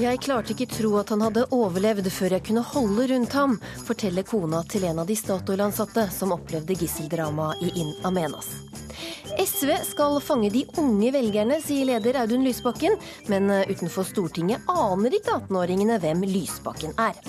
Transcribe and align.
Jeg 0.00 0.16
klarte 0.24 0.54
ikke 0.54 0.64
tro 0.70 0.94
at 0.96 1.10
han 1.12 1.20
hadde 1.20 1.42
overlevd 1.52 2.06
før 2.14 2.32
jeg 2.32 2.44
kunne 2.46 2.62
holde 2.64 3.04
rundt 3.10 3.34
ham, 3.36 3.58
forteller 3.84 4.24
kona 4.24 4.62
til 4.64 4.86
en 4.88 5.02
av 5.02 5.10
de 5.10 5.16
Statoil-ansatte 5.18 6.06
som 6.14 6.32
opplevde 6.32 6.72
gisseldramaet 6.80 7.60
i 7.66 7.72
In 7.82 7.90
Amenas. 8.08 8.48
SV 9.36 9.74
skal 9.84 10.16
fange 10.24 10.48
de 10.54 10.64
unge 10.80 11.12
velgerne, 11.12 11.60
sier 11.60 11.84
leder 11.90 12.16
Audun 12.22 12.48
Lysbakken. 12.48 12.96
Men 13.28 13.52
utenfor 13.68 14.08
Stortinget 14.08 14.64
aner 14.72 15.20
ikke 15.20 15.36
18-åringene 15.36 16.00
hvem 16.00 16.24
Lysbakken 16.32 16.96
er. 17.00 17.20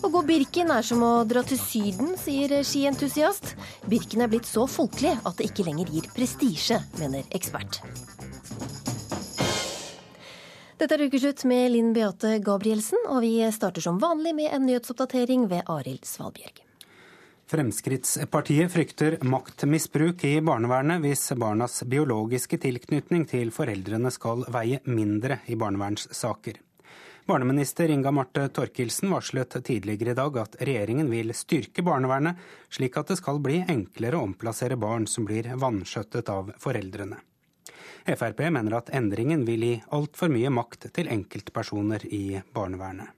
Å 0.00 0.10
gå 0.12 0.24
Birken 0.24 0.72
er 0.72 0.88
som 0.88 1.04
å 1.04 1.14
dra 1.28 1.44
til 1.44 1.60
Syden, 1.60 2.14
sier 2.20 2.62
skientusiast. 2.64 3.52
Birken 3.92 4.24
er 4.24 4.32
blitt 4.32 4.48
så 4.48 4.64
folkelig 4.64 5.18
at 5.20 5.36
det 5.36 5.50
ikke 5.50 5.68
lenger 5.68 5.92
gir 5.92 6.08
prestisje, 6.16 6.80
mener 6.96 7.28
ekspert. 7.36 7.82
Dette 10.76 10.92
er 10.92 11.06
Ukeslutt 11.08 11.40
med 11.48 11.70
Linn 11.72 11.94
Beate 11.96 12.34
Gabrielsen, 12.44 13.00
og 13.08 13.22
vi 13.24 13.38
starter 13.48 13.80
som 13.80 13.96
vanlig 13.96 14.34
med 14.36 14.52
en 14.52 14.66
nyhetsoppdatering 14.68 15.46
ved 15.48 15.62
Arild 15.72 16.04
Svalbjørg. 16.04 16.58
Fremskrittspartiet 17.48 18.74
frykter 18.74 19.14
maktmisbruk 19.24 20.24
i 20.28 20.34
barnevernet 20.44 21.00
hvis 21.00 21.22
barnas 21.40 21.78
biologiske 21.88 22.58
tilknytning 22.60 23.24
til 23.30 23.52
foreldrene 23.56 24.12
skal 24.12 24.44
veie 24.52 24.82
mindre 24.84 25.38
i 25.48 25.56
barnevernssaker. 25.56 26.58
Barneminister 27.26 27.94
Inga 27.94 28.12
Marte 28.12 28.44
Torkelsen 28.52 29.14
varslet 29.14 29.56
tidligere 29.64 30.12
i 30.12 30.18
dag 30.18 30.36
at 30.42 30.58
regjeringen 30.60 31.08
vil 31.08 31.32
styrke 31.32 31.86
barnevernet, 31.86 32.36
slik 32.68 33.00
at 33.00 33.14
det 33.14 33.16
skal 33.22 33.40
bli 33.40 33.62
enklere 33.64 34.20
å 34.20 34.28
omplassere 34.28 34.76
barn 34.76 35.08
som 35.08 35.24
blir 35.24 35.48
vanskjøttet 35.56 36.28
av 36.36 36.52
foreldrene. 36.60 37.16
Frp 38.06 38.46
mener 38.54 38.78
at 38.78 38.90
endringen 38.94 39.44
vil 39.46 39.64
gi 39.66 39.76
altfor 39.96 40.30
mye 40.32 40.50
makt 40.54 40.88
til 40.94 41.10
enkeltpersoner 41.10 42.06
i 42.06 42.40
barnevernet. 42.54 43.12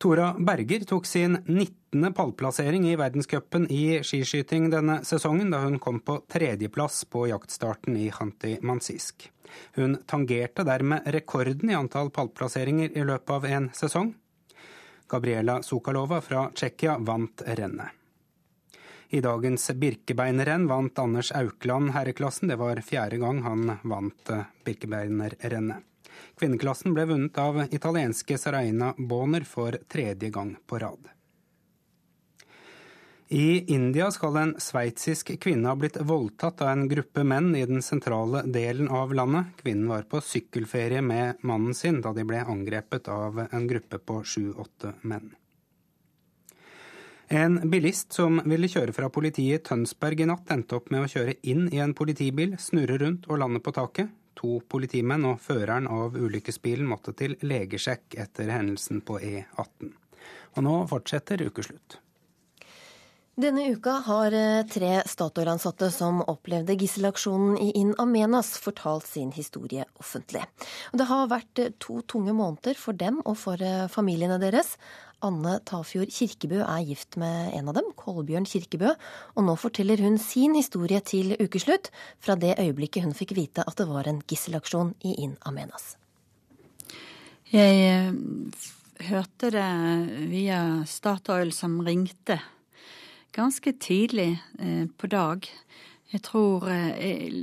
Tora 0.00 0.30
Berger 0.38 0.86
tok 0.88 1.04
sin 1.06 1.36
19. 1.44 2.14
pallplassering 2.16 2.86
i 2.88 2.94
verdenscupen 2.96 3.66
i 3.68 3.98
skiskyting 4.00 4.70
denne 4.72 5.02
sesongen, 5.04 5.50
da 5.52 5.60
hun 5.60 5.76
kom 5.78 5.98
på 6.00 6.22
tredjeplass 6.24 7.02
på 7.04 7.26
jaktstarten 7.28 7.98
i 8.00 8.08
Hanti 8.08 8.54
Mansisk. 8.64 9.28
Hun 9.76 9.98
tangerte 10.08 10.64
dermed 10.64 11.04
rekorden 11.12 11.68
i 11.68 11.76
antall 11.76 12.08
pallplasseringer 12.16 12.96
i 12.96 13.04
løpet 13.04 13.36
av 13.36 13.48
en 13.50 13.68
sesong. 13.76 14.14
Gabriela 15.10 15.60
Sukalova 15.62 16.24
fra 16.24 16.48
Tsjekkia 16.54 16.96
vant 17.04 17.44
rennet. 17.44 17.99
I 19.12 19.20
dagens 19.20 19.70
Birkebeinerrenn 19.74 20.68
vant 20.70 20.98
Anders 20.98 21.32
Aukland 21.32 21.90
herreklassen. 21.90 22.48
Det 22.48 22.56
var 22.56 22.78
fjerde 22.86 23.16
gang 23.18 23.42
han 23.42 23.72
vant 23.82 24.30
Birkebeinerrennet. 24.64 25.82
Kvinneklassen 26.38 26.94
ble 26.94 27.08
vunnet 27.10 27.38
av 27.38 27.58
italienske 27.74 28.38
Saraina 28.38 28.92
Boner 28.98 29.42
for 29.42 29.74
tredje 29.88 30.30
gang 30.30 30.54
på 30.66 30.78
rad. 30.78 31.10
I 33.32 33.74
India 33.74 34.10
skal 34.10 34.36
en 34.36 34.54
sveitsisk 34.58 35.34
kvinne 35.42 35.70
ha 35.70 35.76
blitt 35.78 35.98
voldtatt 36.02 36.62
av 36.62 36.72
en 36.72 36.88
gruppe 36.90 37.22
menn 37.22 37.52
i 37.54 37.66
den 37.66 37.82
sentrale 37.82 38.42
delen 38.46 38.88
av 38.88 39.14
landet. 39.14 39.52
Kvinnen 39.62 39.90
var 39.90 40.06
på 40.10 40.22
sykkelferie 40.22 41.02
med 41.02 41.42
mannen 41.46 41.74
sin 41.74 42.00
da 42.02 42.14
de 42.14 42.26
ble 42.26 42.42
angrepet 42.42 43.10
av 43.10 43.44
en 43.50 43.68
gruppe 43.70 44.02
på 44.02 44.22
sju-åtte 44.22 44.96
menn. 45.02 45.30
En 47.32 47.60
bilist 47.70 48.12
som 48.12 48.40
ville 48.50 48.66
kjøre 48.66 48.90
fra 48.90 49.06
politiet 49.14 49.60
i 49.60 49.62
Tønsberg 49.68 50.24
i 50.24 50.26
natt, 50.26 50.48
endte 50.50 50.80
opp 50.80 50.88
med 50.90 51.04
å 51.04 51.10
kjøre 51.12 51.36
inn 51.46 51.68
i 51.70 51.78
en 51.78 51.94
politibil, 51.94 52.56
snurre 52.58 52.98
rundt 52.98 53.28
og 53.30 53.38
lande 53.38 53.62
på 53.62 53.70
taket. 53.76 54.10
To 54.40 54.56
politimenn 54.66 55.28
og 55.28 55.38
føreren 55.44 55.86
av 55.86 56.18
ulykkesbilen 56.18 56.90
måtte 56.90 57.14
til 57.14 57.38
legesjekk 57.46 58.18
etter 58.24 58.50
hendelsen 58.50 59.04
på 59.06 59.20
E18. 59.22 59.92
Og 60.56 60.64
nå 60.66 60.76
fortsetter 60.90 61.46
ukeslutt. 61.46 62.00
Denne 63.40 63.62
uka 63.72 63.92
har 64.04 64.34
eh, 64.36 64.64
tre 64.68 64.88
Statoil-ansatte 65.08 65.86
som 65.94 66.18
opplevde 66.28 66.74
gisselaksjonen 66.76 67.54
i 67.62 67.70
In 67.78 67.94
Amenas, 68.02 68.50
fortalt 68.60 69.06
sin 69.06 69.30
historie 69.32 69.86
offentlig. 70.02 70.42
Det 70.92 71.06
har 71.08 71.30
vært 71.30 71.62
eh, 71.62 71.70
to 71.80 72.00
tunge 72.10 72.34
måneder 72.36 72.76
for 72.76 72.98
dem 72.98 73.22
og 73.22 73.38
for 73.40 73.62
eh, 73.64 73.86
familiene 73.88 74.36
deres. 74.42 74.74
Anne 75.26 75.58
Tafjord 75.68 76.10
Kirkebø 76.14 76.62
er 76.64 76.84
gift 76.88 77.18
med 77.20 77.52
en 77.56 77.70
av 77.70 77.76
dem, 77.76 77.88
Kolbjørn 77.98 78.48
Kirkebø, 78.48 78.94
og 79.36 79.46
nå 79.46 79.56
forteller 79.60 80.00
hun 80.00 80.18
sin 80.20 80.56
historie 80.56 81.00
til 81.04 81.34
ukeslutt, 81.40 81.90
fra 82.20 82.36
det 82.40 82.56
øyeblikket 82.60 83.04
hun 83.04 83.16
fikk 83.16 83.34
vite 83.36 83.64
at 83.66 83.80
det 83.80 83.88
var 83.90 84.08
en 84.08 84.22
gisselaksjon 84.28 84.94
i 85.04 85.16
In 85.24 85.36
Amenas. 85.48 85.94
Jeg 87.50 87.82
eh, 87.82 88.12
hørte 89.10 89.50
det 89.50 89.68
via 90.30 90.60
Statoil 90.86 91.52
som 91.56 91.80
ringte 91.82 92.38
ganske 93.34 93.72
tidlig 93.82 94.32
eh, 94.58 94.86
på 94.86 95.10
dag. 95.10 95.46
Jeg 96.10 96.22
tror 96.26 96.68
eh, 96.70 97.42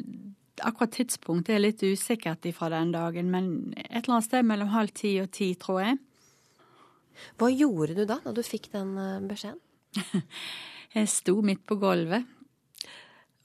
akkurat 0.63 0.95
tidspunktet 0.95 1.55
er 1.55 1.63
litt 1.63 1.83
usikkert 1.83 2.45
ifra 2.49 2.71
den 2.73 2.91
dagen, 2.95 3.31
men 3.31 3.49
et 3.77 4.03
eller 4.03 4.17
annet 4.17 4.29
sted 4.29 4.47
mellom 4.47 4.73
halv 4.73 4.95
ti 4.95 5.17
og 5.21 5.31
ti, 5.35 5.53
tror 5.59 5.83
jeg. 5.83 5.99
Hva 7.37 7.49
gjorde 7.53 7.97
du 7.97 8.05
da, 8.07 8.19
da 8.23 8.33
du 8.35 8.43
fikk 8.45 8.71
den 8.73 8.93
eh, 9.01 9.23
beskjeden? 9.27 9.61
jeg 10.97 11.09
sto 11.11 11.39
midt 11.45 11.63
på 11.67 11.77
gulvet, 11.81 12.27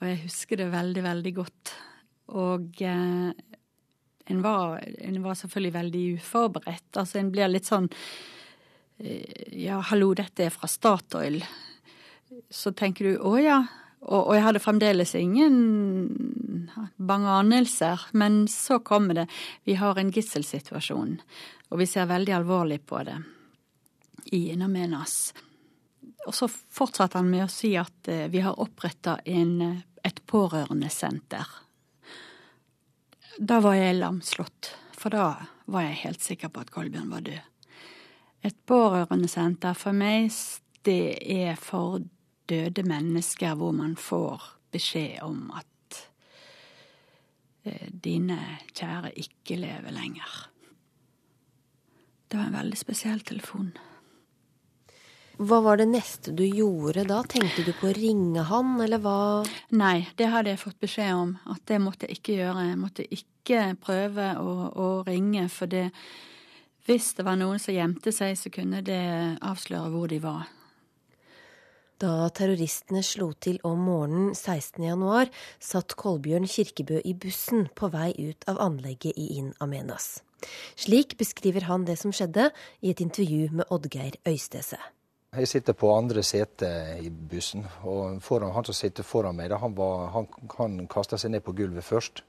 og 0.01 0.09
jeg 0.09 0.23
husker 0.25 0.59
det 0.59 0.73
veldig, 0.73 1.03
veldig 1.05 1.33
godt. 1.37 1.75
Og 2.33 2.83
eh, 2.83 3.29
en, 4.25 4.43
var, 4.43 4.81
en, 4.83 5.21
var, 5.23 5.37
selvfølgelig 5.39 5.75
veldig 5.77 6.05
uforberedt. 6.19 6.89
Altså 6.97 7.21
en 7.21 7.31
blir 7.35 7.51
litt 7.51 7.69
sånn 7.69 7.91
eh, 8.99 9.53
Ja, 9.63 9.83
hallo, 9.93 10.13
dette 10.19 10.49
er 10.49 10.55
fra 10.55 10.71
Statoil. 10.71 11.43
Så 12.51 12.73
tenker 12.75 13.13
du 13.13 13.21
å 13.21 13.37
ja. 13.41 13.61
Og, 14.03 14.19
og 14.19 14.33
jeg 14.35 14.47
hadde 14.49 14.63
fremdeles 14.65 15.15
ingen 15.15 15.61
bange 16.97 17.37
anelser. 17.43 18.09
Men 18.19 18.47
så 18.51 18.81
kommer 18.83 19.23
det. 19.23 19.29
Vi 19.69 19.79
har 19.79 20.01
en 20.01 20.11
gisselsituasjon, 20.11 21.15
og 21.71 21.79
vi 21.79 21.87
ser 21.87 22.11
veldig 22.11 22.41
alvorlig 22.41 22.83
på 22.89 23.05
det 23.07 23.21
i 24.33 24.49
Inamenas. 24.53 25.35
Og 26.27 26.35
så 26.35 26.49
fortsatte 26.49 27.19
han 27.19 27.31
med 27.31 27.45
å 27.45 27.51
si 27.53 27.75
at 27.79 28.09
eh, 28.09 28.29
vi 28.33 28.41
har 28.45 28.61
oppretta 28.63 29.19
eh, 29.27 29.83
et 30.03 30.23
pårørendesenter. 30.27 31.51
Da 33.39 33.61
var 33.65 33.77
jeg 33.77 33.99
lamslått, 33.99 34.73
for 34.97 35.15
da 35.15 35.27
var 35.73 35.87
jeg 35.87 36.01
helt 36.05 36.25
sikker 36.25 36.53
på 36.53 36.63
at 36.63 36.73
Kolbjørn 36.73 37.13
var 37.13 37.27
død. 37.27 37.77
Et 38.43 38.59
pårørendesenter 38.67 39.77
for 39.79 39.95
meg, 39.97 40.33
det 40.83 41.19
er 41.21 41.55
for 41.61 42.01
døde 42.51 42.83
mennesker 42.87 43.55
hvor 43.59 43.75
man 43.77 43.95
får 44.01 44.49
beskjed 44.73 45.21
om 45.27 45.53
at 45.61 46.03
eh, 47.69 47.89
dine 47.93 48.41
kjære 48.73 49.15
ikke 49.23 49.61
lever 49.61 49.95
lenger. 49.95 50.43
Det 52.29 52.39
var 52.41 52.49
en 52.49 52.63
veldig 52.63 52.79
spesiell 52.81 53.21
telefon. 53.29 53.75
Hva 55.41 55.63
var 55.65 55.79
det 55.81 55.89
neste 55.89 56.33
du 56.37 56.45
gjorde 56.45 57.07
da? 57.09 57.23
Tenkte 57.25 57.65
du 57.65 57.73
på 57.77 57.89
å 57.89 57.95
ringe 57.97 58.45
han, 58.51 58.75
eller 58.85 59.01
hva? 59.01 59.43
Nei, 59.73 60.05
det 60.19 60.29
hadde 60.33 60.53
jeg 60.53 60.61
fått 60.61 60.81
beskjed 60.83 61.13
om 61.17 61.33
at 61.55 61.63
det 61.71 61.79
måtte 61.81 62.09
jeg 62.09 62.21
ikke 62.21 62.37
gjøre. 62.37 62.67
Jeg 62.69 62.81
måtte 62.81 63.07
ikke 63.17 63.63
prøve 63.81 64.29
å, 64.39 64.53
å 64.77 64.89
ringe, 65.09 65.49
for 65.53 65.73
det, 65.73 65.89
hvis 66.89 67.15
det 67.17 67.27
var 67.29 67.41
noen 67.41 67.63
som 67.63 67.75
gjemte 67.75 68.13
seg, 68.13 68.37
så 68.37 68.53
kunne 68.53 68.85
det 68.85 69.03
avsløre 69.41 69.89
hvor 69.95 70.13
de 70.13 70.21
var. 70.23 70.51
Da 72.03 72.29
terroristene 72.35 73.01
slo 73.07 73.31
til 73.39 73.61
om 73.67 73.85
morgenen 73.87 74.33
16.1, 74.35 75.31
satt 75.63 75.95
Kolbjørn 75.97 76.49
Kirkebø 76.51 76.99
i 77.07 77.15
bussen 77.15 77.69
på 77.79 77.93
vei 77.95 78.11
ut 78.19 78.49
av 78.51 78.59
anlegget 78.61 79.15
i 79.15 79.37
In 79.39 79.53
Amenas. 79.63 80.17
Slik 80.75 81.15
beskriver 81.21 81.69
han 81.69 81.87
det 81.87 82.01
som 82.01 82.11
skjedde 82.13 82.51
i 82.83 82.91
et 82.91 83.01
intervju 83.05 83.53
med 83.55 83.71
Oddgeir 83.71 84.19
Øystese. 84.27 84.81
Jeg 85.33 85.49
sitter 85.49 85.73
på 85.73 85.89
andre 85.97 86.21
sete 86.23 86.69
i 87.01 87.09
bussen, 87.09 87.63
og 87.89 88.19
foran, 88.21 88.51
han 88.53 88.67
som 88.69 88.77
sitter 88.77 89.03
foran 89.03 89.39
meg, 89.39 89.55
han, 89.57 89.73
var, 89.73 90.11
han, 90.13 90.27
han 90.59 90.75
kasta 90.93 91.17
seg 91.17 91.33
ned 91.33 91.41
på 91.47 91.55
gulvet 91.57 91.87
først. 91.87 92.21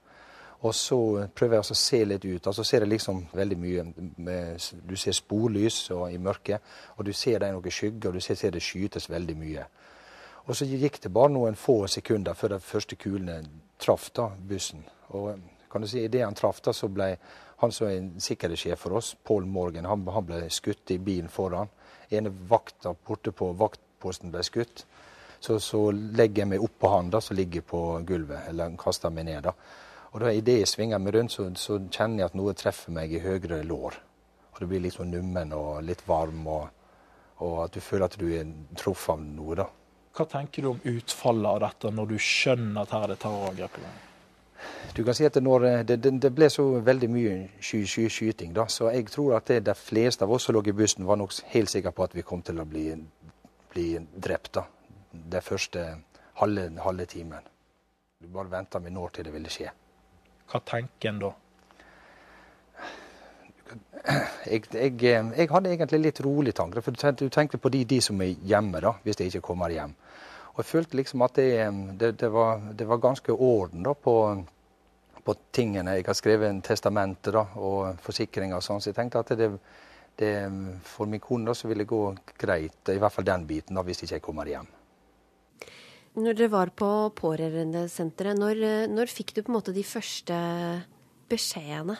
Og 0.63 0.71
så 0.71 0.99
prøver 1.35 1.57
jeg 1.57 1.65
å 1.65 1.75
se 1.75 1.99
litt 2.07 2.23
ut. 2.23 2.47
altså 2.47 2.63
ser 2.63 2.85
jeg 2.85 2.93
liksom 2.93 3.19
veldig 3.35 3.57
mye. 3.59 3.83
Med, 4.23 4.69
du 4.87 4.95
ser 4.95 5.19
sporlys 5.19 5.81
i 5.91 6.15
mørket, 6.15 6.63
og 6.95 7.03
du 7.03 7.11
ser 7.11 7.43
det 7.43 7.49
er 7.49 7.57
noe 7.57 7.75
skygger, 7.75 8.07
og 8.07 8.15
du 8.15 8.23
ser, 8.23 8.39
ser 8.39 8.55
det 8.55 8.63
skytes 8.63 9.09
veldig 9.11 9.35
mye. 9.35 9.67
Og 10.47 10.55
så 10.55 10.63
gikk 10.71 11.01
det 11.03 11.11
bare 11.11 11.35
noen 11.35 11.59
få 11.59 11.81
sekunder 11.91 12.39
før 12.39 12.55
de 12.55 12.63
første 12.63 12.95
kulene 12.95 13.41
traff 13.83 14.13
da, 14.15 14.29
bussen. 14.39 14.87
Og 15.11 15.33
kan 15.67 15.83
du 15.83 15.91
si, 15.91 16.07
Idet 16.07 16.23
han 16.23 16.39
traff, 16.39 16.63
da, 16.63 16.71
så 16.71 16.87
ble 16.87 17.17
han 17.59 17.75
som 17.75 17.91
er 17.91 18.13
sikkerhetssjef 18.23 18.79
for 18.87 18.95
oss, 18.95 19.11
Paul 19.19 19.43
Morgan, 19.43 19.91
han, 19.91 20.07
han 20.07 20.31
ble 20.31 20.45
skutt 20.47 20.95
i 20.95 21.03
bilen 21.03 21.27
foran 21.27 21.67
ene 22.17 22.31
vakta 22.49 22.93
borte 22.93 23.33
på 23.35 23.51
vaktposten 23.59 24.33
ble 24.33 24.43
skutt. 24.45 24.85
Så, 25.43 25.57
så 25.59 25.89
legger 25.91 26.43
jeg 26.43 26.51
meg 26.53 26.63
oppå 26.63 26.91
han 26.93 27.09
da, 27.11 27.19
som 27.21 27.35
ligger 27.35 27.65
på 27.67 27.81
gulvet, 28.07 28.47
eller 28.49 28.77
kaster 28.79 29.11
meg 29.11 29.27
ned. 29.27 29.49
da. 29.49 29.53
Og 30.13 30.21
da 30.21 30.31
idet 30.31 30.59
jeg 30.61 30.69
svinger 30.71 31.01
meg 31.01 31.15
rundt, 31.17 31.33
så, 31.33 31.49
så, 31.59 31.79
kjenner 31.89 32.23
jeg 32.23 32.31
at 32.31 32.37
noe 32.37 32.53
treffer 32.55 32.95
meg 32.95 33.11
i 33.11 33.21
høyre 33.23 33.63
lår. 33.65 33.97
Og 34.53 34.61
det 34.61 34.69
blir 34.69 34.83
litt 34.85 34.95
sånn 34.95 35.11
nummen 35.11 35.51
og 35.57 35.81
litt 35.83 36.05
varm, 36.07 36.45
og, 36.47 36.69
og 37.41 37.55
at 37.65 37.75
du 37.75 37.81
føler 37.81 38.07
at 38.07 38.19
du 38.21 38.27
er 38.29 38.53
truffet 38.77 39.17
av 39.17 39.25
noe. 39.25 39.57
da. 39.63 39.67
Hva 40.13 40.29
tenker 40.29 40.61
du 40.61 40.69
om 40.69 40.81
utfallet 40.93 41.49
av 41.49 41.61
dette, 41.65 41.91
når 41.97 42.13
du 42.13 42.17
skjønner 42.21 42.83
at 42.83 42.93
her 42.93 43.07
er 43.07 43.15
det 43.15 43.21
terrorangrep 43.25 43.79
i 43.81 43.85
gang? 43.87 44.01
Du 44.93 45.03
kan 45.03 45.15
si 45.17 45.25
at 45.25 45.35
når, 45.41 45.67
det, 45.89 45.97
det, 46.03 46.11
det, 46.21 46.29
ble 46.35 46.49
så 46.53 46.65
veldig 46.85 47.09
mye 47.09 47.35
sky, 47.59 47.81
sky, 47.89 48.07
skyting, 48.13 48.51
da, 48.53 48.67
så 48.69 48.91
jeg 48.93 49.07
tror 49.09 49.39
at 49.39 49.49
det, 49.49 49.63
de 49.65 49.73
fleste 49.77 50.25
av 50.25 50.31
oss 50.35 50.45
som 50.47 50.55
lå 50.55 50.61
i 50.69 50.75
bussen, 50.77 51.07
var 51.09 51.17
nok 51.17 51.33
helt 51.53 51.71
sikre 51.71 51.91
på 51.91 52.05
at 52.05 52.13
vi 52.13 52.25
kom 52.27 52.43
til 52.45 52.61
å 52.61 52.67
bli, 52.69 52.91
bli 53.73 53.87
drept 54.13 54.53
da, 54.59 54.67
den 55.11 55.45
første 55.45 55.87
halve, 56.41 56.67
halve 56.85 57.07
timen. 57.09 57.49
Du 58.21 58.27
bare 58.31 58.51
venta 58.51 58.79
med 58.79 58.93
når 58.93 59.15
til 59.15 59.25
det 59.27 59.33
ville 59.33 59.49
skje. 59.51 59.71
Hva 60.51 60.61
tenker 60.67 61.09
en 61.09 61.23
da? 61.23 61.33
Jeg, 64.45 64.67
jeg, 64.75 64.93
jeg, 65.01 65.47
hadde 65.49 65.71
egentlig 65.71 65.99
litt 66.03 66.21
rolig 66.21 66.53
tanker. 66.55 66.83
For 66.83 66.93
du 66.93 67.27
tenker 67.33 67.57
på 67.57 67.71
de, 67.73 67.83
de, 67.89 67.99
som 68.03 68.21
er 68.21 68.35
hjemme, 68.45 68.81
da, 68.83 68.93
hvis 69.03 69.17
de 69.19 69.29
ikke 69.31 69.41
kommer 69.49 69.73
hjem. 69.73 69.95
Og 70.53 70.61
jeg 70.61 70.69
følte 70.69 70.97
liksom 70.99 71.23
at 71.25 71.39
det, 71.39 71.47
det, 71.97 72.11
det, 72.21 72.29
var, 72.29 72.61
det 72.77 72.85
var, 72.85 73.01
ganske 73.01 73.33
orden 73.33 73.85
da, 73.85 73.95
på, 73.97 74.15
på, 75.23 75.35
tingene. 75.51 75.95
Jeg 75.97 76.05
har 76.05 76.17
skrevet 76.17 76.49
en 76.49 76.61
testamente 76.61 77.33
da, 77.33 77.47
og 77.57 77.97
forsikringer 78.03 78.59
og 78.59 78.65
sånn, 78.65 78.83
så 78.83 78.91
jeg 78.91 78.99
tenkte 78.99 79.23
at 79.23 79.33
det, 79.33 79.49
for 80.85 81.09
min 81.09 81.23
kone 81.23 81.49
da, 81.49 81.57
så 81.57 81.71
ville 81.71 81.87
det 81.87 81.89
gå 81.89 82.03
greit, 82.37 82.93
i 82.93 83.01
hvert 83.01 83.15
fall 83.15 83.25
den 83.25 83.47
biten, 83.49 83.73
da, 83.79 83.85
hvis 83.87 84.05
ikke 84.05 84.19
jeg 84.19 84.25
kommer 84.29 84.51
hjem. 84.51 84.69
Når 86.13 86.37
dere 86.37 86.53
var 86.53 86.69
på 86.77 86.91
pårørendesenteret, 87.17 88.37
når, 88.37 88.63
når 88.93 89.09
fikk 89.09 89.33
du 89.33 89.41
på 89.41 89.49
en 89.49 89.57
måte 89.57 89.73
de 89.73 89.81
første 89.81 90.37
beskjedene? 91.33 91.97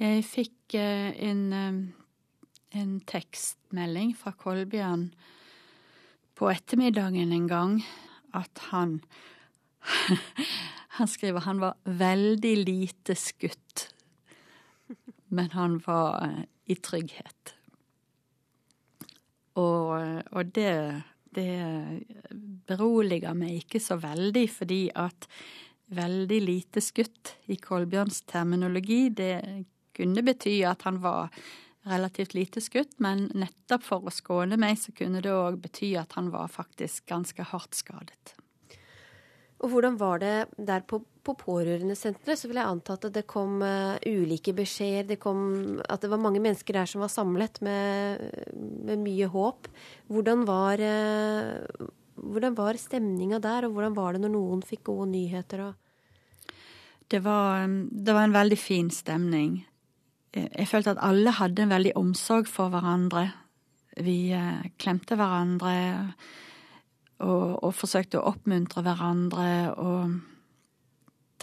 Jeg 0.00 0.24
fikk 0.24 0.74
eh, 0.80 1.12
en, 1.28 1.44
en 2.72 2.94
tekstmelding 3.12 4.16
fra 4.16 4.32
Kolbjørn 4.40 5.10
på 6.34 6.50
ettermiddagen 6.52 7.32
en 7.32 7.48
gang 7.50 7.76
at 8.34 8.66
han 8.70 9.00
Han 10.94 11.08
skriver 11.10 11.42
han 11.42 11.58
var 11.58 11.74
veldig 11.84 12.52
lite 12.60 13.16
skutt, 13.18 13.88
men 15.34 15.48
han 15.50 15.80
var 15.82 16.20
eh, 16.22 16.44
i 16.70 16.76
trygghet. 16.78 17.50
Og, 19.58 19.90
og 20.30 20.52
det 20.54 21.02
det 21.34 22.04
beroliger 22.68 23.34
meg 23.36 23.64
ikke 23.64 23.82
så 23.82 23.98
veldig, 24.00 24.44
fordi 24.50 24.82
at 24.94 25.28
veldig 25.94 26.40
lite 26.42 26.82
skutt 26.84 27.34
i 27.52 27.58
Kolbjørns 27.60 28.22
terminologi, 28.30 29.08
det 29.10 29.36
kunne 29.94 30.24
bety 30.26 30.60
at 30.66 30.86
han 30.86 31.00
var 31.02 31.34
relativt 31.84 32.34
lite 32.34 32.62
skutt, 32.64 32.96
men 33.02 33.28
nettopp 33.36 33.84
for 33.84 34.06
å 34.08 34.12
skåne 34.14 34.58
meg, 34.60 34.78
så 34.80 34.94
kunne 34.96 35.22
det 35.24 35.32
òg 35.32 35.60
bety 35.64 35.94
at 36.00 36.16
han 36.18 36.30
var 36.32 36.48
faktisk 36.52 37.06
ganske 37.10 37.44
hardt 37.52 37.76
skadet. 37.76 38.34
Og 39.64 39.70
hvordan 39.72 39.96
var 39.96 40.20
det 40.20 40.34
der 40.60 40.82
på, 40.84 40.98
på 41.24 41.34
pårørendesenteret? 41.40 42.36
Så 42.36 42.50
vil 42.50 42.60
jeg 42.60 42.68
anta 42.68 42.98
at 42.98 43.06
det 43.14 43.24
kom 43.30 43.62
uh, 43.64 43.96
ulike 44.04 44.52
beskjeder. 44.56 45.06
Det 45.14 45.20
kom, 45.22 45.78
at 45.80 46.04
det 46.04 46.10
var 46.12 46.20
mange 46.20 46.42
mennesker 46.44 46.76
der 46.76 46.90
som 46.90 47.04
var 47.04 47.12
samlet 47.12 47.62
med, 47.64 48.26
med 48.52 49.00
mye 49.00 49.28
håp. 49.32 49.70
Hvordan 50.12 50.44
var, 50.48 50.82
uh, 50.84 51.88
hvordan 52.20 52.58
var 52.58 52.80
stemninga 52.80 53.40
der, 53.44 53.64
og 53.64 53.78
hvordan 53.78 53.96
var 53.96 54.12
det 54.12 54.24
når 54.26 54.34
noen 54.36 54.64
fikk 54.66 54.84
gode 54.90 55.08
nyheter? 55.14 55.70
Det 57.08 57.22
var, 57.24 57.64
det 57.64 58.16
var 58.16 58.28
en 58.28 58.36
veldig 58.36 58.60
fin 58.60 58.92
stemning. 58.92 59.62
Jeg 60.34 60.66
følte 60.66 60.96
at 60.96 61.02
alle 61.04 61.30
hadde 61.36 61.62
en 61.62 61.74
veldig 61.74 61.94
omsorg 61.98 62.48
for 62.50 62.72
hverandre. 62.72 63.28
Vi 64.02 64.34
uh, 64.34 64.64
klemte 64.82 65.14
hverandre 65.18 65.74
og, 67.22 67.62
og 67.62 67.74
forsøkte 67.76 68.18
å 68.18 68.28
oppmuntre 68.32 68.82
hverandre 68.82 69.48
og 69.78 70.16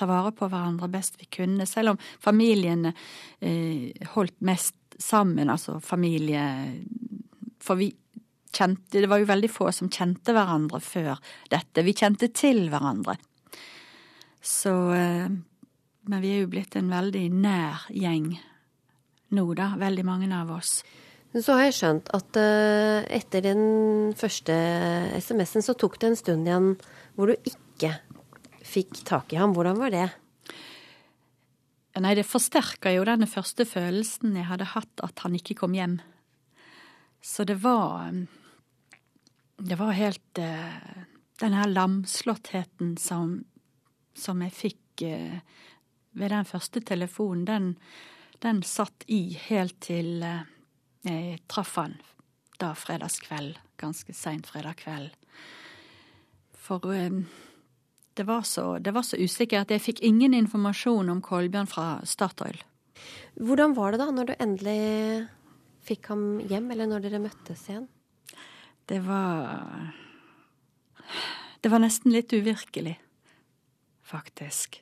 ta 0.01 0.07
vare 0.09 0.33
på 0.35 0.49
hverandre 0.49 0.89
best 0.91 1.19
vi 1.21 1.29
kunne, 1.31 1.67
selv 1.69 1.93
om 1.93 1.99
familiene 2.23 2.93
eh, 3.39 3.91
holdt 4.15 4.39
mest 4.45 4.75
sammen, 5.01 5.49
altså 5.49 5.79
familie 5.81 6.41
For 7.61 7.77
vi 7.79 7.91
kjente 8.51 8.99
Det 9.01 9.09
var 9.09 9.21
jo 9.21 9.29
veldig 9.29 9.49
få 9.49 9.69
som 9.71 9.89
kjente 9.89 10.33
hverandre 10.35 10.81
før 10.83 11.21
dette. 11.49 11.85
Vi 11.85 11.93
kjente 11.95 12.27
til 12.35 12.65
hverandre. 12.69 13.15
Så 14.41 14.73
eh, 14.97 15.29
Men 15.29 16.23
vi 16.23 16.33
er 16.33 16.43
jo 16.43 16.51
blitt 16.51 16.75
en 16.75 16.91
veldig 16.91 17.27
nær 17.31 17.85
gjeng 17.93 18.33
nå, 19.35 19.45
da, 19.57 19.73
veldig 19.79 20.05
mange 20.07 20.29
av 20.35 20.51
oss. 20.53 20.81
Så 21.31 21.55
har 21.55 21.69
jeg 21.69 21.77
skjønt 21.77 22.09
at 22.11 22.37
uh, 22.39 23.03
etter 23.07 23.45
den 23.45 23.61
første 24.19 24.55
SMS-en 25.15 25.63
så 25.63 25.75
tok 25.79 25.95
det 26.01 26.09
en 26.09 26.19
stund 26.19 26.49
igjen 26.49 26.73
hvor 27.15 27.31
du 27.31 27.47
ikke 27.47 27.93
fikk 28.67 28.99
tak 29.07 29.31
i 29.31 29.39
ham. 29.39 29.55
Hvordan 29.55 29.79
var 29.79 29.95
det? 29.95 30.09
Nei, 32.01 32.13
det 32.15 32.27
forsterka 32.27 32.91
jo 32.95 33.07
denne 33.07 33.27
første 33.27 33.63
følelsen 33.67 34.35
jeg 34.39 34.47
hadde 34.47 34.69
hatt, 34.73 34.91
at 35.03 35.23
han 35.23 35.35
ikke 35.39 35.55
kom 35.59 35.75
hjem. 35.75 35.99
Så 37.23 37.45
det 37.47 37.59
var 37.63 38.11
Det 39.61 39.77
var 39.77 39.91
helt 39.93 40.39
uh, 40.41 41.05
Den 41.39 41.53
her 41.53 41.67
lamslåttheten 41.71 42.97
som, 42.97 43.43
som 44.13 44.41
jeg 44.41 44.51
fikk 44.51 44.77
ved 45.01 46.29
den 46.29 46.45
første 46.45 46.81
telefonen, 46.85 47.45
den, 47.47 47.67
den 48.41 48.63
satt 48.65 49.05
i 49.07 49.23
helt 49.49 49.77
til 49.85 50.23
uh, 50.25 50.41
jeg 51.05 51.41
traff 51.49 51.75
han 51.81 51.95
da 52.61 52.75
fredagskveld, 52.77 53.55
ganske 53.81 54.13
seint 54.13 54.45
fredag 54.49 54.77
kveld. 54.83 55.13
For 56.61 56.85
um, 56.85 57.23
det, 58.13 58.25
var 58.27 58.45
så, 58.45 58.77
det 58.77 58.93
var 58.93 59.05
så 59.07 59.17
usikkert. 59.17 59.73
Jeg 59.73 59.81
fikk 59.81 60.03
ingen 60.05 60.35
informasjon 60.37 61.09
om 61.09 61.23
Kolbjørn 61.25 61.69
fra 61.69 61.87
Statoil. 62.05 62.59
Hvordan 63.41 63.73
var 63.73 63.93
det 63.93 64.01
da, 64.03 64.09
når 64.13 64.29
du 64.29 64.35
endelig 64.37 64.81
fikk 65.81 66.11
ham 66.11 66.25
hjem, 66.45 66.69
eller 66.75 66.91
når 66.91 67.07
dere 67.07 67.23
møttes 67.23 67.65
igjen? 67.69 67.89
Det 68.85 68.99
var 69.05 69.95
Det 71.61 71.69
var 71.69 71.81
nesten 71.81 72.13
litt 72.13 72.33
uvirkelig, 72.33 72.95
faktisk. 74.01 74.79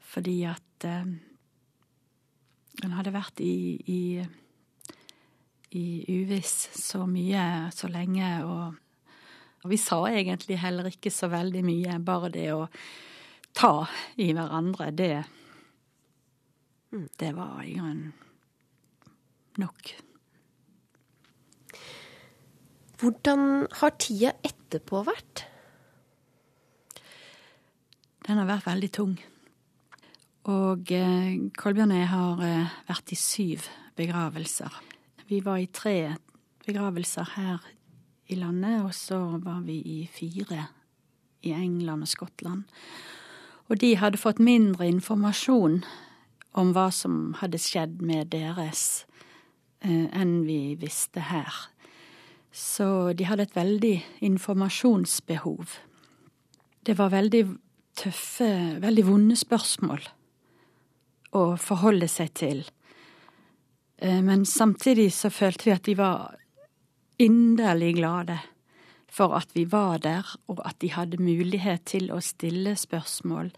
Fordi 0.00 0.36
at 0.48 0.86
um, 0.88 1.18
han 2.84 2.96
hadde 2.96 3.12
vært 3.12 3.40
i, 3.44 3.76
i 3.90 4.00
i 5.70 6.04
uviss 6.08 6.70
så 6.74 7.04
mye 7.06 7.70
så 7.74 7.88
lenge, 7.90 8.28
og, 8.42 8.74
og 9.62 9.70
vi 9.70 9.78
sa 9.78 10.00
egentlig 10.10 10.58
heller 10.58 10.88
ikke 10.90 11.12
så 11.14 11.30
veldig 11.30 11.62
mye. 11.66 11.98
Bare 12.02 12.30
det 12.34 12.48
å 12.54 12.64
ta 13.54 13.86
i 14.18 14.32
hverandre, 14.34 14.90
det 14.90 15.14
Det 16.90 17.30
var 17.36 17.62
i 17.62 17.76
grunnen 17.76 18.10
nok. 19.62 19.92
Hvordan 22.98 23.68
har 23.78 23.92
tida 23.94 24.32
etterpå 24.42 25.04
vært? 25.06 25.44
Den 28.26 28.42
har 28.42 28.48
vært 28.50 28.66
veldig 28.66 28.90
tung. 28.90 29.14
Og 30.48 30.88
eh, 30.96 31.36
Kolbjørn 31.52 31.92
og 31.92 31.98
jeg 31.98 32.08
har 32.08 32.42
eh, 32.46 32.76
vært 32.88 33.12
i 33.12 33.16
syv 33.18 33.66
begravelser. 33.98 34.72
Vi 35.28 35.42
var 35.44 35.58
i 35.60 35.68
tre 35.68 36.14
begravelser 36.64 37.34
her 37.34 37.64
i 38.32 38.38
landet, 38.40 38.80
og 38.80 38.94
så 38.96 39.18
var 39.42 39.60
vi 39.66 39.76
i 39.84 39.98
fire 40.08 40.64
i 41.44 41.52
England 41.52 42.06
og 42.06 42.08
Skottland. 42.08 42.62
Og 43.68 43.80
de 43.82 43.98
hadde 44.00 44.20
fått 44.20 44.40
mindre 44.40 44.88
informasjon 44.88 45.82
om 46.56 46.72
hva 46.72 46.88
som 46.90 47.34
hadde 47.42 47.60
skjedd 47.60 48.00
med 48.00 48.30
deres, 48.32 49.04
eh, 49.84 50.08
enn 50.08 50.46
vi 50.46 50.74
visste 50.80 51.20
her. 51.20 51.52
Så 52.50 53.12
de 53.12 53.28
hadde 53.28 53.44
et 53.44 53.56
veldig 53.56 54.02
informasjonsbehov. 54.24 55.76
Det 56.82 56.96
var 56.96 57.12
veldig 57.12 57.44
tøffe, 58.00 58.80
veldig 58.80 59.06
vonde 59.06 59.36
spørsmål 59.36 60.08
å 61.36 61.44
forholde 61.60 62.08
seg 62.10 62.32
til. 62.34 62.62
Eh, 64.00 64.22
men 64.22 64.46
samtidig 64.46 65.10
så 65.14 65.30
følte 65.30 65.68
vi 65.68 65.74
at 65.74 65.86
de 65.86 65.96
var 65.98 66.36
inderlig 67.20 67.94
glade 67.98 68.38
for 69.10 69.34
at 69.36 69.50
vi 69.54 69.66
var 69.68 69.98
der, 69.98 70.26
og 70.48 70.62
at 70.64 70.78
de 70.80 70.92
hadde 70.94 71.22
mulighet 71.22 71.84
til 71.90 72.12
å 72.14 72.20
stille 72.22 72.76
spørsmål. 72.78 73.50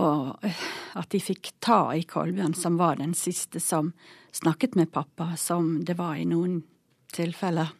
Og 0.00 0.46
eh, 0.46 0.66
at 0.98 1.10
de 1.14 1.22
fikk 1.22 1.52
ta 1.64 1.88
i 1.94 2.06
Kolbjørn, 2.08 2.54
som 2.58 2.78
var 2.80 2.98
den 3.02 3.14
siste 3.18 3.60
som 3.62 3.92
snakket 4.34 4.78
med 4.78 4.92
pappa, 4.94 5.34
som 5.38 5.82
det 5.86 5.98
var 5.98 6.16
i 6.18 6.26
noen 6.26 6.62
tilfeller. 7.14 7.74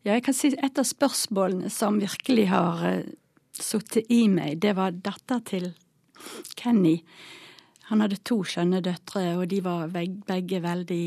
Ja, 0.00 0.14
jeg 0.14 0.24
kan 0.24 0.36
si 0.36 0.52
et 0.54 0.78
av 0.80 0.86
spørsmålene 0.88 1.70
som 1.72 1.98
virkelig 2.02 2.46
har 2.52 2.84
eh, 2.88 3.10
sittet 3.56 4.10
i 4.12 4.26
meg, 4.32 4.60
det 4.62 4.76
var 4.78 4.94
datter 4.96 5.42
til 5.46 5.72
Kenny. 6.56 7.00
Han 7.90 8.04
hadde 8.04 8.20
to 8.22 8.40
skjønne 8.46 8.78
døtre, 8.86 9.34
og 9.34 9.48
de 9.50 9.58
var 9.66 9.90
begge 9.90 10.60
veldig, 10.62 11.04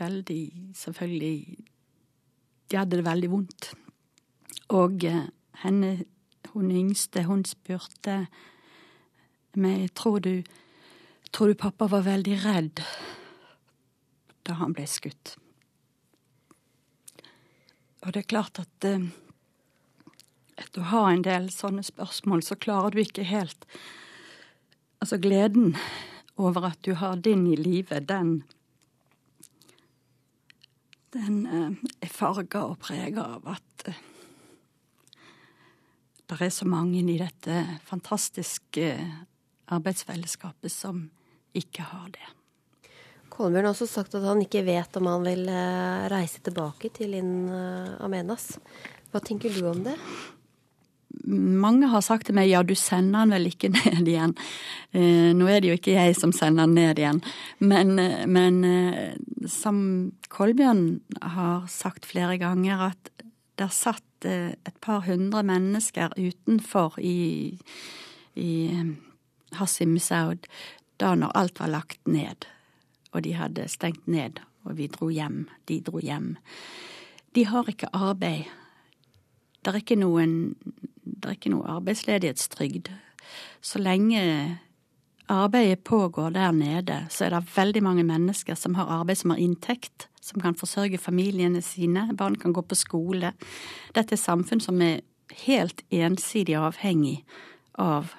veldig 0.00 0.42
Selvfølgelig 0.74 1.64
De 2.66 2.76
hadde 2.76 2.98
det 2.98 3.06
veldig 3.06 3.30
vondt. 3.30 3.68
Og 4.74 5.04
eh, 5.06 5.28
henne, 5.62 5.90
hun 6.50 6.70
yngste, 6.74 7.22
hun 7.28 7.44
spurte 7.46 8.24
meg 9.56 9.92
tror 9.94 10.18
du, 10.20 10.42
tror 11.30 11.52
du 11.52 11.60
pappa 11.60 11.86
var 11.88 12.02
veldig 12.04 12.34
redd 12.42 12.82
da 14.46 14.56
han 14.58 14.74
ble 14.74 14.88
skutt. 14.90 15.36
Og 18.02 18.10
det 18.10 18.24
er 18.24 18.30
klart 18.34 18.58
at 18.62 18.88
eh, 18.90 19.06
etter 20.58 20.82
å 20.82 20.90
ha 20.90 21.04
en 21.12 21.24
del 21.26 21.48
sånne 21.54 21.86
spørsmål, 21.86 22.42
så 22.42 22.58
klarer 22.58 22.94
du 22.94 23.04
ikke 23.04 23.26
helt 23.30 23.66
Altså 25.00 25.18
gleden 25.20 25.74
over 26.40 26.70
at 26.70 26.80
du 26.84 26.94
har 26.96 27.16
din 27.20 27.46
i 27.46 27.56
livet, 27.56 28.08
den 28.08 28.44
Den 31.16 31.46
eh, 31.46 31.70
er 32.02 32.10
farga 32.12 32.66
og 32.66 32.80
prega 32.82 33.22
av 33.38 33.46
at 33.48 33.86
eh, 33.88 34.00
det 36.28 36.36
er 36.42 36.50
så 36.50 36.66
mange 36.68 36.98
i 36.98 37.16
dette 37.16 37.62
fantastiske 37.86 38.90
arbeidsfellesskapet 39.72 40.72
som 40.74 41.06
ikke 41.56 41.86
har 41.88 42.10
det. 42.12 42.26
Kolbjørn 43.32 43.64
har 43.64 43.72
også 43.72 43.88
sagt 43.88 44.18
at 44.18 44.26
han 44.26 44.42
ikke 44.42 44.66
vet 44.66 44.98
om 44.98 45.08
han 45.08 45.24
vil 45.24 45.48
eh, 45.48 46.08
reise 46.12 46.42
tilbake 46.44 46.90
til 46.92 47.14
In 47.16 47.48
Amenas. 47.48 48.58
Hva 49.14 49.22
tenker 49.24 49.54
du 49.54 49.70
om 49.70 49.86
det? 49.86 49.96
Mange 51.26 51.90
har 51.90 52.04
sagt 52.06 52.28
til 52.28 52.36
meg 52.38 52.50
ja, 52.50 52.62
du 52.62 52.74
sender 52.78 53.24
den 53.24 53.34
vel 53.34 53.50
ikke 53.50 53.70
ned 53.74 54.08
igjen. 54.08 54.36
Eh, 54.94 55.32
nå 55.36 55.48
er 55.50 55.62
det 55.62 55.72
jo 55.72 55.78
ikke 55.80 55.96
jeg 55.96 56.16
som 56.18 56.34
sender 56.34 56.66
den 56.66 56.76
ned 56.78 57.02
igjen. 57.02 57.22
Men, 57.58 57.98
eh, 58.02 58.24
men 58.30 58.62
som 59.50 59.78
Kolbjørn 60.32 61.00
har 61.36 61.66
sagt 61.72 62.08
flere 62.08 62.38
ganger, 62.42 62.88
at 62.92 63.12
der 63.56 63.72
satt 63.72 64.02
et 64.26 64.78
par 64.82 65.04
hundre 65.04 65.42
mennesker 65.46 66.14
utenfor 66.16 66.96
i, 66.98 67.52
i 68.34 68.50
Hassim 69.54 69.98
Saud 70.02 70.48
da 71.00 71.14
når 71.14 71.34
alt 71.36 71.60
var 71.60 71.72
lagt 71.72 72.08
ned, 72.08 72.46
og 73.12 73.24
de 73.26 73.34
hadde 73.36 73.68
stengt 73.68 74.06
ned, 74.08 74.40
og 74.64 74.78
vi 74.78 74.88
dro 74.92 75.10
hjem, 75.12 75.44
de 75.68 75.80
dro 75.84 76.00
hjem. 76.02 76.34
De 77.36 77.44
har 77.48 77.68
ikke 77.68 77.92
arbeid. 77.92 78.48
Det 79.66 79.72
er 79.74 79.82
ikke 79.82 79.98
noen 79.98 80.54
det 81.02 81.30
er 81.30 81.36
ikke 81.36 81.50
noe 81.50 81.66
arbeidsledighetstrygd. 81.78 82.90
Så 83.64 83.80
lenge 83.82 84.20
arbeidet 85.32 85.84
pågår 85.86 86.30
der 86.34 86.52
nede, 86.54 87.00
så 87.10 87.26
er 87.26 87.34
det 87.34 87.56
veldig 87.56 87.82
mange 87.82 88.04
mennesker 88.06 88.54
som 88.54 88.76
har 88.78 88.90
arbeid 89.00 89.18
som 89.18 89.32
har 89.34 89.42
inntekt, 89.42 90.08
som 90.22 90.42
kan 90.42 90.54
forsørge 90.54 90.98
familiene 91.02 91.62
sine. 91.62 92.08
Barn 92.14 92.36
kan 92.38 92.54
gå 92.54 92.62
på 92.62 92.78
skole. 92.78 93.32
Dette 93.94 94.14
er 94.14 94.22
samfunn 94.22 94.62
som 94.62 94.82
er 94.82 95.00
helt 95.46 95.82
ensidig 95.90 96.54
avhengig 96.58 97.24
av 97.78 98.12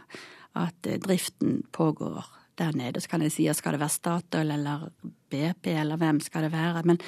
at 0.58 0.88
eh, 0.88 1.00
driften 1.00 1.64
pågår 1.72 2.26
der 2.58 2.76
nede. 2.76 3.02
Så 3.02 3.10
kan 3.10 3.24
jeg 3.24 3.36
si 3.36 3.48
at 3.48 3.60
skal 3.60 3.76
det 3.76 3.84
være 3.84 3.96
Statoil 3.96 4.52
eller 4.52 4.90
BP 5.32 5.72
eller 5.78 6.00
hvem 6.02 6.20
skal 6.24 6.48
det 6.48 6.54
være. 6.56 6.84
Men 6.90 7.00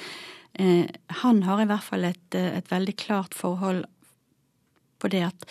eh, 0.54 0.86
han 1.22 1.42
har 1.42 1.62
i 1.62 1.68
hvert 1.70 1.86
fall 1.86 2.08
et, 2.08 2.34
eh, 2.34 2.56
et, 2.58 2.70
veldig 2.70 2.96
klart 2.96 3.34
forhold 3.34 3.84
på 5.00 5.10
det 5.12 5.24
at 5.28 5.48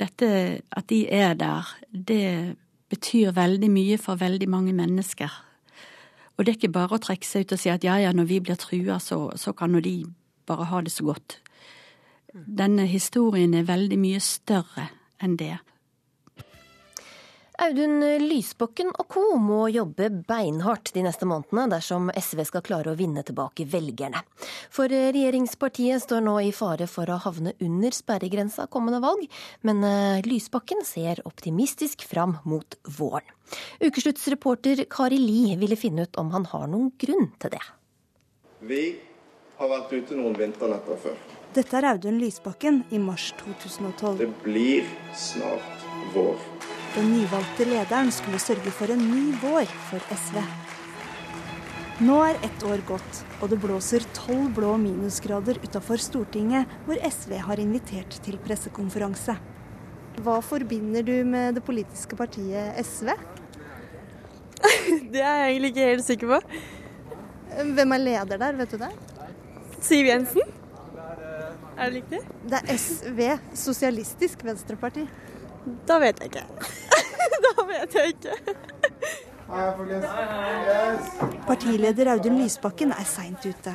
dette 0.00 0.28
at 0.72 0.88
de 0.88 1.04
er 1.12 1.34
der, 1.36 1.68
det 1.92 2.56
betyr 2.90 3.34
veldig 3.36 3.68
mye 3.70 3.98
for 4.00 4.20
veldig 4.20 4.48
mange 4.48 4.72
mennesker. 4.72 5.30
Og 6.36 6.46
det 6.46 6.54
er 6.54 6.58
ikke 6.58 6.72
bare 6.72 6.96
å 6.96 7.02
trekke 7.02 7.28
seg 7.28 7.44
ut 7.44 7.54
og 7.54 7.60
si 7.60 7.68
at 7.68 7.84
ja, 7.84 7.98
ja, 8.00 8.14
når 8.16 8.30
vi 8.30 8.40
blir 8.40 8.56
trua, 8.56 8.96
så, 9.02 9.28
så 9.36 9.52
kan 9.52 9.74
nå 9.74 9.82
de 9.84 9.98
bare 10.48 10.70
ha 10.70 10.80
det 10.80 10.92
så 10.94 11.04
godt. 11.10 11.36
Denne 12.32 12.86
historien 12.88 13.54
er 13.54 13.68
veldig 13.68 13.98
mye 14.00 14.22
større 14.24 14.88
enn 15.20 15.36
det. 15.36 15.58
Audun 17.60 18.00
Lysbakken 18.24 18.88
og 18.96 19.04
co. 19.12 19.22
må 19.36 19.66
jobbe 19.68 20.06
beinhardt 20.24 20.94
de 20.94 21.02
neste 21.04 21.26
månedene 21.28 21.66
dersom 21.68 22.06
SV 22.16 22.40
skal 22.48 22.62
klare 22.64 22.88
å 22.88 22.96
vinne 22.96 23.20
tilbake 23.26 23.66
velgerne. 23.68 24.22
For 24.72 24.88
regjeringspartiet 24.88 26.00
står 26.00 26.22
nå 26.24 26.38
i 26.46 26.54
fare 26.56 26.86
for 26.88 27.10
å 27.12 27.18
havne 27.20 27.52
under 27.60 27.92
sperregrensa 27.92 28.64
kommende 28.72 29.02
valg, 29.04 29.26
men 29.68 29.84
eh, 29.84 30.22
Lysbakken 30.24 30.80
ser 30.88 31.20
optimistisk 31.28 32.06
fram 32.08 32.38
mot 32.48 32.78
våren. 32.96 33.28
Ukesluttsreporter 33.84 34.86
Kari 34.88 35.18
Li 35.20 35.58
ville 35.60 35.76
finne 35.76 36.06
ut 36.08 36.16
om 36.22 36.30
han 36.32 36.48
har 36.54 36.64
noen 36.70 36.94
grunn 36.96 37.28
til 37.42 37.52
det. 37.58 37.64
Vi 38.64 38.86
har 39.58 39.72
vært 39.74 39.92
ute 39.92 40.16
noen 40.16 40.38
vinternetter 40.38 40.96
før. 41.04 41.20
Dette 41.52 41.76
er 41.76 41.90
Audun 41.90 42.16
Lysbakken 42.22 42.86
i 42.88 43.02
mars 43.02 43.34
2012. 43.42 44.16
Det 44.22 44.30
blir 44.46 44.88
snart 45.12 45.84
vår. 46.16 46.49
Den 46.90 47.12
nyvalgte 47.12 47.64
lederen 47.70 48.08
skulle 48.10 48.40
sørge 48.42 48.72
for 48.74 48.90
en 48.90 49.02
ny 49.12 49.28
vår 49.38 49.68
for 49.86 50.02
SV. 50.10 50.40
Nå 52.02 52.16
er 52.24 52.38
ett 52.42 52.64
år 52.66 52.82
gått, 52.88 53.20
og 53.38 53.52
det 53.52 53.60
blåser 53.62 54.02
tolv 54.16 54.48
blå 54.56 54.72
minusgrader 54.80 55.60
utafor 55.62 56.02
Stortinget, 56.02 56.66
hvor 56.86 56.98
SV 57.06 57.36
har 57.46 57.62
invitert 57.62 58.16
til 58.24 58.40
pressekonferanse. 58.42 59.36
Hva 60.24 60.38
forbinder 60.42 61.06
du 61.06 61.14
med 61.28 61.60
det 61.60 61.62
politiske 61.62 62.18
partiet 62.18 62.80
SV? 62.82 63.12
det 65.12 65.22
er 65.22 65.44
jeg 65.44 65.52
egentlig 65.52 65.74
ikke 65.74 65.90
helt 65.92 66.08
sikker 66.08 66.32
på. 66.34 66.40
Hvem 67.76 67.94
er 67.94 68.02
leder 68.08 68.42
der, 68.42 68.58
vet 68.58 68.74
du 68.74 68.80
det? 68.82 68.90
Siv 69.84 70.10
Jensen. 70.10 70.59
Er 71.80 71.90
det 71.90 71.96
riktig? 71.96 72.18
Det 72.44 72.58
er 72.60 72.76
SV, 72.76 73.20
Sosialistisk 73.56 74.42
Venstreparti. 74.44 75.06
Da 75.88 75.96
vet 76.02 76.20
jeg 76.20 76.28
ikke. 76.28 76.44
da 77.46 77.64
vet 77.70 77.94
jeg 77.96 78.12
ikke. 78.14 78.34
Partileder 81.48 82.12
Audun 82.12 82.36
Lysbakken 82.42 82.92
er 82.92 83.08
seint 83.08 83.46
ute. 83.48 83.74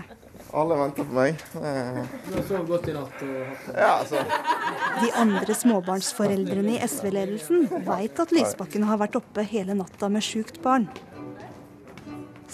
Alle 0.56 0.78
venter 0.80 1.04
på 1.04 1.18
meg. 1.18 1.42
Du 1.56 2.36
har 2.38 2.46
sovet 2.48 2.70
godt 2.70 2.86
i 2.88 2.94
natt? 2.96 3.26
Ja, 3.74 3.90
altså. 3.98 4.22
De 5.02 5.10
andre 5.20 5.58
småbarnsforeldrene 5.58 6.78
i 6.78 6.80
SV-ledelsen 6.86 7.66
veit 7.90 8.22
at 8.22 8.32
Lysbakken 8.36 8.86
har 8.88 9.02
vært 9.02 9.18
oppe 9.20 9.44
hele 9.50 9.76
natta 9.82 10.08
med 10.14 10.24
sjukt 10.24 10.62
barn. 10.64 10.88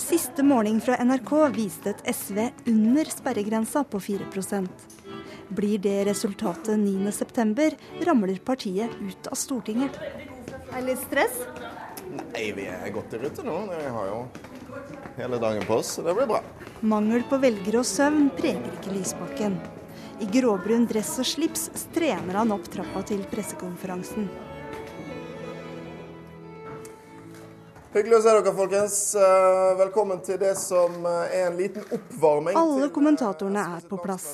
Siste 0.02 0.42
måling 0.48 0.80
fra 0.82 0.96
NRK 1.04 1.36
viste 1.54 1.92
et 1.92 2.02
SV 2.16 2.48
under 2.72 3.12
sperregrensa 3.12 3.84
på 3.84 4.00
4 4.02 4.32
blir 5.56 5.82
det 5.84 5.98
resultatet 6.08 6.80
9.9, 6.80 7.76
ramler 8.08 8.40
partiet 8.46 8.94
ut 9.02 9.28
av 9.32 9.40
Stortinget. 9.40 10.00
Er 10.72 10.80
det 10.80 10.86
litt 10.88 11.04
stress? 11.04 11.42
Nei, 12.12 12.52
vi 12.56 12.68
er 12.72 12.92
godt 12.96 13.14
i 13.16 13.22
rute 13.22 13.44
nå. 13.46 13.58
Vi 13.72 13.92
har 13.96 14.08
jo 14.10 14.22
hele 15.18 15.40
dagen 15.40 15.66
på 15.68 15.80
oss, 15.80 15.96
så 15.98 16.06
det 16.06 16.16
blir 16.18 16.30
bra. 16.32 16.42
Mangel 16.82 17.24
på 17.30 17.40
velgere 17.44 17.84
og 17.84 17.88
søvn 17.88 18.32
preger 18.38 18.72
ikke 18.80 18.96
Lysbakken. 18.96 19.60
I 20.22 20.28
gråbrun 20.30 20.86
dress 20.90 21.16
og 21.22 21.28
slips 21.28 21.70
strener 21.88 22.40
han 22.42 22.54
opp 22.54 22.68
trappa 22.72 23.04
til 23.10 23.24
pressekonferansen. 23.32 24.30
Hyggelig 27.92 28.16
å 28.16 28.20
se 28.24 28.32
dere, 28.32 28.52
folkens. 28.56 28.98
Eh, 29.20 29.70
velkommen 29.76 30.22
til 30.24 30.38
det 30.40 30.54
som 30.56 30.94
eh, 31.04 31.34
er 31.36 31.50
en 31.50 31.58
liten 31.60 31.84
oppvarming. 31.92 32.56
Alle 32.56 32.88
kommentatorene 32.96 33.66
er 33.76 33.84
på 33.90 33.98
plass. 34.00 34.28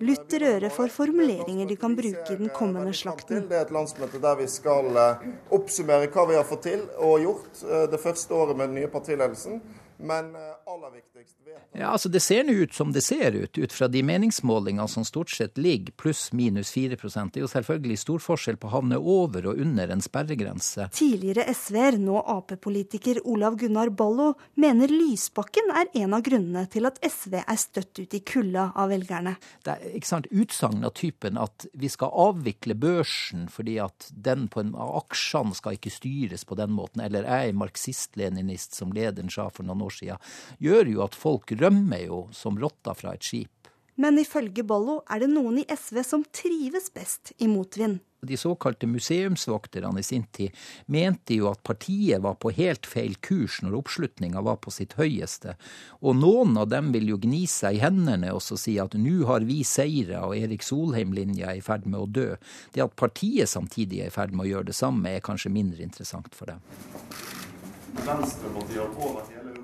Lytter 0.00 0.46
øret 0.48 0.72
for 0.72 0.88
formuleringer 0.94 1.68
de 1.68 1.76
kan 1.76 1.92
bruke 1.98 2.32
i 2.32 2.38
den 2.40 2.48
kommende 2.56 2.94
slakten. 2.96 3.44
Det 3.50 3.58
er 3.58 3.66
et 3.66 3.74
landsmøte 3.76 4.16
der 4.22 4.38
vi 4.40 4.48
skal 4.48 4.88
eh, 4.96 5.26
oppsummere 5.52 6.08
hva 6.08 6.24
vi 6.30 6.38
har 6.40 6.48
fått 6.48 6.64
til 6.70 6.86
og 7.04 7.20
gjort 7.26 7.62
det 7.92 8.00
første 8.00 8.32
året 8.32 8.56
med 8.56 8.72
den 8.72 8.80
nye 8.80 8.92
partiledelsen. 8.96 9.60
Men 10.00 10.32
aller 10.66 10.90
viktigst 10.90 11.36
ja, 11.72 11.88
altså 11.88 12.08
Det 12.08 12.20
ser 12.20 12.44
nå 12.44 12.52
ut 12.52 12.74
som 12.74 12.92
det 12.92 13.02
ser 13.04 13.32
ut, 13.32 13.58
ut 13.58 13.72
fra 13.72 13.88
de 13.88 14.02
meningsmålingene 14.04 14.88
som 14.88 15.04
stort 15.06 15.30
sett 15.32 15.58
ligger 15.58 15.94
pluss-minus 15.98 16.72
4 16.74 16.96
Det 16.98 17.40
er 17.40 17.44
jo 17.44 17.50
selvfølgelig 17.50 17.98
stor 17.98 18.22
forskjell 18.22 18.58
på 18.60 18.68
å 18.68 18.74
havne 18.76 18.98
over 18.98 19.48
og 19.50 19.60
under 19.62 19.88
en 19.92 20.04
sperregrense. 20.04 20.88
Tidligere 20.94 21.46
SV-er, 21.54 21.98
nå 22.02 22.20
Ap-politiker 22.20 23.22
Olav 23.28 23.56
Gunnar 23.60 23.90
Ballo, 23.90 24.34
mener 24.54 24.92
Lysbakken 24.92 25.72
er 25.74 25.90
en 26.02 26.16
av 26.16 26.24
grunnene 26.26 26.66
til 26.72 26.88
at 26.88 27.00
SV 27.02 27.38
er 27.42 27.60
støtt 27.60 28.02
ut 28.02 28.16
i 28.16 28.22
kulda 28.26 28.70
av 28.76 28.92
velgerne. 28.92 29.34
Det 29.64 29.74
er 29.74 29.96
ikke 29.98 30.10
sant, 30.12 30.30
utsagn 30.30 30.84
av 30.84 30.94
typen 30.98 31.40
at 31.40 31.66
vi 31.72 31.90
skal 31.92 32.12
avvikle 32.28 32.76
børsen 32.78 33.48
fordi 33.52 33.78
at 33.82 34.08
den 34.12 34.48
på 34.52 34.62
en 34.62 34.74
aksjene 34.76 35.56
skal 35.56 35.78
ikke 35.78 35.92
styres 35.92 36.46
på 36.48 36.58
den 36.58 36.72
måten, 36.76 37.02
eller 37.04 37.26
jeg 37.26 37.52
er 37.52 37.58
marxist-leninist, 37.58 38.76
som 38.76 38.92
lederen 38.94 39.32
sa 39.32 39.48
for 39.52 39.66
noen 39.66 39.84
år 39.86 39.96
siden, 39.96 40.32
gjør 40.60 40.92
jo 40.92 41.02
at 41.06 41.18
folk 41.18 41.54
rømmer 41.60 42.06
jo 42.06 42.26
som 42.36 42.58
rotter 42.60 42.96
fra 42.98 43.16
et 43.16 43.24
skip. 43.24 43.62
Men 43.94 44.16
ifølge 44.18 44.64
Bollo 44.64 45.02
er 45.10 45.20
det 45.20 45.28
noen 45.30 45.60
i 45.60 45.66
SV 45.68 46.00
som 46.06 46.24
trives 46.32 46.88
best 46.94 47.34
i 47.38 47.48
motvind. 47.50 48.00
De 48.22 48.36
såkalte 48.38 48.86
museumsvokterne 48.86 50.00
i 50.00 50.02
sin 50.06 50.22
tid 50.30 50.54
mente 50.86 51.34
jo 51.34 51.48
at 51.50 51.62
partiet 51.66 52.22
var 52.22 52.36
på 52.38 52.52
helt 52.54 52.86
feil 52.86 53.16
kurs 53.18 53.58
når 53.64 53.74
oppslutninga 53.80 54.44
var 54.46 54.60
på 54.62 54.70
sitt 54.70 54.94
høyeste, 54.94 55.56
og 56.00 56.16
noen 56.22 56.54
av 56.62 56.70
dem 56.70 56.92
vil 56.94 57.10
jo 57.10 57.18
gni 57.24 57.42
seg 57.50 57.80
i 57.80 57.82
hendene 57.82 58.30
og 58.30 58.44
si 58.46 58.76
at 58.78 58.94
nå 58.94 59.26
har 59.26 59.42
vi 59.48 59.60
seire 59.66 60.22
og 60.22 60.36
Erik 60.38 60.62
Solheim-linja 60.62 61.50
er 61.50 61.58
i 61.58 61.66
ferd 61.66 61.90
med 61.90 61.98
å 61.98 62.06
dø. 62.06 62.28
Det 62.72 62.86
at 62.86 62.94
partiet 62.94 63.50
samtidig 63.50 64.04
er 64.04 64.12
i 64.12 64.14
ferd 64.14 64.32
med 64.32 64.46
å 64.46 64.50
gjøre 64.52 64.70
det 64.70 64.78
samme, 64.78 65.10
er 65.10 65.26
kanskje 65.26 65.50
mindre 65.50 65.82
interessant 65.82 66.30
for 66.38 66.54
dem. 66.54 66.62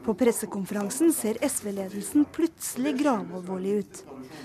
På 0.04 0.14
pressekonferansen 0.18 1.12
ser 1.12 1.38
SV-ledelsen 1.44 2.26
plutselig 2.34 2.96
gravalvorlig 3.02 3.78
ut. 3.82 4.02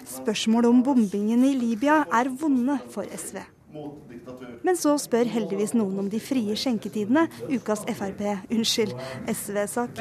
Spørsmålet 0.10 0.70
om 0.70 0.84
bombingen 0.86 1.44
i 1.48 1.54
Libya 1.58 2.04
er 2.12 2.30
vonde 2.30 2.80
for 2.94 3.08
SV. 3.10 3.42
Men 4.64 4.78
så 4.78 4.94
spør 5.02 5.30
heldigvis 5.34 5.74
noen 5.74 6.04
om 6.04 6.10
de 6.10 6.20
frie 6.22 6.56
skjenketidene. 6.60 7.26
Ukas 7.50 7.82
Frp, 7.90 8.22
unnskyld, 8.54 8.94
SV-sak. 9.34 9.98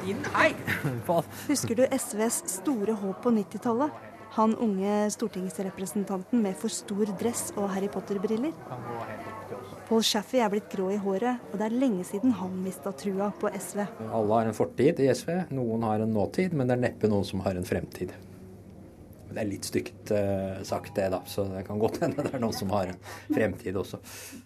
Husker 1.50 1.76
du 1.76 1.84
SVs 1.84 2.42
store 2.60 2.96
håp 3.00 3.20
på 3.24 3.32
90-tallet? 3.36 4.06
Han 4.30 4.54
unge 4.62 5.10
stortingsrepresentanten 5.10 6.42
med 6.42 6.54
for 6.58 6.70
stor 6.70 7.10
dress 7.18 7.48
og 7.56 7.66
Harry 7.74 7.88
Potter-briller? 7.90 8.54
Paul 9.88 10.04
Shaffey 10.06 10.38
er 10.38 10.52
blitt 10.52 10.70
grå 10.70 10.92
i 10.94 11.00
håret, 11.02 11.42
og 11.50 11.58
det 11.58 11.66
er 11.66 11.74
lenge 11.74 12.06
siden 12.06 12.36
han 12.38 12.54
mista 12.62 12.92
trua 12.94 13.32
på 13.40 13.50
SV. 13.50 13.82
Alle 14.06 14.38
har 14.38 14.50
en 14.52 14.54
fortid 14.54 15.02
i 15.02 15.10
SV, 15.10 15.32
noen 15.50 15.82
har 15.88 16.04
en 16.04 16.14
nåtid, 16.14 16.54
men 16.54 16.70
det 16.70 16.78
er 16.78 16.84
neppe 16.86 17.10
noen 17.10 17.26
som 17.26 17.42
har 17.42 17.58
en 17.58 17.66
fremtid. 17.66 18.14
Det 19.30 19.40
er 19.42 19.48
litt 19.48 19.68
stygt 19.68 20.12
uh, 20.14 20.60
sagt, 20.66 20.92
det, 20.96 21.08
da, 21.14 21.20
så 21.28 21.46
det 21.50 21.64
kan 21.68 21.80
godt 21.80 22.00
hende 22.04 22.24
det 22.26 22.34
er 22.36 22.42
noen 22.42 22.56
som 22.56 22.72
har 22.74 22.92
en 22.92 23.00
fremtid 23.30 23.78
også. 23.80 24.00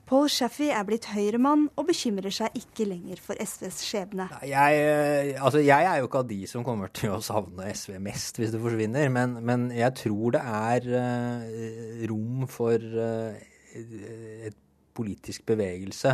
Paul 0.09 0.29
Shaffey 0.33 0.71
er 0.75 0.87
blitt 0.89 1.09
høyremann 1.13 1.67
og 1.75 1.89
bekymrer 1.89 2.35
seg 2.35 2.57
ikke 2.61 2.89
lenger 2.91 3.23
for 3.25 3.41
SVs 3.41 3.83
skjebne. 3.89 4.29
Jeg, 4.49 4.81
uh, 4.85 5.45
altså, 5.45 5.63
jeg 5.65 5.91
er 5.91 6.01
jo 6.01 6.09
ikke 6.09 6.25
av 6.25 6.31
de 6.31 6.41
som 6.51 6.67
kommer 6.67 6.93
til 6.95 7.15
å 7.17 7.21
savne 7.25 7.69
SV 7.73 7.99
mest 8.05 8.41
hvis 8.41 8.55
det 8.55 8.63
forsvinner, 8.63 9.13
men, 9.13 9.39
men 9.45 9.69
jeg 9.75 9.97
tror 10.05 10.37
det 10.37 10.45
er 10.45 10.91
uh, 10.95 12.09
rom 12.11 12.49
for 12.51 12.79
et 13.75 14.59
politisk 14.95 15.43
bevegelse 15.49 16.13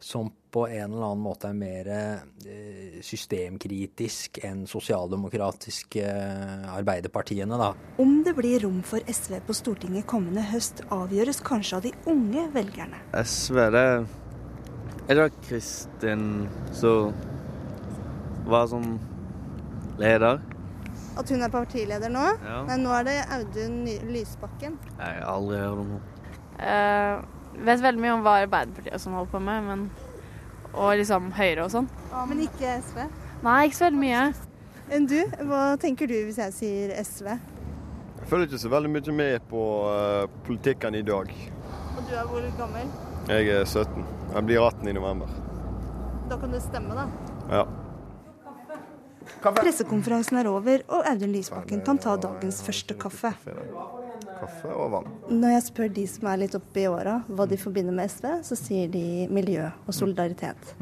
som 0.00 0.30
på 0.50 0.64
en 0.68 0.92
eller 0.92 1.04
annen 1.04 1.22
måte 1.22 1.50
er 1.50 1.56
mer 1.56 1.88
eh, 1.92 3.00
systemkritisk 3.04 4.40
enn 4.46 4.64
sosialdemokratiske 4.68 6.02
eh, 6.02 6.64
arbeiderpartiene, 6.72 7.58
da. 7.60 7.70
Om 8.02 8.16
det 8.26 8.34
blir 8.38 8.64
rom 8.64 8.80
for 8.86 9.04
SV 9.06 9.38
på 9.46 9.56
Stortinget 9.56 10.08
kommende 10.10 10.42
høst, 10.50 10.82
avgjøres 10.90 11.42
kanskje 11.46 11.78
av 11.78 11.86
de 11.86 11.92
unge 12.10 12.48
velgerne. 12.56 13.02
SV, 13.20 13.60
det 13.76 13.86
er 15.10 15.18
det 15.18 15.30
Kristin 15.46 16.48
som 16.72 17.14
var 18.50 18.66
som 18.70 18.96
leder? 20.00 20.40
At 21.18 21.30
hun 21.30 21.42
er 21.42 21.50
partileder 21.52 22.12
nå? 22.12 22.22
Ja. 22.46 22.62
Nei, 22.68 22.78
nå 22.80 22.94
er 22.94 23.06
det 23.08 23.18
Audun 23.34 23.82
Lysbakken. 24.10 24.78
Jeg 24.96 25.20
har 25.20 25.28
aldri 25.34 25.60
hørt 25.60 25.82
om 25.82 25.92
henne. 25.96 26.16
Uh, 26.60 27.39
vet 27.54 27.82
veldig 27.82 28.02
mye 28.02 28.14
om 28.16 28.24
hva 28.24 28.36
Arbeiderpartiet 28.44 29.02
som 29.02 29.16
holder 29.18 29.32
på 29.32 29.42
med, 29.44 29.66
men, 29.66 29.84
og 30.72 30.94
liksom 31.00 31.30
Høyre 31.36 31.66
og 31.66 31.72
sånn. 31.74 31.90
Men 32.30 32.44
ikke 32.46 32.78
SV? 32.86 33.02
Nei, 33.44 33.58
ikke 33.66 33.78
så 33.78 33.88
veldig 33.88 34.02
mye. 34.04 34.24
Enn 34.90 35.06
du? 35.10 35.18
Hva 35.46 35.64
tenker 35.80 36.10
du 36.10 36.16
hvis 36.26 36.40
jeg 36.42 36.56
sier 36.56 36.94
SV? 36.98 37.28
Jeg 38.20 38.28
følger 38.30 38.50
ikke 38.50 38.62
så 38.62 38.72
veldig 38.72 38.90
mye 38.92 39.14
med 39.16 39.46
på 39.50 39.66
uh, 39.86 40.24
politikken 40.46 40.98
i 40.98 41.04
dag. 41.06 41.30
Og 41.96 42.02
du 42.08 42.16
er 42.16 42.26
hvor 42.30 42.48
gammel? 42.58 42.90
Jeg 43.30 43.52
er 43.54 43.64
17. 43.64 44.04
Jeg 44.34 44.46
blir 44.48 44.64
18 44.64 44.90
i 44.90 44.96
november. 44.96 45.30
Da 46.30 46.38
kan 46.40 46.52
du 46.52 46.60
stemme, 46.62 46.94
da. 46.94 47.06
Ja. 47.50 47.64
Pressekonferansen 49.40 50.38
er 50.40 50.48
over, 50.50 50.82
og 50.88 51.06
Audun 51.08 51.32
Lysbakken 51.34 51.82
kan 51.86 51.98
ta 52.02 52.16
dagens 52.20 52.60
første 52.66 52.94
kaffe. 52.98 53.32
Kaffe 54.40 54.72
og 54.72 54.94
vann. 54.94 55.10
Når 55.30 55.54
jeg 55.54 55.64
spør 55.66 55.90
de 56.00 56.06
som 56.10 56.28
er 56.30 56.40
litt 56.42 56.56
oppe 56.58 56.82
i 56.82 56.88
åra 56.90 57.18
hva 57.28 57.46
de 57.50 57.58
forbinder 57.60 57.94
med 57.96 58.10
SV, 58.10 58.26
så 58.46 58.58
sier 58.58 58.88
de 58.92 59.04
miljø 59.32 59.68
og 59.84 59.92
solidaritet. 59.96 60.72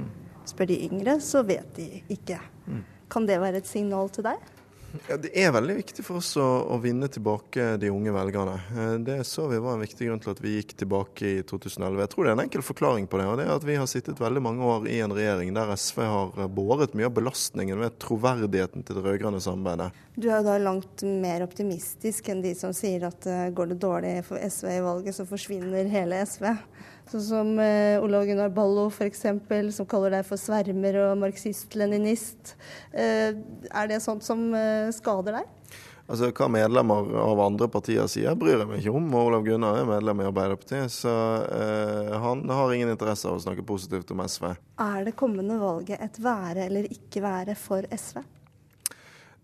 Spør 0.48 0.70
de 0.70 0.78
yngre, 0.88 1.18
så 1.20 1.42
vet 1.46 1.68
de 1.76 1.88
ikke. 2.14 2.38
Kan 3.12 3.26
det 3.28 3.40
være 3.40 3.60
et 3.62 3.68
signal 3.68 4.10
til 4.12 4.26
deg? 4.28 4.54
Ja, 5.08 5.16
det 5.20 5.30
er 5.36 5.52
veldig 5.52 5.74
viktig 5.82 6.02
for 6.04 6.20
oss 6.22 6.30
å, 6.40 6.46
å, 6.72 6.78
vinne 6.80 7.10
tilbake 7.12 7.74
de 7.80 7.90
unge 7.92 8.12
velgerne. 8.14 8.54
Eh, 8.72 8.94
det 9.04 9.18
så 9.28 9.44
vi 9.50 9.60
var 9.60 9.76
en 9.76 9.84
viktig 9.84 10.08
grunn 10.08 10.22
til 10.24 10.32
at 10.32 10.40
vi 10.40 10.54
gikk 10.54 10.72
tilbake 10.80 11.28
i 11.28 11.42
2011. 11.48 12.00
Jeg 12.00 12.12
tror 12.14 12.24
det 12.24 12.30
er 12.30 12.38
en 12.38 12.44
enkel 12.46 12.64
forklaring 12.64 13.08
på 13.10 13.20
det. 13.20 13.26
og 13.28 13.36
det 13.40 13.46
er 13.46 13.52
at 13.52 13.66
Vi 13.68 13.76
har 13.76 13.90
sittet 13.90 14.20
veldig 14.20 14.42
mange 14.44 14.64
år 14.64 14.88
i 14.88 14.98
en 15.04 15.12
regjering 15.12 15.52
der 15.56 15.74
SV 15.76 16.02
har 16.08 16.48
båret 16.56 16.96
mye 16.96 17.10
av 17.10 17.16
belastningen 17.18 17.82
ved 17.84 17.98
troverdigheten 18.00 18.86
til 18.86 18.96
det 18.98 19.04
rød-grønne 19.04 19.42
samarbeidet. 19.44 19.90
Du 20.16 20.30
er 20.32 20.42
da 20.46 20.56
langt 20.62 21.04
mer 21.04 21.44
optimistisk 21.44 22.32
enn 22.32 22.40
de 22.42 22.54
som 22.58 22.72
sier 22.74 23.04
at 23.06 23.28
uh, 23.28 23.48
går 23.54 23.74
det 23.74 23.82
dårlig 23.84 24.14
for 24.26 24.40
SV 24.40 24.72
i 24.72 24.84
valget, 24.84 25.14
så 25.14 25.28
forsvinner 25.28 25.92
hele 25.92 26.24
SV. 26.26 26.48
Sånn 27.08 27.24
som 27.24 27.52
eh, 27.62 27.96
Olav 28.04 28.26
Gunnar 28.28 28.50
Ballo 28.52 28.88
f.eks., 28.92 29.22
som 29.72 29.86
kaller 29.88 30.18
deg 30.18 30.26
for 30.28 30.40
svermer 30.40 30.98
og 31.06 31.14
marxist-leninist. 31.22 32.52
Eh, 32.92 33.32
er 33.32 33.88
det 33.88 34.02
sånt 34.04 34.26
som 34.26 34.50
eh, 34.52 34.90
skader 34.92 35.40
deg? 35.40 35.54
Altså, 36.08 36.30
Hva 36.32 36.46
medlemmer 36.52 37.08
av 37.20 37.40
andre 37.44 37.68
partier 37.72 38.06
sier, 38.08 38.36
bryr 38.36 38.62
jeg 38.62 38.68
meg 38.68 38.80
ikke 38.80 38.94
om. 38.96 39.08
Olav 39.20 39.44
Gunnar 39.44 39.80
er 39.80 39.88
medlem 39.88 40.22
i 40.22 40.28
Arbeiderpartiet, 40.28 40.92
så 40.92 41.12
eh, 41.48 42.14
han 42.20 42.44
har 42.48 42.72
ingen 42.72 42.92
interesse 42.92 43.28
av 43.28 43.36
å 43.36 43.44
snakke 43.44 43.64
positivt 43.68 44.12
om 44.12 44.24
SV. 44.24 44.50
Er 44.84 45.04
det 45.08 45.16
kommende 45.20 45.58
valget 45.60 46.00
et 46.04 46.20
være 46.24 46.64
eller 46.68 46.88
ikke 46.92 47.24
være 47.24 47.56
for 47.60 47.88
SV? 47.92 48.22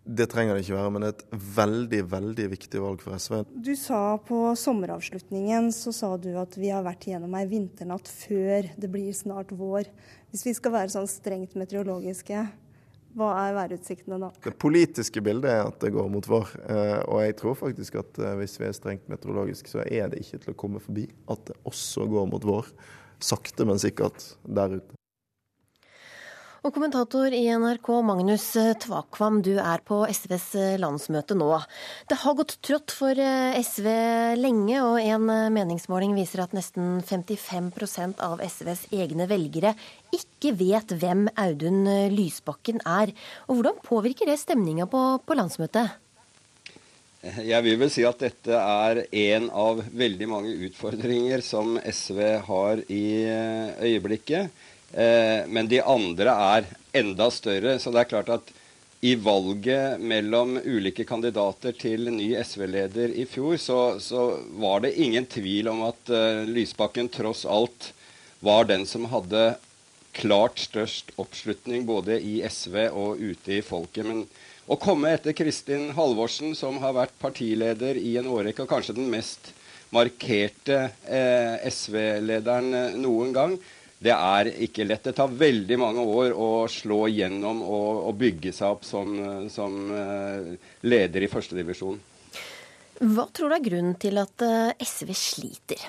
Det 0.05 0.27
trenger 0.29 0.53
det 0.53 0.67
ikke 0.67 0.77
være, 0.77 0.91
men 0.93 1.05
det 1.05 1.09
er 1.09 1.15
et 1.17 1.45
veldig, 1.57 2.01
veldig 2.13 2.47
viktig 2.53 2.81
valg 2.83 3.01
for 3.01 3.17
SV. 3.17 3.39
Du 3.65 3.73
sa 3.81 4.01
på 4.21 4.41
sommeravslutningen 4.61 5.71
så 5.73 5.95
sa 5.97 6.11
du 6.21 6.35
at 6.41 6.59
vi 6.61 6.69
har 6.75 6.85
vært 6.85 7.07
gjennom 7.09 7.33
ei 7.39 7.47
vinternatt 7.49 8.11
før 8.13 8.69
det 8.77 8.91
blir 8.93 9.17
snart 9.17 9.55
vår. 9.57 9.89
Hvis 10.29 10.45
vi 10.45 10.53
skal 10.59 10.75
være 10.77 10.93
sånn 10.93 11.09
strengt 11.09 11.57
meteorologiske, 11.57 12.43
hva 13.15 13.31
er 13.45 13.55
værutsiktene 13.57 14.19
da? 14.21 14.29
Det 14.45 14.53
politiske 14.61 15.23
bildet 15.25 15.53
er 15.55 15.63
at 15.69 15.79
det 15.81 15.93
går 15.95 16.11
mot 16.13 16.29
vår. 16.29 16.53
Eh, 16.67 16.99
og 17.07 17.23
jeg 17.23 17.37
tror 17.41 17.57
faktisk 17.63 17.97
at 18.03 18.21
eh, 18.21 18.35
hvis 18.41 18.59
vi 18.59 18.67
er 18.69 18.77
strengt 18.77 19.09
meteorologiske, 19.09 19.71
så 19.71 19.87
er 19.87 20.11
det 20.13 20.21
ikke 20.25 20.43
til 20.43 20.53
å 20.53 20.59
komme 20.65 20.83
forbi 20.83 21.07
at 21.33 21.47
det 21.49 21.57
også 21.71 22.09
går 22.11 22.29
mot 22.33 22.45
vår. 22.45 22.69
Sakte, 23.25 23.65
men 23.65 23.81
sikkert 23.81 24.35
der 24.45 24.81
ute. 24.81 24.99
Og 26.65 26.73
kommentator 26.73 27.35
i 27.37 27.43
NRK, 27.53 27.89
Magnus 28.09 28.47
Tvakvam, 28.81 29.43
du 29.45 29.59
er 29.61 29.83
på 29.85 29.99
SVs 30.09 30.79
landsmøte 30.81 31.37
nå. 31.37 31.51
Det 32.09 32.17
har 32.23 32.37
gått 32.39 32.55
trått 32.65 32.95
for 32.97 33.21
eh, 33.21 33.59
SV 33.61 33.89
lenge, 34.41 34.79
og 34.81 34.97
en 34.97 35.29
meningsmåling 35.53 36.17
viser 36.17 36.47
at 36.47 36.57
nesten 36.57 37.03
55% 37.05 38.25
av 38.25 38.41
SVs 38.49 38.87
egne 38.97 39.29
velgere 39.29 39.75
ikke 40.17 40.55
vet 40.57 40.97
hvem 41.05 41.27
Audun 41.37 41.85
Lysbakken 42.17 42.81
er. 42.89 43.13
Og 43.45 43.61
Hvordan 43.61 43.85
påvirker 43.85 44.33
det 44.33 44.41
stemninga 44.41 44.89
på, 44.89 45.05
på 45.21 45.37
landsmøtet? 45.37 46.01
Jeg 47.45 47.61
vil 47.69 47.77
vel 47.81 47.93
si 47.93 48.09
at 48.09 48.25
dette 48.25 48.57
er 48.57 49.05
en 49.05 49.53
av 49.53 49.85
veldig 49.93 50.33
mange 50.33 50.57
utfordringer 50.65 51.45
som 51.45 51.77
SV 51.77 52.29
har 52.49 52.89
i 52.89 53.09
eh, 53.29 53.83
øyeblikket. 53.85 54.65
Eh, 54.95 55.47
men 55.51 55.69
de 55.71 55.81
andre 55.83 56.35
er 56.57 56.69
enda 56.95 57.31
større. 57.35 57.79
Så 57.83 57.91
det 57.91 58.05
er 58.05 58.13
klart 58.13 58.31
at 58.37 58.53
i 59.05 59.15
valget 59.21 60.01
mellom 60.01 60.57
ulike 60.65 61.05
kandidater 61.05 61.75
til 61.77 62.09
ny 62.15 62.31
SV-leder 62.41 63.13
i 63.21 63.27
fjor, 63.29 63.59
så, 63.61 63.81
så, 64.01 64.23
var 64.57 64.81
det 64.81 64.95
ingen 64.97 65.27
tvil 65.29 65.69
om 65.69 65.83
at 65.91 66.09
uh, 66.09 66.47
Lysbakken 66.49 67.11
tross 67.13 67.43
alt 67.45 67.91
var 68.41 68.65
den 68.71 68.87
som 68.89 69.05
hadde 69.13 69.59
klart 70.17 70.63
størst 70.63 71.13
oppslutning 71.21 71.85
både 71.85 72.17
i 72.17 72.39
SV 72.49 72.87
og 72.87 73.21
ute 73.21 73.59
i 73.59 73.61
folket. 73.67 74.09
Men 74.09 74.25
å 74.65 74.81
komme 74.81 75.13
etter 75.13 75.37
Kristin 75.37 75.91
Halvorsen, 75.99 76.55
som 76.57 76.81
har 76.81 76.97
vært 76.97 77.19
partileder 77.21 78.01
i 78.01 78.17
en 78.17 78.31
årrekke, 78.33 78.65
og 78.65 78.73
kanskje 78.73 78.97
den 78.97 79.11
mest 79.13 79.53
markerte 79.93 80.87
eh, 81.05 81.61
SV-lederen 81.69 82.73
eh, 82.73 82.97
noen 83.05 83.37
gang, 83.37 83.59
det 84.05 84.13
er 84.13 84.51
ikke 84.67 84.85
lett. 84.85 85.05
Det 85.07 85.15
tar 85.17 85.33
veldig 85.33 85.79
mange 85.81 86.03
år 86.05 86.35
å 86.37 86.49
slå 86.69 87.07
igjennom 87.09 87.63
og, 87.65 88.03
og 88.11 88.19
bygge 88.21 88.53
seg 88.53 88.77
opp 88.77 88.85
som, 88.85 89.15
som 89.53 89.79
uh, 89.89 90.51
leder 90.85 91.25
i 91.25 91.31
førstedivisjon. 91.33 92.01
Hva 93.01 93.25
tror 93.35 93.51
du 93.51 93.57
er 93.57 93.65
grunnen 93.65 93.97
til 93.99 94.21
at 94.23 94.45
eh, 94.47 94.85
SV 94.87 95.09
sliter? 95.19 95.87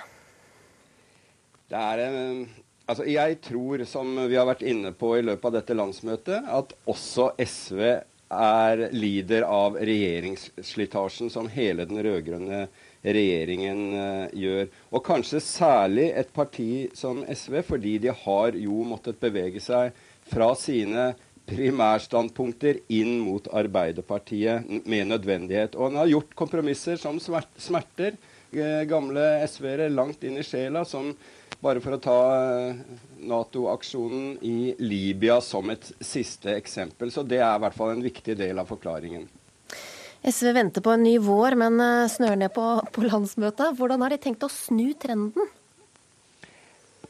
Det 1.69 1.82
er 1.82 2.08
en 2.08 2.45
Altså, 2.86 3.01
jeg 3.10 3.39
tror, 3.41 3.82
som 3.89 4.12
vi 4.30 4.36
har 4.38 4.45
vært 4.45 4.60
inne 4.62 4.91
på 4.93 5.15
i 5.17 5.23
løpet 5.25 5.47
av 5.49 5.54
dette 5.56 5.73
landsmøtet, 5.73 6.45
at 6.45 6.73
også 6.86 7.32
SV 7.41 7.80
er 7.82 8.84
lider 8.93 9.45
av 9.49 9.80
regjeringsslitasjen 9.82 11.32
som 11.34 11.49
hele 11.49 11.88
den 11.89 12.04
rød-grønne 12.06 12.67
regjeringen 13.06 13.82
uh, 13.94 14.34
gjør. 14.34 14.68
Og 14.91 15.06
kanskje 15.06 15.44
særlig 15.44 16.10
et 16.18 16.34
parti 16.34 16.88
som 16.98 17.22
SV, 17.28 17.62
fordi 17.68 17.98
de 18.08 18.13
har 18.26 18.58
jo 18.60 18.82
måttet 18.88 19.22
bevege 19.22 19.62
seg 19.63 19.96
fra 20.32 20.52
sine 20.58 21.13
primærstandpunkter 21.46 22.80
inn 22.98 23.20
mot 23.22 23.48
Arbeiderpartiet 23.54 24.65
med 24.89 25.12
nødvendighet. 25.12 25.78
Og 25.78 25.91
han 25.91 26.02
har 26.02 26.13
gjort 26.15 26.38
kompromisser 26.38 26.98
som 27.02 27.22
smerter 27.22 28.18
uh, 28.18 28.84
gamle 28.89 29.26
SV-ere 29.46 29.91
langt 29.94 30.26
inn 30.26 30.41
i 30.41 30.46
sjela, 30.46 30.86
som 30.88 31.13
bare 31.65 31.82
for 31.82 31.96
å 31.96 32.02
ta 32.02 32.20
eh, 32.36 32.76
Nato-aksjonen 33.26 34.38
i 34.46 34.76
Libya 34.84 35.39
som 35.41 35.72
et 35.74 35.88
siste 36.04 36.54
eksempel. 36.54 37.12
Så 37.12 37.24
det 37.26 37.39
er 37.41 37.56
i 37.56 37.63
hvert 37.63 37.78
fall 37.78 37.96
en 37.96 38.06
viktig 38.06 38.38
del 38.38 38.62
av 38.62 38.70
forklaringen. 38.70 39.26
SV 40.26 40.52
venter 40.56 40.84
på 40.86 40.94
en 40.96 41.04
ny 41.06 41.18
vår, 41.22 41.58
men 41.60 41.82
eh, 41.82 42.08
snør 42.12 42.40
ned 42.42 42.54
på, 42.56 42.66
på 42.96 43.06
landsmøtet. 43.06 43.76
Hvordan 43.78 44.06
har 44.06 44.14
de 44.14 44.22
tenkt 44.24 44.46
å 44.46 44.52
snu 44.52 44.88
trenden? 45.00 45.52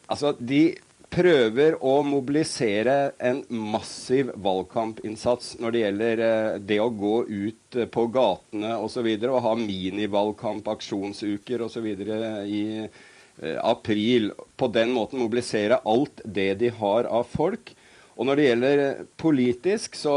Altså, 0.06 0.36
De 0.38 0.75
prøver 1.15 1.78
å 1.86 1.99
mobilisere 2.04 3.13
en 3.23 3.39
massiv 3.47 4.34
valgkampinnsats 4.43 5.54
når 5.63 5.71
det 5.71 5.84
gjelder 5.86 6.23
eh, 6.28 6.62
det 6.73 6.80
å 6.84 6.91
gå 6.91 7.15
ut 7.30 7.82
på 7.91 8.08
gatene 8.12 8.78
osv. 8.78 9.08
Og, 9.08 9.19
så 9.23 9.34
og 9.34 9.43
ha 9.47 9.58
minivalgkamp, 9.63 10.71
aksjonsuker 10.75 11.65
osv. 11.69 11.91
i 12.45 12.65
Eh, 13.41 13.65
april. 13.65 14.32
På 14.56 14.67
den 14.67 14.91
måten 14.95 15.19
mobilisere 15.19 15.82
alt 15.84 16.21
det 16.23 16.54
de 16.62 16.69
har 16.71 17.04
av 17.04 17.28
folk. 17.28 17.73
Og 18.15 18.28
når 18.28 18.39
det 18.39 18.45
gjelder 18.47 18.84
eh, 18.84 19.01
politisk, 19.19 19.97
så, 19.99 20.15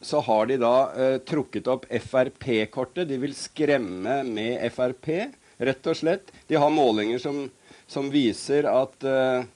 så 0.00 0.22
har 0.26 0.48
de 0.50 0.58
da 0.62 0.74
eh, 0.94 1.18
trukket 1.26 1.70
opp 1.70 1.86
Frp-kortet. 1.86 3.06
De 3.10 3.18
vil 3.22 3.36
skremme 3.36 4.20
med 4.26 4.64
Frp, 4.74 5.12
rett 5.58 5.90
og 5.90 6.00
slett. 6.00 6.32
De 6.50 6.58
har 6.58 6.74
målinger 6.74 7.22
som, 7.22 7.44
som 7.86 8.10
viser 8.10 8.66
at 8.70 9.06
eh, 9.06 9.46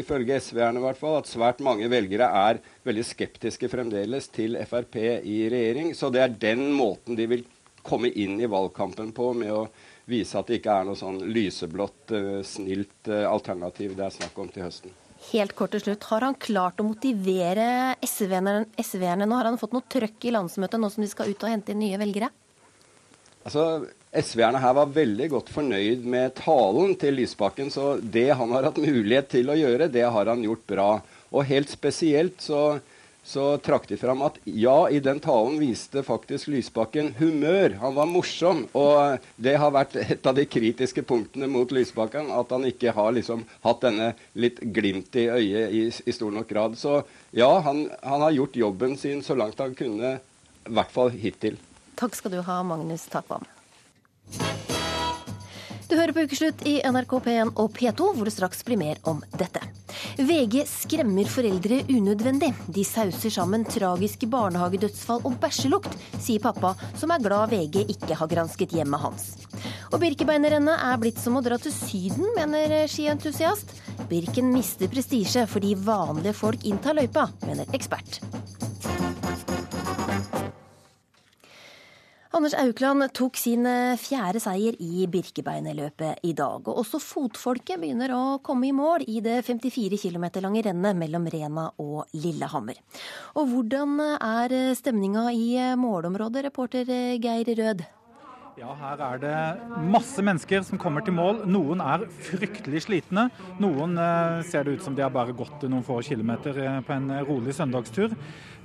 ifølge 0.00 0.40
SV-erne 0.40 0.80
i 0.80 0.86
hvert 0.86 1.00
fall, 1.00 1.18
at 1.20 1.28
svært 1.28 1.60
mange 1.64 1.88
velgere 1.92 2.28
er 2.48 2.62
veldig 2.88 3.04
skeptiske 3.04 3.68
fremdeles 3.72 4.30
til 4.32 4.56
Frp 4.68 4.96
i 5.20 5.42
regjering. 5.52 5.92
Så 5.96 6.08
det 6.12 6.24
er 6.24 6.40
den 6.48 6.70
måten 6.76 7.18
de 7.18 7.28
vil 7.36 7.44
komme 7.86 8.08
inn 8.08 8.40
i 8.40 8.48
valgkampen 8.50 9.12
på, 9.14 9.30
med 9.36 9.52
å 9.52 9.66
vise 10.10 10.38
at 10.38 10.48
det 10.48 10.60
ikke 10.60 10.80
er 10.80 10.88
noe 10.88 10.98
sånn 10.98 11.20
lyseblått, 11.30 12.14
uh, 12.14 12.38
snilt 12.46 13.10
uh, 13.10 13.26
alternativ 13.30 13.94
det 13.98 14.08
er 14.08 14.14
snakk 14.14 14.38
om 14.42 14.50
til 14.50 14.66
høsten. 14.66 14.94
Helt 15.32 15.56
kort 15.58 15.72
til 15.74 15.82
slutt, 15.82 16.04
Har 16.10 16.22
han 16.22 16.36
klart 16.38 16.80
å 16.80 16.86
motivere 16.86 17.96
SV-erne 18.04 18.66
SV 18.78 19.02
nå? 19.18 19.34
Har 19.34 19.48
han 19.48 19.58
fått 19.58 19.74
noe 19.74 19.86
trøkk 19.90 20.26
i 20.28 20.34
landsmøtet 20.34 20.80
nå 20.80 20.90
som 20.92 21.02
de 21.02 21.10
skal 21.10 21.30
ut 21.32 21.42
og 21.42 21.50
hente 21.50 21.74
inn 21.74 21.82
nye 21.82 21.98
velgere? 21.98 22.30
Altså, 23.46 23.86
SV-erne 24.10 24.60
her 24.62 24.74
var 24.74 24.94
veldig 24.94 25.28
godt 25.30 25.50
fornøyd 25.54 26.06
med 26.06 26.34
talen 26.38 26.94
til 26.98 27.18
Lysbakken. 27.18 27.70
Så 27.70 27.96
det 28.00 28.28
han 28.38 28.54
har 28.54 28.68
hatt 28.68 28.78
mulighet 28.82 29.30
til 29.34 29.50
å 29.50 29.58
gjøre, 29.58 29.90
det 29.90 30.06
har 30.06 30.30
han 30.30 30.44
gjort 30.46 30.66
bra. 30.66 30.90
Og 31.34 31.46
helt 31.50 31.70
spesielt 31.70 32.42
så 32.42 32.78
så 33.26 33.58
trakk 33.58 33.88
de 33.88 33.96
fram 33.98 34.20
at 34.22 34.36
ja, 34.44 34.86
i 34.86 35.00
den 35.02 35.18
talen 35.20 35.56
viste 35.58 36.04
faktisk 36.06 36.46
Lysbakken 36.52 37.08
humør. 37.18 37.74
Han 37.80 37.96
var 37.96 38.06
morsom. 38.06 38.60
Og 38.78 39.18
det 39.42 39.56
har 39.58 39.74
vært 39.74 39.96
et 39.98 40.28
av 40.30 40.36
de 40.38 40.44
kritiske 40.46 41.02
punktene 41.02 41.48
mot 41.50 41.74
Lysbakken. 41.74 42.30
At 42.30 42.54
han 42.54 42.68
ikke 42.70 42.94
har 42.94 43.16
liksom 43.16 43.42
hatt 43.66 43.82
denne 43.82 44.12
litt 44.38 44.62
glimt 44.62 45.18
i 45.18 45.26
øyet 45.26 45.74
i, 45.74 45.82
i 45.90 46.14
stor 46.14 46.38
nok 46.38 46.46
grad. 46.52 46.78
Så 46.78 47.00
ja, 47.34 47.50
han, 47.66 47.88
han, 48.04 48.22
har 48.28 48.38
gjort 48.38 48.62
jobben 48.62 48.94
sin 49.00 49.26
så 49.26 49.34
langt 49.34 49.58
han 49.58 49.74
kunne, 49.74 50.16
i 50.62 50.78
hvert 50.78 50.94
fall 50.94 51.10
hittil. 51.10 51.58
Takk 51.98 52.14
skal 52.14 52.38
du 52.38 52.40
ha, 52.46 52.62
Magnus 52.62 53.10
Takvam. 53.10 53.42
Du 55.86 55.94
hører 55.94 56.10
på 56.10 56.24
Ukeslutt 56.26 56.64
i 56.66 56.80
NRK 56.82 57.12
P1 57.22 57.50
og 57.62 57.68
P2, 57.76 58.08
hvor 58.16 58.26
det 58.26 58.32
straks 58.34 58.64
blir 58.66 58.78
mer 58.80 58.98
om 59.06 59.20
dette. 59.38 59.60
VG 60.18 60.64
skremmer 60.66 61.28
foreldre 61.30 61.78
unødvendig. 61.92 62.48
De 62.74 62.82
sauser 62.84 63.30
sammen 63.30 63.62
tragiske 63.70 64.26
barnehagedødsfall 64.32 65.22
og 65.28 65.36
bæsjelukt, 65.42 65.94
sier 66.18 66.42
pappa, 66.42 66.72
som 66.98 67.14
er 67.14 67.22
glad 67.22 67.54
VG 67.54 67.84
ikke 67.94 68.18
har 68.18 68.32
gransket 68.32 68.74
hjemmet 68.74 69.04
hans. 69.04 69.28
Og 69.92 70.00
Birkebeinerrennet 70.02 70.82
er 70.88 70.98
blitt 70.98 71.22
som 71.22 71.38
å 71.38 71.44
dra 71.46 71.60
til 71.62 71.74
Syden, 71.74 72.32
mener 72.34 72.90
skientusiast. 72.90 73.76
Birken 74.10 74.50
mister 74.56 74.90
prestisje 74.90 75.46
fordi 75.50 75.76
vanlige 75.78 76.34
folk 76.34 76.66
inntar 76.66 76.98
løypa, 76.98 77.28
mener 77.46 77.70
ekspert. 77.78 78.18
Anders 82.36 82.52
Aukland 82.60 83.00
tok 83.16 83.38
sin 83.40 83.64
eh, 83.64 83.96
fjerde 83.96 84.42
seier 84.44 84.76
i 84.84 85.06
Birkebeinerløpet 85.08 86.20
i 86.28 86.34
dag. 86.36 86.68
Og 86.68 86.82
også 86.82 87.00
fotfolket 87.00 87.80
begynner 87.80 88.12
å 88.12 88.20
komme 88.44 88.68
i 88.68 88.74
mål 88.76 89.06
i 89.08 89.22
det 89.24 89.38
54 89.46 89.96
km 90.02 90.28
lange 90.44 90.66
rennet 90.68 91.00
mellom 91.00 91.24
Rena 91.32 91.70
og 91.80 92.12
Lillehammer. 92.12 92.76
Og 93.40 93.48
hvordan 93.54 93.96
er 94.18 94.58
stemninga 94.76 95.30
i 95.32 95.48
målområdet, 95.80 96.44
reporter 96.50 96.92
Geir 97.16 97.56
Rød? 97.56 97.86
Ja, 98.56 98.70
her 98.72 99.00
er 99.04 99.18
det 99.20 99.80
masse 99.84 100.22
mennesker 100.24 100.62
som 100.64 100.80
kommer 100.80 101.02
til 101.04 101.12
mål. 101.12 101.42
Noen 101.44 101.82
er 101.84 102.06
fryktelig 102.24 102.86
slitne. 102.86 103.26
Noen 103.60 103.98
eh, 104.00 104.38
ser 104.48 104.64
det 104.64 104.78
ut 104.78 104.86
som 104.86 104.94
de 104.96 105.04
har 105.04 105.12
bare 105.12 105.34
gått 105.36 105.66
noen 105.68 105.84
få 105.84 105.98
kilometer 106.00 106.56
eh, 106.62 106.78
på 106.80 106.94
en 106.94 107.10
rolig 107.28 107.52
søndagstur. 107.52 108.14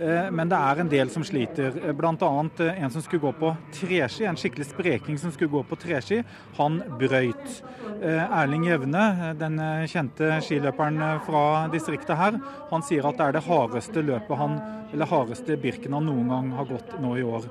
Eh, 0.01 0.29
men 0.33 0.49
det 0.49 0.57
er 0.57 0.81
en 0.81 0.89
del 0.89 1.11
som 1.13 1.23
sliter. 1.25 1.75
Bl.a. 1.97 2.29
en 2.71 2.93
som 2.93 3.03
skulle 3.05 3.21
gå 3.21 3.33
på 3.37 3.51
treski, 3.75 4.25
en 4.25 4.39
skikkelig 4.39 4.71
spreking 4.71 5.19
som 5.21 5.33
skulle 5.33 5.53
gå 5.53 5.61
på 5.69 5.77
treski. 5.83 6.21
Han 6.57 6.81
brøyt. 6.99 7.61
Erling 8.01 8.65
Jevne, 8.65 9.33
den 9.37 9.59
kjente 9.91 10.39
skiløperen 10.41 10.97
fra 11.27 11.43
distriktet 11.69 12.17
her, 12.17 12.39
han 12.71 12.85
sier 12.87 13.05
at 13.05 13.19
det 13.19 13.27
er 13.27 13.35
det 13.35 13.43
hardeste 13.45 14.01
løpet 14.01 14.39
han, 14.39 14.55
eller 14.89 15.09
hardeste 15.11 15.59
Birken 15.61 15.93
han 15.93 16.09
noen 16.09 16.31
gang 16.33 16.49
har 16.57 16.69
gått 16.71 16.95
nå 17.03 17.13
i 17.21 17.27
år. 17.27 17.45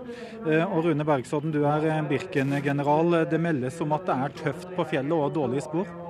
Og 0.73 0.89
Rune 0.89 1.07
Bergsodden, 1.07 1.55
du 1.55 1.63
er 1.63 1.87
Birken 2.11 2.51
Birken-general. 2.51 3.29
Det 3.31 3.41
meldes 3.41 3.81
om 3.81 3.95
at 3.95 4.07
det 4.11 4.17
er 4.17 4.39
tøft 4.43 4.75
på 4.75 4.91
fjellet 4.91 5.15
og 5.15 5.35
dårlige 5.39 5.69
spor? 5.69 6.10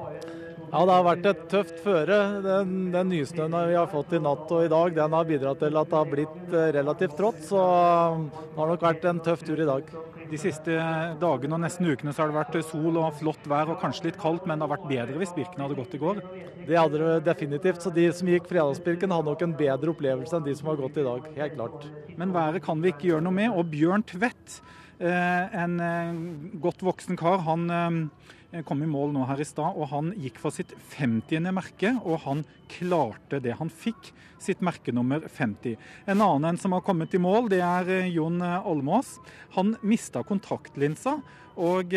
Ja, 0.70 0.85
det 0.87 0.94
har 0.94 1.02
vært 1.02 1.24
et 1.26 1.40
tøft 1.50 1.80
føre. 1.83 2.16
Den, 2.44 2.74
den 2.94 3.09
nysnøen 3.11 3.56
vi 3.66 3.74
har 3.74 3.88
fått 3.90 4.12
i 4.14 4.20
natt 4.22 4.52
og 4.54 4.62
i 4.62 4.70
dag, 4.70 4.92
den 4.94 5.16
har 5.16 5.26
bidratt 5.26 5.59
til 5.64 5.78
at 5.80 5.90
det 5.90 5.98
har 5.98 6.12
blitt 6.12 6.54
eh, 6.54 6.68
relativt 6.76 7.16
trått. 7.18 7.40
Så 7.48 7.59
det 7.59 8.54
har 8.54 8.70
nok 8.70 8.85
vært 8.87 9.09
en 9.11 9.22
tøff 9.26 9.42
tur 9.42 9.59
i 9.59 9.66
dag. 9.66 9.90
De 10.30 10.38
siste 10.38 10.76
dagene 11.18 11.56
og 11.56 11.62
nesten 11.64 11.90
ukene 11.90 12.14
så 12.14 12.22
har 12.22 12.30
det 12.30 12.38
vært 12.38 12.68
sol 12.68 13.00
og 13.02 13.18
flott 13.18 13.48
vær 13.50 13.72
og 13.72 13.80
kanskje 13.83 14.06
litt 14.06 14.20
kaldt, 14.22 14.46
men 14.46 14.61
det 14.61 14.68
har 14.68 14.74
vært 14.76 14.87
bedre 14.92 15.18
hvis 15.18 15.35
Birken 15.35 15.64
hadde 15.64 15.78
gått 15.80 15.96
i 15.98 16.02
går? 16.04 16.20
Det 16.68 16.78
hadde 16.78 17.00
det 17.02 17.16
definitivt. 17.26 17.83
Så 17.83 17.90
de 17.96 18.06
som 18.14 18.30
gikk 18.30 18.46
Fredagsbirken 18.52 19.11
hadde 19.11 19.26
nok 19.33 19.42
en 19.42 19.56
bedre 19.59 19.90
opplevelse 19.90 20.38
enn 20.38 20.46
de 20.46 20.54
som 20.54 20.70
har 20.70 20.78
gått 20.78 21.02
i 21.02 21.09
dag. 21.09 21.26
Helt 21.35 21.59
klart. 21.59 21.88
Men 22.14 22.37
været 22.37 22.62
kan 22.62 22.78
vi 22.78 22.94
ikke 22.94 23.11
gjøre 23.11 23.26
noe 23.26 23.35
med. 23.40 23.50
Og 23.59 23.66
Bjørn 23.74 24.06
Tvedt 24.06 24.61
en 25.00 25.80
eh, 25.80 26.14
godt 26.60 26.82
voksen 26.84 27.16
kar. 27.16 27.40
Han 27.46 27.70
eh, 27.72 28.62
kom 28.66 28.82
i 28.84 28.88
mål 28.90 29.14
nå 29.14 29.24
her 29.28 29.40
i 29.40 29.46
stad, 29.48 29.76
og 29.76 29.88
han 29.92 30.12
gikk 30.20 30.40
for 30.42 30.54
sitt 30.54 30.74
50. 30.92 31.48
merke. 31.56 31.94
Og 32.04 32.20
han 32.26 32.44
klarte 32.72 33.40
det. 33.42 33.56
Han 33.60 33.72
fikk 33.72 34.12
sitt 34.40 34.62
merke 34.64 34.92
nummer 34.92 35.24
50. 35.24 35.76
En 36.06 36.20
annen 36.20 36.52
en 36.52 36.60
som 36.60 36.76
har 36.76 36.84
kommet 36.84 37.14
i 37.16 37.20
mål, 37.20 37.50
det 37.52 37.60
er 37.64 38.08
Jon 38.12 38.40
Almås. 38.42 39.18
Han 39.56 39.76
mista 39.82 40.22
kontaktlinsa 40.24 41.18
og 41.60 41.92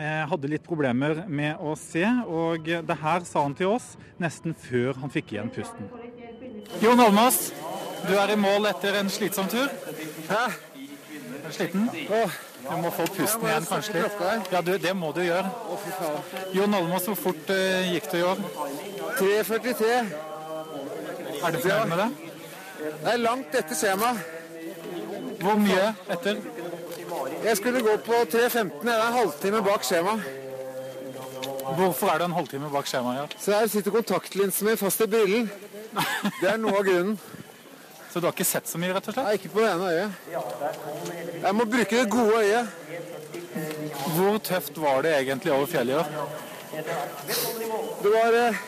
hadde 0.00 0.50
litt 0.50 0.64
problemer 0.66 1.22
med 1.30 1.62
å 1.62 1.76
se. 1.78 2.02
Og 2.26 2.66
det 2.66 2.98
her 3.04 3.22
sa 3.28 3.44
han 3.44 3.54
til 3.54 3.70
oss 3.76 3.92
nesten 4.18 4.56
før 4.58 4.98
han 4.98 5.14
fikk 5.14 5.36
igjen 5.36 5.52
pusten. 5.54 5.86
Jon 6.82 7.06
Olmås, 7.06 7.52
du 8.08 8.16
er 8.18 8.34
i 8.34 8.40
mål 8.40 8.66
etter 8.72 8.98
en 8.98 9.12
slitsom 9.12 9.46
tur. 9.52 9.70
Hæ? 10.26 10.69
Sliten? 11.54 11.86
Du 11.90 12.74
må 12.82 12.90
få 12.92 13.06
pusten 13.14 13.46
igjen, 13.48 13.68
kanskje 13.68 13.94
litt. 13.96 14.18
Ja, 14.52 14.60
du, 14.64 14.72
det 14.78 14.92
må 14.96 15.12
du 15.16 15.22
gjøre. 15.24 15.50
Jon 16.56 16.74
Almaas, 16.76 17.06
hvor 17.08 17.18
fort 17.18 17.52
uh, 17.52 17.92
gikk 17.92 18.10
du 18.12 18.18
i 18.20 18.26
år? 18.26 18.42
3.43. 19.20 19.94
Er 21.40 21.54
du 21.54 21.62
fornøyd 21.62 21.88
med 21.92 22.02
det? 22.02 22.10
Det 22.80 23.14
er 23.14 23.22
langt 23.22 23.56
etter 23.56 23.76
skjema. 23.76 24.12
Hvor 25.40 25.56
mye 25.60 25.88
etter? 26.12 26.42
Jeg 27.44 27.56
skulle 27.56 27.80
gå 27.84 27.96
på 28.04 28.12
3.15. 28.12 28.84
Jeg 28.84 28.94
er 28.94 29.06
en 29.06 29.18
halvtime 29.18 29.64
bak 29.64 29.84
skjema. 29.88 30.18
Hvorfor 31.76 32.12
er 32.12 32.18
du 32.18 32.24
en 32.24 32.36
halvtime 32.36 32.70
bak 32.72 32.86
skjemaet? 32.86 33.36
Så 33.40 33.52
Jeg 33.52 33.70
sitter 33.70 33.90
kontaktlinsen 33.90 34.68
min 34.68 34.76
fast 34.76 35.00
i 35.00 35.06
brillen. 35.06 35.50
Det 36.40 36.50
er 36.50 36.58
noe 36.60 36.76
av 36.76 36.84
grunnen. 36.84 37.16
Så 38.12 38.20
du 38.20 38.26
har 38.26 38.32
ikke 38.34 38.44
sett 38.44 38.66
så 38.66 38.78
mye, 38.80 38.90
rett 38.94 39.06
og 39.06 39.14
slett? 39.14 39.26
Nei, 39.26 39.36
ikke 39.38 39.52
på 39.54 39.62
det 39.62 39.70
ene 39.70 39.90
øyet. 39.94 40.10
Jeg 41.44 41.54
må 41.54 41.66
bruke 41.70 41.96
det 42.00 42.10
gode 42.10 42.40
øyet. 42.42 42.66
Hvor 44.16 44.38
tøft 44.38 44.78
var 44.82 45.02
det 45.06 45.12
egentlig 45.20 45.52
over 45.52 45.66
fjellet 45.70 45.94
i 45.94 45.98
år? 46.00 46.06
Det 48.02 48.10
var, 48.10 48.38
eh, 48.40 48.58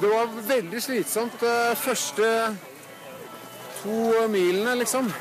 det 0.00 0.08
var 0.14 0.26
veldig 0.48 0.82
slitsomt 0.82 1.40
de 1.40 1.76
første 1.76 2.56
to 3.82 4.28
milene, 4.28 4.76
liksom. 4.80 5.12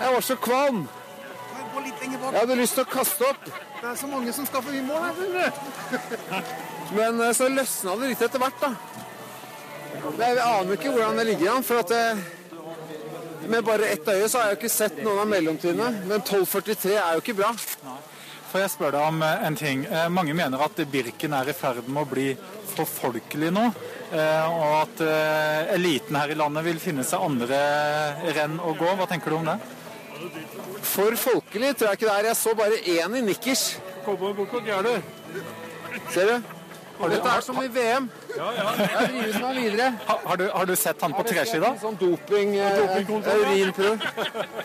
Jeg 0.00 0.14
var 0.14 0.20
så 0.20 0.36
kvalm. 0.36 0.88
Jeg 2.02 2.38
hadde 2.40 2.56
lyst 2.56 2.74
til 2.74 2.84
å 2.84 2.90
kaste 2.92 3.24
opp. 3.24 3.44
Det 3.80 3.88
er 3.90 3.94
så 3.96 4.06
mange 4.06 4.32
som 4.32 4.46
skal 4.46 4.62
forbi 4.62 4.80
mål 4.84 5.02
her. 5.08 5.52
Men 6.92 7.20
eh, 7.20 7.32
så 7.32 7.48
løsna 7.48 7.96
det 7.96 8.12
litt 8.12 8.22
etter 8.28 8.42
hvert, 8.42 8.60
da. 8.60 8.74
Jeg 9.92 10.38
aner 10.42 10.72
ikke 10.76 10.92
hvordan 10.94 11.18
det 11.20 11.26
ligger 11.32 11.52
an. 11.56 11.62
for 11.66 11.82
at 11.82 11.88
det, 11.92 12.04
Med 13.50 13.64
bare 13.66 13.88
ett 13.90 14.06
øye 14.08 14.28
så 14.30 14.38
har 14.38 14.52
jeg 14.52 14.58
ikke 14.60 14.70
sett 14.70 14.98
noen 15.02 15.18
av 15.24 15.28
mellomtrinnene. 15.28 16.04
Men 16.06 16.22
12,43 16.22 16.92
er 16.94 17.16
jo 17.16 17.22
ikke 17.24 17.34
bra. 17.40 17.50
Får 18.52 18.60
jeg 18.62 18.70
spørre 18.74 18.92
deg 18.98 19.08
om 19.08 19.22
eh, 19.26 19.46
en 19.48 19.56
ting? 19.56 19.82
Eh, 19.88 20.08
Mange 20.12 20.34
mener 20.36 20.60
at 20.62 20.78
Birken 20.92 21.32
er 21.34 21.48
i 21.50 21.54
ferd 21.56 21.86
med 21.88 22.02
å 22.04 22.08
bli 22.10 22.26
for 22.72 22.84
folkelig 22.88 23.50
nå. 23.52 23.64
eh, 24.12 24.46
Og 24.52 24.74
at 24.82 25.00
eh, 25.06 25.74
eliten 25.74 26.16
her 26.20 26.30
i 26.30 26.36
landet 26.38 26.64
vil 26.68 26.78
finne 26.80 27.04
seg 27.04 27.24
andre 27.24 27.58
renn 28.36 28.58
å 28.60 28.74
gå. 28.78 28.92
Hva 29.00 29.08
tenker 29.10 29.32
du 29.32 29.38
om 29.40 29.48
det? 29.48 29.58
For 30.86 31.16
folkelig 31.18 31.74
tror 31.80 31.90
jeg 31.90 31.98
ikke 32.02 32.10
det 32.10 32.16
er. 32.20 32.30
Jeg 32.30 32.40
så 32.44 32.54
bare 32.58 32.82
én 32.94 33.16
i 33.18 33.24
nikkers. 33.26 33.64
Cowboy 34.04 34.34
Bukok, 34.36 34.68
er 34.68 34.82
du? 34.86 35.42
Ser 36.12 36.28
du? 36.30 36.51
Dette 37.10 37.28
er 37.28 37.40
som 37.42 37.58
i 37.62 37.68
VM. 37.72 38.08
Jeg 38.36 39.08
drives 39.10 39.38
meg 39.42 39.56
videre. 39.58 39.88
Har, 40.06 40.20
har, 40.26 40.36
du, 40.38 40.44
har 40.54 40.68
du 40.70 40.74
sett 40.78 41.02
han 41.02 41.14
på 41.16 41.24
treskida? 41.26 41.72
Sånn 41.82 41.98
doping, 42.00 42.54
eh, 42.56 42.78
Dopingkontroll. 42.78 43.44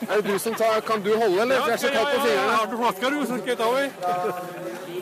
Er 0.08 0.13
det 0.13 0.21
du 0.28 0.38
som 0.39 0.56
tar 0.58 0.82
Kan 0.88 1.02
du 1.06 1.13
holde, 1.15 1.41
eller? 1.41 1.56
Ja, 1.56 1.78
ja, 1.78 2.06
ja. 2.30 2.47
Har 2.54 2.69
du 2.69 2.78
flaska, 2.78 3.10
du, 3.10 3.19
så 3.26 3.39
skal 3.41 3.54
jeg 3.54 3.58
ta 3.58 3.69
over. 3.71 4.41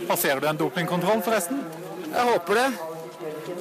Passerer 0.07 0.43
du 0.43 0.47
en 0.47 0.61
dopingkontroll, 0.63 1.23
forresten? 1.25 1.63
Jeg 2.11 2.29
håper 2.31 2.61
det. 2.61 2.67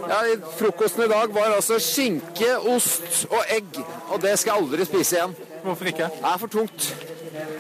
Ja, 0.08 0.18
frokosten 0.58 1.04
i 1.04 1.08
dag 1.08 1.32
var 1.34 1.54
altså 1.56 1.78
skinke, 1.80 2.50
ost 2.58 3.24
og 3.30 3.40
egg. 3.48 3.78
Og 4.12 4.20
det 4.22 4.37
skal 4.38 4.54
jeg 4.54 4.62
aldri 4.62 4.87
spise 4.88 5.18
igjen. 5.18 5.37
Hvorfor 5.64 5.90
ikke? 5.90 6.10
Det 6.18 6.32
er 6.32 6.42
for 6.42 6.52
tungt. 6.52 6.90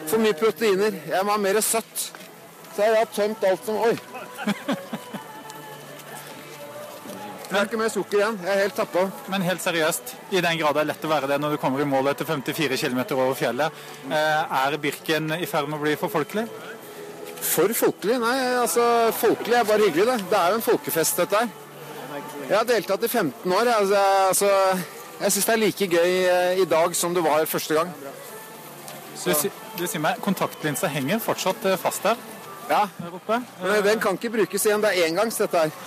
For 0.06 0.20
mye 0.20 0.36
proteiner. 0.38 0.98
Jeg 1.08 1.24
må 1.24 1.34
ha 1.34 1.40
mer 1.40 1.60
søtt. 1.64 2.10
Så 2.74 2.82
jeg 2.82 2.98
har 2.98 3.10
tømt 3.14 3.44
alt 3.48 3.66
som 3.66 3.80
Oi. 3.86 3.96
Det 7.54 7.60
er 7.60 7.68
ikke 7.68 7.78
mer 7.78 7.90
sukker 7.92 8.18
igjen. 8.18 8.36
Jeg 8.42 8.50
er 8.50 8.62
helt 8.64 8.74
tappa. 8.74 9.02
Men 9.30 9.44
helt 9.46 9.62
seriøst, 9.62 10.14
i 10.34 10.40
den 10.42 10.56
grad 10.58 10.74
det 10.74 10.80
er 10.82 10.88
lett 10.88 11.04
å 11.06 11.10
være 11.12 11.28
det 11.30 11.36
når 11.38 11.54
du 11.54 11.60
kommer 11.62 11.84
i 11.84 11.86
mål 11.86 12.10
etter 12.10 12.26
54 12.26 12.78
km 12.80 12.98
over 13.14 13.36
fjellet, 13.38 13.84
eh, 14.10 14.56
er 14.58 14.76
Birken 14.82 15.36
i 15.36 15.46
ferd 15.46 15.68
med 15.70 15.78
å 15.78 15.84
bli 15.84 15.94
for 16.00 16.10
folkelig? 16.10 16.48
For 17.44 17.70
folkelig? 17.78 18.18
Nei, 18.18 18.34
altså 18.58 18.88
folkelig 19.20 19.60
er 19.60 19.70
bare 19.70 19.86
hyggelig, 19.86 20.08
det. 20.10 20.18
Det 20.32 20.40
er 20.40 20.50
jo 20.50 20.58
en 20.58 20.66
folkefest, 20.66 21.22
dette 21.22 21.44
her. 21.44 21.54
Jeg 22.48 22.58
har 22.58 22.66
deltatt 22.66 23.06
i 23.06 23.12
15 23.12 23.56
år. 23.60 23.72
Altså, 23.76 24.02
altså, 24.32 24.50
jeg 25.20 25.36
syns 25.36 25.46
det 25.46 25.54
er 25.54 25.62
like 25.62 25.90
gøy 25.94 26.12
eh, 26.34 26.62
i 26.64 26.68
dag 26.74 26.98
som 26.98 27.14
det 27.14 27.22
var 27.22 27.46
første 27.46 27.78
gang. 27.78 27.94
Du, 29.14 29.50
du 29.78 29.86
sier 29.86 30.02
meg, 30.02 30.18
kontaktlinsa 30.26 30.90
henger 30.90 31.22
fortsatt 31.22 31.70
eh, 31.70 31.78
fast 31.78 32.02
der? 32.10 32.18
Ja. 32.66 32.88
Men 33.62 33.84
den 33.84 34.00
kan 34.02 34.18
ikke 34.18 34.34
brukes 34.40 34.66
igjen. 34.66 34.82
Det 34.82 34.90
er 34.90 35.06
engangs, 35.06 35.38
dette 35.38 35.68
her. 35.68 35.84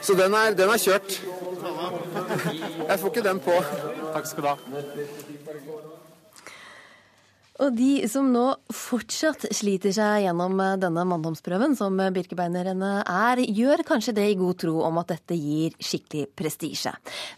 Så 0.00 0.14
den 0.18 0.34
er, 0.34 0.54
den 0.58 0.70
er 0.70 0.82
kjørt. 0.82 1.20
Jeg 2.88 2.98
får 2.98 3.08
ikke 3.12 3.26
den 3.26 3.40
på. 3.42 3.60
Takk 4.14 4.26
skal 4.30 4.44
du 4.44 4.50
ha. 4.52 4.56
Og 7.58 7.74
de 7.74 8.06
som 8.06 8.28
nå 8.30 8.44
fortsatt 8.70 9.48
sliter 9.56 9.90
seg 9.94 10.22
gjennom 10.28 10.60
eh, 10.62 10.76
denne 10.78 11.02
manndomsprøven, 11.10 11.74
som 11.78 11.96
Birkebeinerrennet 12.14 13.08
er, 13.10 13.42
gjør 13.42 13.82
kanskje 13.88 14.14
det 14.14 14.28
i 14.30 14.36
god 14.38 14.60
tro 14.62 14.76
om 14.86 15.00
at 15.02 15.10
dette 15.10 15.34
gir 15.34 15.74
skikkelig 15.82 16.28
prestisje. 16.38 16.92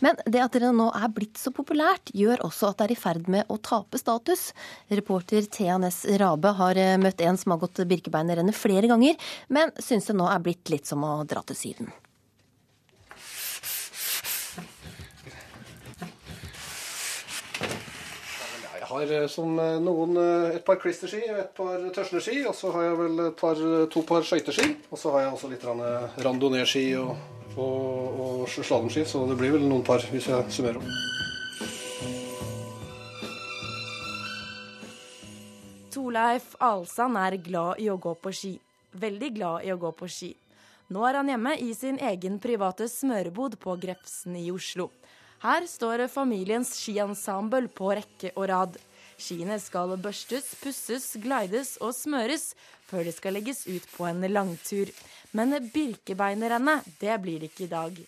Men 0.04 0.20
det 0.26 0.42
at 0.44 0.58
dere 0.58 0.74
nå 0.76 0.90
er 0.92 1.08
blitt 1.16 1.40
så 1.40 1.54
populært, 1.56 2.12
gjør 2.12 2.44
også 2.50 2.68
at 2.68 2.82
det 2.82 2.90
er 2.90 2.94
i 2.94 3.00
ferd 3.00 3.32
med 3.32 3.48
å 3.48 3.56
tape 3.64 4.00
status. 4.00 4.50
Reporter 4.92 5.48
Thea 5.48 5.80
Næss 5.80 6.02
Rabe 6.20 6.52
har 6.60 6.80
eh, 6.80 6.98
møtt 7.00 7.24
en 7.24 7.40
som 7.40 7.56
har 7.56 7.64
gått 7.64 7.80
Birkebeinerrennet 7.88 8.60
flere 8.60 8.92
ganger, 8.92 9.16
men 9.48 9.72
syns 9.80 10.12
det 10.12 10.20
nå 10.20 10.28
er 10.28 10.44
blitt 10.44 10.68
litt 10.68 10.90
som 10.90 11.00
å 11.08 11.16
dra 11.24 11.40
til 11.48 11.56
Syden. 11.56 11.92
Har 18.90 19.12
eh, 19.12 19.26
som 19.30 19.58
eh, 19.58 19.78
noen 19.82 20.16
eh, 20.18 20.56
et 20.56 20.64
par 20.66 20.78
klisterski 20.82 21.22
og 21.30 21.38
et 21.42 21.52
par 21.56 21.84
tørsleski. 21.94 22.42
Og 22.48 22.56
så 22.56 22.72
har 22.74 22.88
jeg 22.88 22.98
vel 22.98 23.22
par, 23.38 23.60
to 23.92 24.02
par 24.06 24.26
skøyteski. 24.26 24.74
Og 24.90 24.98
så 24.98 25.14
har 25.14 25.26
jeg 25.26 25.36
også 25.36 25.50
litt 25.52 25.66
randonee-ski 26.26 26.84
og, 27.00 27.14
og, 27.56 28.20
og 28.26 28.50
slalåmski. 28.50 29.06
Så 29.06 29.22
det 29.30 29.38
blir 29.40 29.54
vel 29.56 29.66
noen 29.68 29.86
par 29.86 30.04
hvis 30.10 30.30
jeg 30.32 30.56
summerer 30.56 30.82
opp. 30.82 30.90
Torleif 35.90 36.54
Alsand 36.62 37.18
er 37.18 37.38
glad 37.42 37.82
i 37.82 37.90
å 37.90 37.98
gå 37.98 38.14
på 38.22 38.32
ski. 38.34 38.54
Veldig 39.00 39.34
glad 39.34 39.66
i 39.66 39.74
å 39.74 39.78
gå 39.78 39.90
på 39.94 40.08
ski. 40.10 40.30
Nå 40.90 41.04
er 41.06 41.20
han 41.20 41.28
hjemme 41.30 41.54
i 41.62 41.70
sin 41.74 42.00
egen 42.02 42.40
private 42.42 42.88
smørebod 42.90 43.60
på 43.62 43.76
Grefsen 43.78 44.34
i 44.38 44.48
Oslo. 44.50 44.88
Her 45.40 45.64
står 45.64 46.04
familiens 46.12 46.74
skiensemble 46.76 47.70
på 47.72 47.94
rekke 47.96 48.34
og 48.34 48.48
rad. 48.50 48.74
Skiene 49.20 49.56
skal 49.60 49.94
børstes, 50.00 50.50
pusses, 50.60 51.06
glides 51.20 51.78
og 51.80 51.94
smøres 51.96 52.50
før 52.90 53.06
de 53.06 53.14
skal 53.14 53.36
legges 53.38 53.64
ut 53.68 53.86
på 53.94 54.04
en 54.08 54.24
langtur. 54.28 54.90
Men 55.32 55.56
Birkebeinerrennet, 55.72 56.84
det 57.00 57.16
blir 57.22 57.40
det 57.40 57.52
ikke 57.52 57.64
i 57.68 57.72
dag. 57.72 58.00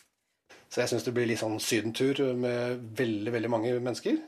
Så 0.69 0.83
jeg 0.83 0.93
syns 0.93 1.07
det 1.07 1.15
blir 1.17 1.29
litt 1.29 1.41
sånn 1.41 1.61
sydentur 1.61 2.21
med 2.37 2.85
veldig, 3.01 3.33
veldig 3.33 3.53
mange 3.53 3.75
mennesker. 3.79 4.21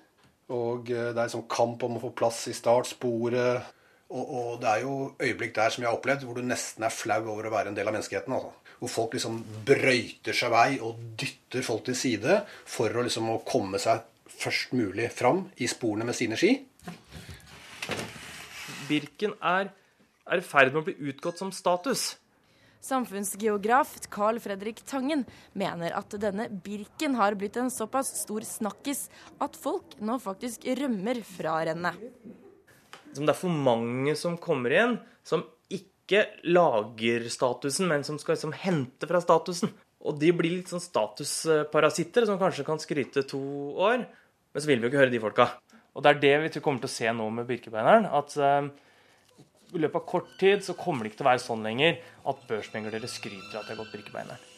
Og 0.52 0.90
eh, 0.92 1.12
det 1.16 1.20
er 1.20 1.32
sånn 1.32 1.48
kamp 1.48 1.84
om 1.84 1.96
å 1.96 2.02
få 2.06 2.12
plass 2.16 2.42
i 2.52 2.56
startsporet. 2.56 3.72
Og, 4.14 4.24
og 4.24 4.50
det 4.62 4.70
er 4.70 4.84
jo 4.84 4.96
øyeblikk 5.20 5.56
der 5.56 5.72
som 5.72 5.84
jeg 5.84 5.90
har 5.90 5.96
opplevd, 5.96 6.24
hvor 6.28 6.40
du 6.40 6.44
nesten 6.44 6.84
er 6.84 6.92
flau 6.92 7.20
over 7.22 7.48
å 7.48 7.54
være 7.54 7.72
en 7.72 7.78
del 7.78 7.88
av 7.88 7.96
menneskeheten. 7.96 8.36
Altså. 8.36 8.63
Hvor 8.84 8.92
folk 8.92 9.14
liksom 9.16 9.38
brøyter 9.64 10.36
seg 10.36 10.50
vei 10.52 10.68
og 10.84 10.98
dytter 11.16 11.64
folk 11.64 11.86
til 11.86 11.96
side 11.96 12.42
for 12.68 12.92
å 12.92 13.04
liksom 13.06 13.30
å 13.32 13.38
komme 13.48 13.80
seg 13.80 14.02
først 14.28 14.74
mulig 14.76 15.06
fram 15.14 15.46
i 15.56 15.68
sporene 15.70 16.04
med 16.04 16.16
sine 16.18 16.36
ski. 16.36 16.58
Birken 18.90 19.32
er, 19.40 19.70
er 20.28 20.42
i 20.42 20.44
ferd 20.44 20.74
med 20.74 20.82
å 20.82 20.84
bli 20.90 21.12
utgått 21.14 21.40
som 21.40 21.52
status. 21.54 22.18
Samfunnsgeograf 22.84 23.94
Carl 24.12 24.36
Fredrik 24.44 24.82
Tangen 24.84 25.24
mener 25.56 25.96
at 25.96 26.12
denne 26.20 26.50
Birken 26.52 27.16
har 27.16 27.38
blitt 27.40 27.56
en 27.56 27.72
såpass 27.72 28.10
stor 28.20 28.44
snakkis 28.44 29.06
at 29.40 29.56
folk 29.56 29.96
nå 30.04 30.18
faktisk 30.20 30.68
rømmer 30.82 31.22
fra 31.24 31.62
rennet. 31.70 31.96
Det 33.14 33.24
er 33.24 33.38
for 33.38 33.48
mange 33.48 34.12
som 34.18 34.36
kommer 34.36 34.74
igjen, 34.74 34.98
som 35.24 35.46
ikke 36.04 36.26
lager 36.52 37.26
statusen, 37.32 37.88
men 37.90 38.04
som 38.06 38.20
skal 38.20 38.36
liksom 38.36 38.54
hente 38.56 39.08
fra 39.08 39.20
statusen. 39.24 39.72
Og 40.04 40.18
de 40.20 40.30
blir 40.36 40.58
litt 40.58 40.68
sånn 40.68 40.82
statusparasitter 40.84 42.26
som 42.28 42.38
kanskje 42.40 42.66
kan 42.66 42.80
skryte 42.82 43.24
to 43.24 43.40
år, 43.80 44.04
men 44.04 44.62
så 44.62 44.68
vil 44.68 44.82
vi 44.82 44.86
jo 44.86 44.92
ikke 44.92 45.00
høre 45.00 45.14
de 45.14 45.22
folka. 45.22 45.48
Og 45.94 46.04
det 46.04 46.10
er 46.10 46.20
det 46.20 46.34
vi 46.44 46.60
kommer 46.60 46.82
til 46.82 46.90
å 46.90 46.96
se 46.96 47.12
nå 47.14 47.28
med 47.32 47.46
Birkebeineren. 47.48 48.08
At 48.12 48.34
eh, 48.36 48.66
i 49.74 49.80
løpet 49.80 50.00
av 50.00 50.08
kort 50.10 50.34
tid 50.40 50.64
så 50.66 50.76
kommer 50.78 51.04
det 51.04 51.12
ikke 51.12 51.22
til 51.22 51.26
å 51.26 51.30
være 51.30 51.44
sånn 51.44 51.64
lenger 51.64 51.96
at 52.30 52.42
børsmeglere 52.50 53.10
skryter 53.10 53.60
at 53.60 53.64
de 53.64 53.72
har 53.74 53.80
gått 53.80 53.94
Birkebeineren. 53.94 54.50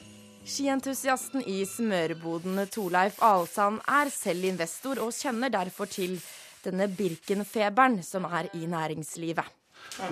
Skientusiasten 0.46 1.42
i 1.50 1.60
smørebodene 1.66 2.68
Torleif 2.70 3.18
Alsand 3.24 3.80
er 3.90 4.10
selv 4.14 4.46
investor 4.46 5.00
og 5.02 5.14
kjenner 5.14 5.50
derfor 5.50 5.90
til 5.90 6.18
denne 6.62 6.86
Birkenfeberen 6.90 7.98
som 8.06 8.28
er 8.30 8.50
i 8.54 8.66
næringslivet. 8.70 9.55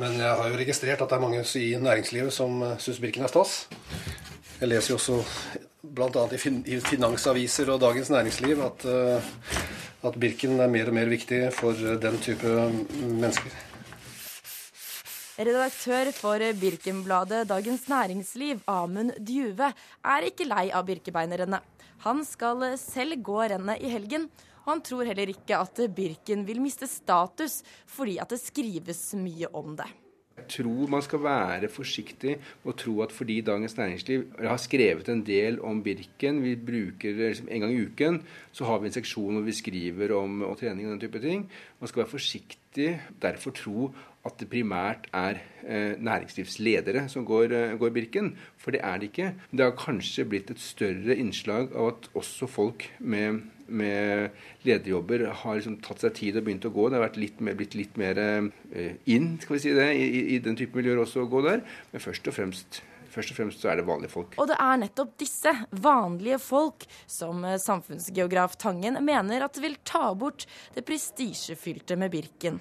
Men 0.01 0.17
jeg 0.21 0.37
har 0.41 0.49
jo 0.49 0.61
registrert 0.61 1.03
at 1.05 1.11
det 1.11 1.17
er 1.17 1.25
mange 1.25 1.43
i 1.61 1.67
næringslivet 1.77 2.33
som 2.33 2.63
syns 2.81 3.01
Birken 3.03 3.27
er 3.27 3.33
stas. 3.33 3.67
Jeg 4.61 4.71
leser 4.71 4.95
jo 4.95 5.01
også 5.01 5.21
bl.a. 5.85 6.25
i, 6.33 6.81
finansaviser 6.81 7.71
og 7.75 7.83
Dagens 7.83 8.11
Næringsliv 8.11 8.63
at, 8.65 8.87
uh, 8.89 10.09
at 10.09 10.19
Birken 10.21 10.59
er 10.61 10.73
mer 10.73 10.89
og 10.89 10.97
mer 10.97 11.11
viktig 11.11 11.47
for 11.53 11.77
den 12.01 12.19
type 12.25 12.57
mennesker. 12.95 13.63
Redaktør 15.35 16.13
for 16.15 16.39
Birkenbladet 16.61 17.49
Dagens 17.51 17.89
Næringsliv, 17.91 18.61
Amund 18.71 19.17
Djuve, 19.19 19.73
er 20.07 20.27
ikke 20.29 20.47
lei 20.47 20.69
av 20.71 20.87
Birkebeinerrennet. 20.87 21.65
Han 22.05 22.21
skal 22.23 22.63
selv 22.79 23.19
gå 23.25 23.41
rennet 23.43 23.83
i 23.83 23.91
helgen, 23.91 24.29
og 24.65 24.71
han 24.73 24.85
tror 24.85 25.09
heller 25.09 25.35
ikke 25.35 25.59
at 25.61 25.85
Birken 25.95 26.47
vil 26.49 26.63
miste 26.65 26.89
status 26.91 27.61
fordi 27.87 28.19
at 28.23 28.33
det 28.33 28.41
skrives 28.43 29.13
mye 29.21 29.53
om 29.53 29.77
det. 29.79 29.91
Jeg 30.35 30.49
tror 30.51 30.91
man 30.91 31.03
skal 31.05 31.21
være 31.23 31.69
forsiktig 31.71 32.33
og 32.67 32.75
tro 32.77 32.97
at 33.05 33.13
fordi 33.15 33.37
Dagens 33.47 33.77
Næringsliv 33.79 34.25
har 34.43 34.59
skrevet 34.59 35.09
en 35.09 35.23
del 35.23 35.61
om 35.63 35.83
Birken, 35.83 36.43
vi 36.43 36.57
bruker 36.59 37.15
liksom 37.15 37.49
en 37.49 37.63
gang 37.63 37.73
i 37.73 37.85
uken, 37.87 38.19
så 38.53 38.67
har 38.67 38.83
vi 38.83 38.91
en 38.91 38.97
seksjon 38.97 39.39
hvor 39.39 39.47
vi 39.47 39.55
skriver 39.55 40.17
om 40.19 40.43
og 40.43 40.59
trening 40.59 40.89
og 40.89 40.97
den 40.97 41.05
type 41.07 41.23
ting. 41.23 41.47
Man 41.81 41.89
skal 41.89 42.03
være 42.03 42.15
forsiktig, 42.17 42.91
derfor 43.23 43.55
tro 43.55 43.93
at 44.25 44.37
det 44.41 44.51
primært 44.51 45.07
er 45.15 45.39
eh, 45.63 45.95
næringslivsledere 46.01 47.07
som 47.13 47.27
går, 47.29 47.53
eh, 47.55 47.79
går, 47.79 47.95
Birken. 47.95 48.35
For 48.59 48.75
det 48.75 48.81
er 48.83 48.99
det 48.99 49.13
ikke. 49.13 49.35
Det 49.53 49.65
har 49.65 49.77
kanskje 49.79 50.27
blitt 50.29 50.51
et 50.51 50.61
større 50.61 51.15
innslag 51.15 51.71
av 51.77 51.93
at 51.93 52.09
også 52.17 52.49
folk 52.51 52.89
med 52.99 53.45
med 53.67 54.31
lederjobber 54.67 55.27
har 55.43 55.59
liksom 55.59 55.79
tatt 55.85 56.05
seg 56.05 56.17
tid 56.19 56.39
og 56.39 56.47
begynt 56.47 56.67
å 56.69 56.73
gå. 56.75 56.89
Det 56.91 57.01
har 57.01 57.21
litt 57.21 57.45
mer, 57.45 57.57
blitt 57.59 57.77
litt 57.79 57.97
mer 58.01 58.21
eh, 58.21 58.97
inn 59.11 59.37
skal 59.43 59.57
vi 59.57 59.63
si 59.65 59.77
det, 59.77 59.87
i, 59.95 60.25
i, 60.35 60.41
den 60.45 60.59
type 60.59 60.77
miljøer 60.77 61.03
også 61.05 61.25
å 61.25 61.31
gå 61.31 61.45
der. 61.47 61.65
Men 61.93 62.05
først 62.05 62.31
og 62.31 62.37
fremst 62.41 62.83
Først 63.15 63.31
og 63.31 63.37
fremst 63.39 63.61
så 63.63 63.69
er 63.71 63.79
det 63.79 63.85
vanlige 63.87 64.11
folk. 64.11 64.33
Og 64.43 64.49
det 64.51 64.57
er 64.59 64.79
nettopp 64.81 65.13
disse 65.23 65.53
vanlige 65.85 66.41
folk 66.43 66.83
som 67.07 67.45
eh, 67.47 67.61
samfunnsgeograf 67.63 68.57
Tangen 68.59 68.99
mener 69.07 69.45
at 69.47 69.61
vil 69.63 69.77
ta 69.87 70.09
bort 70.19 70.49
det 70.75 70.83
prestisjefylte 70.89 71.95
med 72.01 72.11
Birken. 72.11 72.59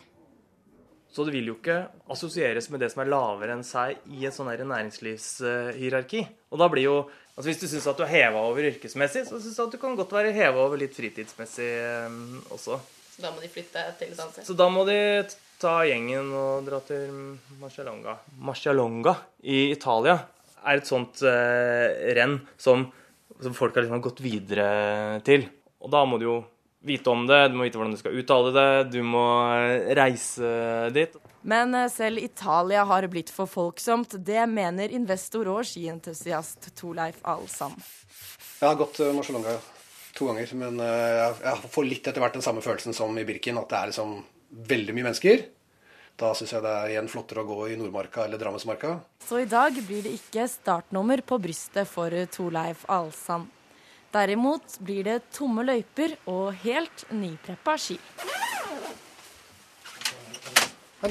Så 1.13 1.25
det 1.25 1.35
vil 1.35 1.51
jo 1.51 1.57
ikke 1.59 1.79
assosieres 2.13 2.71
med 2.73 2.81
det 2.81 2.87
som 2.89 3.03
er 3.03 3.09
lavere 3.13 3.53
enn 3.53 3.65
seg 3.65 3.99
i 4.13 4.23
et 4.25 4.33
sånn 4.33 4.49
næringslivshierarki. 4.49 6.23
Og 6.49 6.61
da 6.61 6.69
blir 6.73 6.87
jo 6.87 6.95
Altså 7.33 7.49
Hvis 7.49 7.61
du 7.63 7.65
syns 7.65 7.87
at 7.89 7.97
du 7.97 8.03
er 8.05 8.11
heva 8.11 8.43
over 8.45 8.67
yrkesmessig, 8.69 9.23
så 9.25 9.39
syns 9.41 9.57
jeg 9.57 9.65
at 9.65 9.73
du 9.73 9.79
kan 9.81 9.95
godt 9.97 10.11
være 10.13 10.35
heva 10.35 10.67
over 10.67 10.77
litt 10.77 10.93
fritidsmessig 10.93 11.69
um, 12.05 12.43
også. 12.53 12.77
Så 13.15 13.23
da 13.23 13.31
må 13.33 13.41
de 13.41 13.49
flytte 13.49 13.81
til 13.97 14.13
et 14.13 14.19
annet 14.19 14.37
sted? 14.37 14.45
Så 14.45 14.55
da 14.57 14.67
må 14.73 14.85
de 14.85 14.99
ta 15.61 15.73
gjengen 15.87 16.29
og 16.37 16.67
dra 16.67 16.79
til 16.85 17.09
Marcialonga. 17.61 18.15
Marcialonga 18.45 19.15
i 19.49 19.67
Italia 19.73 20.17
er 20.63 20.79
et 20.79 20.89
sånt 20.89 21.21
eh, 21.27 22.13
renn 22.17 22.39
som, 22.57 22.87
som, 23.39 23.53
folk 23.57 23.75
har 23.75 23.85
liksom 23.85 24.03
gått 24.03 24.23
videre 24.23 25.19
til. 25.27 25.45
Og 25.83 25.93
da 25.93 26.03
må 26.09 26.19
du 26.21 26.27
jo 26.27 26.39
vite 26.83 27.11
om 27.13 27.25
det, 27.29 27.47
du 27.49 27.57
må 27.57 27.67
vite 27.67 27.79
hvordan 27.79 27.95
du 27.95 28.01
skal 28.01 28.17
uttale 28.19 28.53
det, 28.55 28.69
du 28.93 28.99
må 29.05 29.25
eh, 29.57 29.93
reise 29.97 30.53
dit. 30.95 31.17
Men 31.43 31.75
eh, 31.75 31.89
selv 31.91 32.19
Italia 32.19 32.83
har 32.83 33.07
blitt 33.07 33.29
for 33.29 33.49
folksomt. 33.51 34.15
Det 34.25 34.45
mener 34.47 34.93
investor 34.95 35.49
og 35.51 35.65
skientusiast 35.67 36.69
Torleif 36.79 37.19
Alsam. 37.27 37.75
Jeg 38.61 38.69
har 38.69 38.77
gått 38.79 39.01
uh, 39.03 39.11
Marcialonga 39.15 39.57
to 40.15 40.29
ganger, 40.29 40.53
men 40.55 40.79
uh, 40.79 41.33
jeg 41.43 41.71
får 41.73 41.89
litt 41.89 42.07
etter 42.07 42.23
hvert 42.23 42.37
den 42.37 42.45
samme 42.45 42.63
følelsen 42.63 42.95
som 42.95 43.11
i 43.19 43.25
Birken, 43.27 43.59
at 43.59 43.67
det 43.71 43.79
er 43.79 43.91
liksom 43.91 44.15
veldig 44.71 44.95
mye 44.95 45.09
mennesker. 45.09 45.43
Da 46.15 46.29
syns 46.37 46.53
jeg 46.53 46.63
det 46.63 46.71
er 46.77 46.93
igjen 46.93 47.09
flottere 47.11 47.41
å 47.41 47.49
gå 47.49 47.57
i 47.73 47.75
Nordmarka 47.75 48.23
eller 48.23 48.39
Drammensmarka. 48.39 48.93
Så 49.25 49.41
i 49.41 49.49
dag 49.49 49.75
blir 49.83 50.05
det 50.05 50.13
ikke 50.15 50.45
startnummer 50.47 51.25
på 51.25 51.41
brystet 51.41 51.89
for 51.89 52.13
Torleif 52.31 52.85
Alsam. 52.87 53.49
Derimot 54.13 54.77
blir 54.85 55.07
det 55.09 55.19
tomme 55.33 55.65
løyper 55.65 56.13
og 56.29 56.53
helt 56.61 57.07
nypreppa 57.11 57.75
ski. 57.81 57.97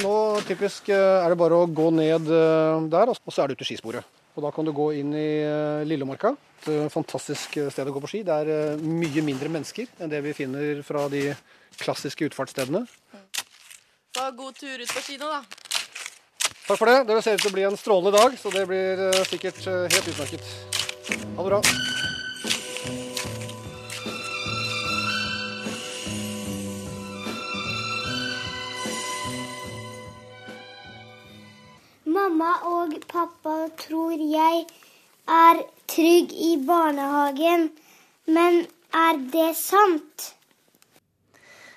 Nå 0.00 0.40
typisk 0.48 0.88
eh, 0.88 1.20
er 1.20 1.28
det 1.28 1.36
bare 1.36 1.58
å 1.58 1.68
gå 1.68 1.90
ned 1.92 2.30
eh, 2.32 2.84
der, 2.92 3.12
og 3.12 3.32
så 3.34 3.42
er 3.42 3.50
du 3.50 3.58
ute 3.58 3.66
i 3.66 3.68
skisporet. 3.68 4.20
Og 4.32 4.46
Da 4.46 4.52
kan 4.54 4.64
du 4.64 4.72
gå 4.72 4.88
inn 4.96 5.12
i 5.12 5.42
eh, 5.44 5.84
Lillemarka. 5.84 6.32
Et 6.62 6.88
fantastisk 6.94 7.58
sted 7.74 7.90
å 7.90 7.92
gå 7.92 8.00
på 8.00 8.08
ski. 8.08 8.22
Det 8.24 8.32
er 8.32 8.78
mye 8.80 9.24
mindre 9.26 9.50
mennesker 9.52 9.90
enn 10.00 10.12
det 10.12 10.22
vi 10.24 10.32
finner 10.36 10.80
fra 10.86 11.08
de 11.12 11.26
klassiske 11.82 12.30
utfartsstedene. 12.30 12.86
Så 14.16 14.28
god 14.38 14.56
tur 14.56 14.80
ut 14.80 14.94
på 14.94 15.04
ski 15.04 15.18
nå, 15.20 15.28
da. 15.28 15.42
Takk 16.62 16.78
for 16.78 16.88
det. 16.88 17.00
Det 17.10 17.18
ser 17.26 17.36
ut 17.36 17.44
til 17.44 17.52
å 17.52 17.56
bli 17.58 17.66
en 17.68 17.80
strålende 17.80 18.14
dag, 18.16 18.38
så 18.38 18.54
det 18.54 18.68
blir 18.70 19.08
sikkert 19.28 19.60
helt 19.66 20.14
utmerket. 20.14 20.54
Ha 21.10 21.42
det 21.42 21.50
bra. 21.50 21.91
Mamma 32.32 32.52
og 32.64 32.92
pappa 33.12 33.54
tror 33.76 34.12
jeg 34.16 34.60
er 35.38 35.58
trygg 35.92 36.30
i 36.32 36.52
barnehagen, 36.66 37.66
men 38.36 38.54
er 39.00 39.18
det 39.34 39.50
sant? 39.58 40.24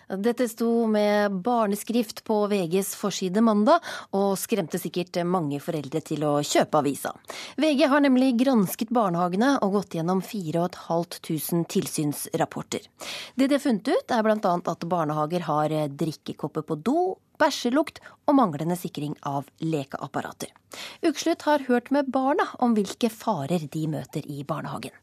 Dette 0.08 0.46
sto 0.50 0.86
med 0.88 1.32
barneskrift 1.42 2.24
på 2.24 2.48
VGs 2.48 2.94
forside 3.00 3.42
mandag, 3.42 3.82
og 4.14 4.38
skremte 4.38 4.78
sikkert 4.82 5.18
mange 5.26 5.58
foreldre 5.64 6.02
til 6.06 6.26
å 6.28 6.34
kjøpe 6.46 6.82
avisa. 6.84 7.14
VG 7.58 7.88
har 7.90 8.04
nemlig 8.06 8.36
gransket 8.38 8.94
barnehagene 8.94 9.56
og 9.66 9.80
gått 9.80 9.98
gjennom 9.98 10.22
4500 10.22 11.66
tilsynsrapporter. 11.74 12.86
Det 13.34 13.50
de 13.50 13.58
har 13.58 13.64
funnet 13.64 13.90
ut, 13.90 14.14
er 14.14 14.26
bl.a. 14.28 14.56
at 14.76 14.86
barnehager 14.90 15.48
har 15.50 15.74
drikkekopper 15.90 16.68
på 16.70 16.78
do, 16.86 17.00
bæsjelukt 17.42 18.00
og 18.30 18.38
manglende 18.38 18.78
sikring 18.80 19.18
av 19.26 19.50
lekeapparater. 19.60 20.54
Ukeslutt 21.02 21.48
har 21.50 21.66
hørt 21.68 21.90
med 21.92 22.14
barna 22.14 22.46
om 22.62 22.78
hvilke 22.78 23.10
farer 23.10 23.66
de 23.74 23.88
møter 23.90 24.30
i 24.30 24.46
barnehagen. 24.48 24.94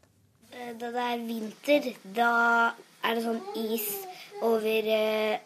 Eh, 0.53 0.73
da 0.79 0.89
det 0.95 1.05
er 1.11 1.27
vinter, 1.27 1.93
da 2.15 2.33
er 3.03 3.17
det 3.17 3.27
sånn 3.27 3.41
is 3.59 3.91
over, 4.43 4.87
eh, 4.97 5.39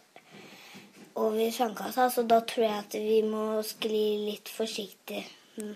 over 1.15 1.51
sandkassa, 1.51 2.09
så 2.09 2.23
da 2.23 2.41
tror 2.41 2.65
jeg 2.65 2.83
at 2.83 2.97
vi 3.01 3.21
må 3.25 3.61
skli 3.65 4.03
litt 4.25 4.49
forsiktig. 4.49 5.23
Mm. 5.57 5.75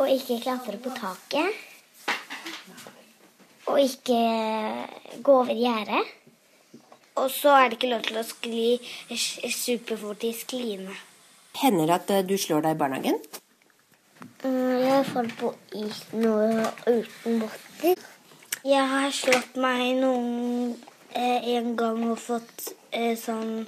Og 0.00 0.10
ikke 0.10 0.40
klatre 0.42 0.80
på 0.82 0.92
taket. 0.96 1.62
Og 3.70 3.80
ikke 3.80 4.20
gå 5.24 5.38
over 5.40 5.56
gjerdet. 5.56 6.04
Og 7.16 7.30
så 7.30 7.54
er 7.54 7.68
det 7.68 7.78
ikke 7.78 7.92
lov 7.92 8.02
til 8.08 8.18
å 8.18 8.26
skli 8.26 8.66
superfort 9.54 10.24
i 10.26 10.32
skliene. 10.34 10.96
Hender 11.60 11.86
det 11.86 11.94
at 12.00 12.10
eh, 12.10 12.24
du 12.26 12.34
slår 12.40 12.64
deg 12.64 12.74
i 12.74 12.80
barnehagen? 12.80 13.20
Mm, 14.42 14.80
jeg 14.82 15.06
falt 15.12 15.36
på 15.38 15.52
is 15.78 16.00
uten 16.12 17.38
votter. 17.40 18.02
Jeg 18.64 18.88
har 18.90 19.14
slått 19.14 19.56
meg 19.60 20.00
noen 20.00 20.74
eh, 21.14 21.48
en 21.56 21.74
gang 21.78 22.02
og 22.10 22.18
fått 22.20 22.72
eh, 22.90 23.14
sånn, 23.18 23.64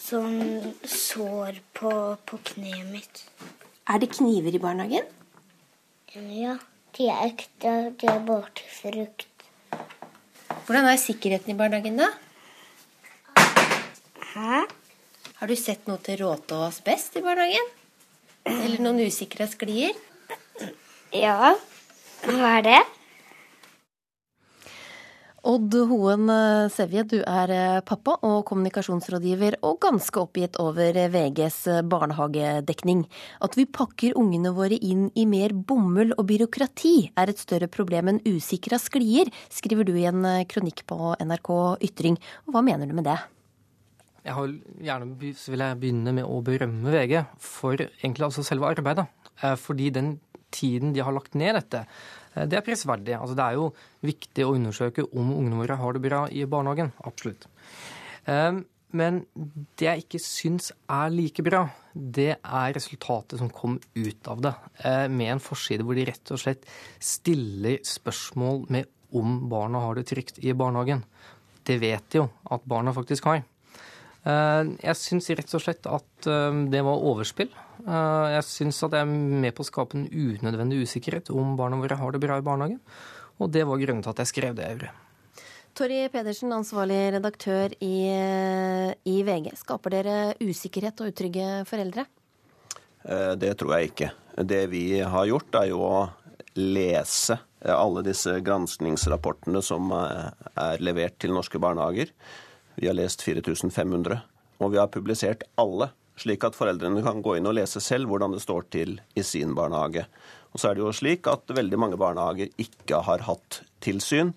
sånn 0.00 0.74
sår 0.84 1.60
på, 1.78 1.92
på 2.28 2.40
kneet 2.52 2.88
mitt. 2.90 3.22
Er 3.88 4.02
det 4.02 4.10
kniver 4.16 4.52
i 4.52 4.60
barnehagen? 4.62 5.06
Ja. 6.14 6.58
De 6.96 7.06
er 7.12 7.28
ekte. 7.28 7.72
De 8.00 8.08
er 8.10 8.24
bare 8.26 8.50
til 8.58 8.72
frukt. 8.72 9.44
Hvordan 10.66 10.88
er 10.90 11.00
sikkerheten 11.00 11.54
i 11.54 11.56
barnehagen, 11.56 12.00
da? 12.00 12.08
Hæ? 14.34 14.64
Har 15.38 15.48
du 15.48 15.54
sett 15.56 15.86
noe 15.88 16.00
til 16.02 16.18
råte 16.20 16.56
og 16.56 16.66
asbest 16.72 17.16
i 17.16 17.24
barnehagen? 17.24 17.68
Eller 18.48 18.80
noen 18.82 19.00
usikre 19.06 19.46
sklier? 19.48 19.96
Ja. 21.14 21.54
Hva 22.24 22.54
er 22.58 22.64
det? 22.66 22.80
Odd 25.46 25.70
Hoen 25.86 26.26
eh, 26.32 26.68
Sevje, 26.74 27.04
du 27.06 27.18
er 27.22 27.50
eh, 27.54 27.80
pappa 27.86 28.16
og 28.26 28.40
kommunikasjonsrådgiver, 28.48 29.60
og 29.62 29.78
ganske 29.84 30.18
oppgitt 30.18 30.58
over 30.58 30.98
eh, 30.98 31.06
VGs 31.12 31.58
barnehagedekning. 31.86 33.04
At 33.46 33.54
vi 33.54 33.68
pakker 33.70 34.18
ungene 34.18 34.50
våre 34.56 34.74
inn 34.74 35.06
i 35.14 35.28
mer 35.30 35.54
bomull 35.54 36.10
og 36.16 36.26
byråkrati 36.32 37.12
er 37.14 37.30
et 37.30 37.38
større 37.38 37.70
problem 37.70 38.10
enn 38.10 38.22
usikra 38.26 38.80
sklier, 38.82 39.30
skriver 39.54 39.86
du 39.86 39.94
i 39.94 40.08
en 40.10 40.26
kronikk 40.50 40.82
på 40.90 41.14
NRK 41.22 41.52
Ytring. 41.86 42.18
Hva 42.50 42.64
mener 42.66 42.90
du 42.90 42.98
med 42.98 43.06
det? 43.06 43.20
Jeg 44.26 44.34
har, 44.34 44.54
gjerne 44.90 45.12
vil 45.22 45.62
jeg 45.62 45.78
begynne 45.78 46.18
med 46.18 46.26
å 46.26 46.42
berømme 46.44 46.90
VG 46.92 47.20
for 47.40 47.78
egentlig 47.78 48.26
altså 48.26 48.42
selve 48.44 48.74
arbeidet. 48.74 49.06
Fordi 49.38 49.92
den 49.94 50.16
tiden 50.50 50.92
de 50.96 51.04
har 51.04 51.14
lagt 51.14 51.36
ned 51.38 51.54
dette, 51.54 51.84
det 52.46 52.58
er 52.58 52.66
prisverdig. 52.66 53.16
Altså, 53.18 53.36
det 53.38 53.44
er 53.44 53.58
jo 53.58 53.68
viktig 54.06 54.46
å 54.46 54.54
undersøke 54.54 55.06
om 55.10 55.32
ungene 55.34 55.62
våre 55.62 55.78
har 55.80 55.96
det 55.96 56.04
bra 56.04 56.24
i 56.30 56.44
barnehagen. 56.48 56.92
Absolutt. 57.08 57.48
Eh, 58.28 58.60
men 58.98 59.20
det 59.76 59.84
jeg 59.84 60.04
ikke 60.06 60.20
syns 60.22 60.70
er 60.88 61.10
like 61.12 61.44
bra, 61.44 61.66
det 61.92 62.38
er 62.38 62.76
resultatet 62.76 63.40
som 63.40 63.50
kom 63.52 63.76
ut 63.76 64.30
av 64.32 64.40
det. 64.46 64.54
Med 65.12 65.34
en 65.34 65.42
forside 65.44 65.84
hvor 65.84 65.98
de 65.98 66.06
rett 66.08 66.32
og 66.32 66.40
slett 66.40 66.64
stiller 66.96 67.82
spørsmål 67.84 68.64
med 68.72 68.88
om 69.12 69.42
barna 69.50 69.82
har 69.84 69.98
det 69.98 70.06
trygt 70.08 70.40
i 70.40 70.54
barnehagen. 70.56 71.04
Det 71.68 71.76
vet 71.82 72.08
de 72.12 72.22
jo 72.22 72.28
at 72.48 72.64
barna 72.68 72.94
faktisk 72.96 73.28
har. 73.28 73.42
Eh, 74.26 74.62
jeg 74.82 74.98
syns 74.98 75.30
rett 75.30 75.54
og 75.54 75.62
slett 75.62 75.88
at 75.88 76.28
eh, 76.28 76.62
det 76.72 76.82
var 76.86 77.04
overspill. 77.10 77.50
Eh, 77.86 78.26
jeg 78.34 78.46
syns 78.48 78.80
at 78.86 78.96
jeg 78.96 79.06
er 79.06 79.42
med 79.44 79.54
på 79.54 79.64
å 79.64 79.68
skape 79.68 79.98
en 79.98 80.08
unødvendig 80.10 80.82
usikkerhet 80.84 81.30
om 81.34 81.54
barna 81.58 81.78
våre 81.80 81.98
har 82.00 82.14
det 82.14 82.22
bra 82.22 82.38
i 82.40 82.46
barnehagen. 82.46 82.80
Og 83.38 83.52
det 83.54 83.64
var 83.68 83.78
grunnen 83.78 84.02
til 84.02 84.14
at 84.14 84.24
jeg 84.24 84.32
skrev 84.32 84.56
det 84.58 84.66
jeg. 84.66 84.90
Torry 85.78 86.00
Pedersen, 86.10 86.50
ansvarlig 86.50 86.98
redaktør 87.14 87.74
i, 87.84 88.08
i, 89.06 89.18
VG. 89.22 89.52
Skaper 89.60 89.94
dere 89.94 90.16
usikkerhet 90.42 91.04
og 91.04 91.12
utrygge 91.12 91.50
foreldre? 91.68 92.08
Eh, 93.04 93.34
det 93.38 93.52
tror 93.60 93.76
jeg 93.76 93.92
ikke. 93.92 94.10
Det 94.48 94.64
vi 94.72 94.82
har 94.98 95.28
gjort, 95.30 95.60
er 95.60 95.70
jo 95.70 95.84
å 95.86 96.00
lese 96.58 97.38
alle 97.58 98.02
disse 98.06 98.36
granskningsrapportene 98.46 99.60
som 99.66 99.90
er 99.94 100.82
levert 100.82 101.16
til 101.18 101.34
norske 101.34 101.58
barnehager. 101.62 102.10
Vi 102.78 102.86
har 102.86 102.94
lest 102.94 103.24
4500, 103.26 104.20
og 104.62 104.70
vi 104.70 104.78
har 104.78 104.90
publisert 104.94 105.42
alle, 105.58 105.90
slik 106.18 106.44
at 106.46 106.54
foreldrene 106.54 107.02
kan 107.02 107.18
gå 107.22 107.34
inn 107.38 107.48
og 107.50 107.56
lese 107.58 107.82
selv 107.82 108.06
hvordan 108.10 108.36
det 108.36 108.42
står 108.44 108.68
til 108.70 108.92
i 109.18 109.24
sin 109.26 109.56
barnehage. 109.58 110.04
Og 110.54 110.62
så 110.62 110.70
er 110.70 110.78
det 110.78 110.84
jo 110.84 110.94
slik 110.94 111.26
at 111.30 111.50
veldig 111.50 111.80
mange 111.82 111.98
barnehager 111.98 112.52
ikke 112.54 113.00
har 113.06 113.24
hatt 113.26 113.62
tilsyn, 113.82 114.30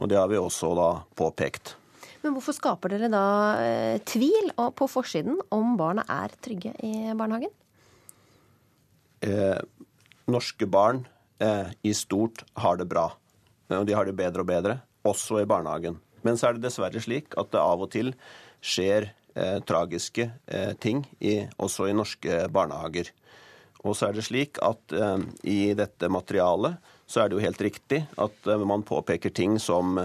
og 0.00 0.08
det 0.08 0.16
har 0.16 0.30
vi 0.32 0.40
også 0.40 0.72
da 0.78 0.88
påpekt. 1.20 1.74
Men 2.22 2.32
hvorfor 2.36 2.56
skaper 2.56 2.94
dere 2.94 3.10
da 3.12 3.24
eh, 3.60 3.98
tvil 4.08 4.54
på 4.56 4.88
forsiden 4.88 5.36
om 5.52 5.74
barna 5.76 6.06
er 6.08 6.32
trygge 6.40 6.72
i 6.86 7.10
barnehagen? 7.18 7.52
Eh, 9.20 9.58
norske 10.32 10.68
barn 10.70 11.04
eh, 11.42 11.74
i 11.84 11.92
stort 11.98 12.46
har 12.62 12.80
det 12.80 12.88
bra. 12.88 13.10
Og 13.68 13.84
de 13.88 13.96
har 13.96 14.08
det 14.08 14.16
bedre 14.16 14.46
og 14.46 14.48
bedre, 14.48 14.78
også 15.04 15.42
i 15.42 15.50
barnehagen. 15.50 16.00
Men 16.26 16.38
så 16.38 16.48
er 16.48 16.56
det 16.56 16.66
dessverre 16.66 17.02
slik 17.02 17.36
at 17.40 17.52
det 17.54 17.62
av 17.62 17.82
og 17.84 17.90
til 17.94 18.12
skjer 18.62 19.10
eh, 19.34 19.58
tragiske 19.66 20.28
eh, 20.46 20.72
ting 20.80 21.04
i, 21.20 21.40
også 21.58 21.88
i 21.90 21.96
norske 21.96 22.46
barnehager. 22.52 23.10
Og 23.82 23.96
så 23.98 24.08
er 24.08 24.16
det 24.16 24.26
slik 24.28 24.60
at 24.62 24.94
eh, 24.94 25.18
i 25.50 25.60
dette 25.78 26.10
materialet 26.12 26.78
så 27.12 27.22
er 27.22 27.28
det 27.28 27.36
jo 27.36 27.44
helt 27.44 27.64
riktig 27.64 28.04
at 28.20 28.48
eh, 28.48 28.64
man 28.68 28.86
påpeker 28.86 29.34
ting 29.34 29.58
som 29.60 29.98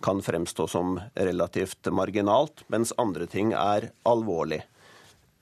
kan 0.00 0.22
fremstå 0.24 0.66
som 0.68 0.98
relativt 1.14 1.88
marginalt, 1.92 2.64
mens 2.72 2.92
andre 2.98 3.26
ting 3.30 3.52
er 3.56 3.90
alvorlig. 4.08 4.62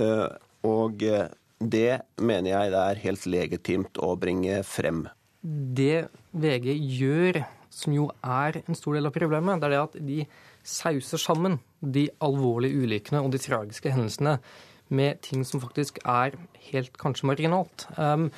Eh, 0.02 0.26
og 0.66 1.02
eh, 1.02 1.28
det 1.58 2.00
mener 2.22 2.52
jeg 2.52 2.74
det 2.74 2.82
er 2.82 3.04
helt 3.04 3.26
legitimt 3.26 3.98
å 4.02 4.14
bringe 4.18 4.60
frem. 4.66 5.06
Det 5.42 6.08
VG 6.34 6.74
gjør 6.74 7.40
som 7.78 7.94
jo 7.94 8.08
er 8.26 8.60
en 8.64 8.78
stor 8.78 8.98
del 8.98 9.08
av 9.08 9.14
problemet, 9.14 9.60
det 9.60 9.68
er 9.68 9.74
det 9.76 9.82
at 9.84 9.98
de 10.08 10.22
sauser 10.66 11.20
sammen 11.22 11.58
de 11.80 12.08
alvorlige 12.24 12.82
ulykkene 12.82 13.22
og 13.22 13.30
de 13.32 13.40
tragiske 13.42 13.92
hendelsene 13.94 14.38
med 14.88 15.20
ting 15.24 15.44
som 15.46 15.62
faktisk 15.62 16.00
er 16.04 16.36
helt 16.70 16.96
kanskje 17.00 17.28
marginalt. 17.30 17.86
Um, 17.96 18.28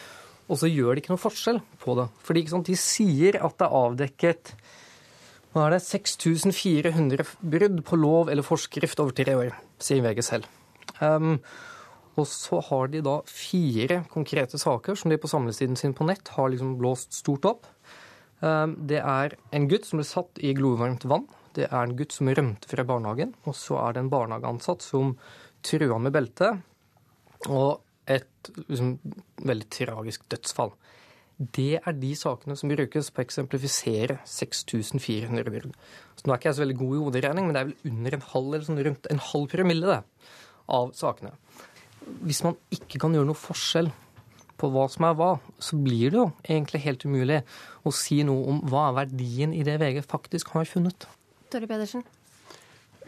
og 0.51 0.59
så 0.59 0.71
gjør 0.71 0.97
de 0.97 1.03
ikke 1.03 1.15
noe 1.15 1.23
forskjell 1.23 1.61
på 1.81 1.95
det. 1.99 2.09
Fordi 2.27 2.43
De 2.67 2.77
sier 2.77 3.39
at 3.39 3.59
det 3.59 3.67
er 3.67 3.81
avdekket 3.85 4.55
hva 5.51 5.67
er 5.67 5.75
det, 5.75 5.83
6400 5.83 7.25
brudd 7.43 7.81
på 7.87 7.97
lov 7.99 8.29
eller 8.31 8.47
forskrift 8.47 9.01
over 9.03 9.11
tre 9.11 9.35
år, 9.35 9.57
sier 9.83 10.03
VG 10.05 10.23
selv. 10.23 10.47
Um, 11.03 11.41
og 12.19 12.27
så 12.31 12.61
har 12.69 12.91
de 12.93 13.01
da 13.03 13.17
fire 13.27 14.05
konkrete 14.13 14.59
saker 14.61 14.99
som 14.99 15.11
de 15.11 15.19
på 15.19 15.31
samlesiden 15.31 15.79
sin 15.79 15.95
på 15.97 16.07
nett 16.07 16.31
har 16.37 16.51
liksom 16.53 16.77
blåst 16.79 17.17
stort 17.19 17.49
opp. 17.51 17.67
Ehm, 18.47 18.77
det 18.89 19.03
er 19.03 19.37
en 19.53 19.69
gutt 19.71 19.89
som 19.89 20.01
ble 20.01 20.07
satt 20.09 20.41
i 20.41 20.55
glovarmt 20.57 21.07
vann. 21.11 21.29
Det 21.57 21.67
er 21.69 21.83
en 21.83 21.97
gutt 21.99 22.15
som 22.15 22.31
rømte 22.31 22.71
fra 22.71 22.87
barnehagen. 22.87 23.35
Og 23.45 23.57
så 23.59 23.79
er 23.83 23.97
det 23.97 24.05
en 24.05 24.13
barnehageansatt 24.13 24.85
som 24.87 25.17
trua 25.67 25.99
med 26.01 26.15
belte. 26.17 26.55
Og 27.49 27.81
et 28.11 28.53
liksom, 28.67 28.97
veldig 29.47 29.69
tragisk 29.73 30.25
dødsfall. 30.33 30.73
Det 31.41 31.79
er 31.81 31.97
de 31.97 32.11
sakene 32.19 32.57
som 32.59 32.69
brukes 32.69 33.09
på 33.09 33.23
å 33.23 33.25
eksemplifisere 33.25 34.19
6400 34.29 35.47
brudd. 35.47 35.77
Nå 36.21 36.35
er 36.35 36.41
ikke 36.41 36.51
jeg 36.51 36.59
så 36.59 36.65
veldig 36.67 36.81
god 36.83 36.97
i 36.97 37.05
hoderegning, 37.07 37.47
men 37.49 37.57
det 37.57 37.61
er 37.63 37.71
vel 37.71 37.93
under 37.95 38.17
en 38.17 38.27
halv, 38.33 38.49
eller 38.51 38.67
sånn 38.67 38.83
rundt 38.85 39.09
en 39.09 39.23
halv 39.31 39.47
promille 39.49 39.89
det, 39.89 40.27
av 40.77 40.93
sakene. 40.99 41.33
Hvis 42.27 42.43
man 42.45 42.59
ikke 42.77 43.01
kan 43.01 43.17
gjøre 43.17 43.31
noe 43.31 43.41
forskjell 43.41 43.89
på 44.61 44.71
hva 44.73 44.87
som 44.93 45.09
er 45.09 45.17
hva, 45.19 45.33
så 45.59 45.79
blir 45.81 46.13
det 46.13 46.21
jo 46.21 46.29
egentlig 46.45 46.85
helt 46.85 47.05
umulig 47.09 47.43
å 47.87 47.93
si 47.95 48.21
noe 48.29 48.47
om 48.53 48.63
hva 48.69 48.91
er 48.91 49.03
verdien 49.05 49.57
i 49.57 49.65
det 49.67 49.81
VG 49.81 50.03
faktisk 50.09 50.53
har 50.57 50.69
funnet. 50.69 51.09
Tore 51.51 51.69
Pedersen? 51.71 52.05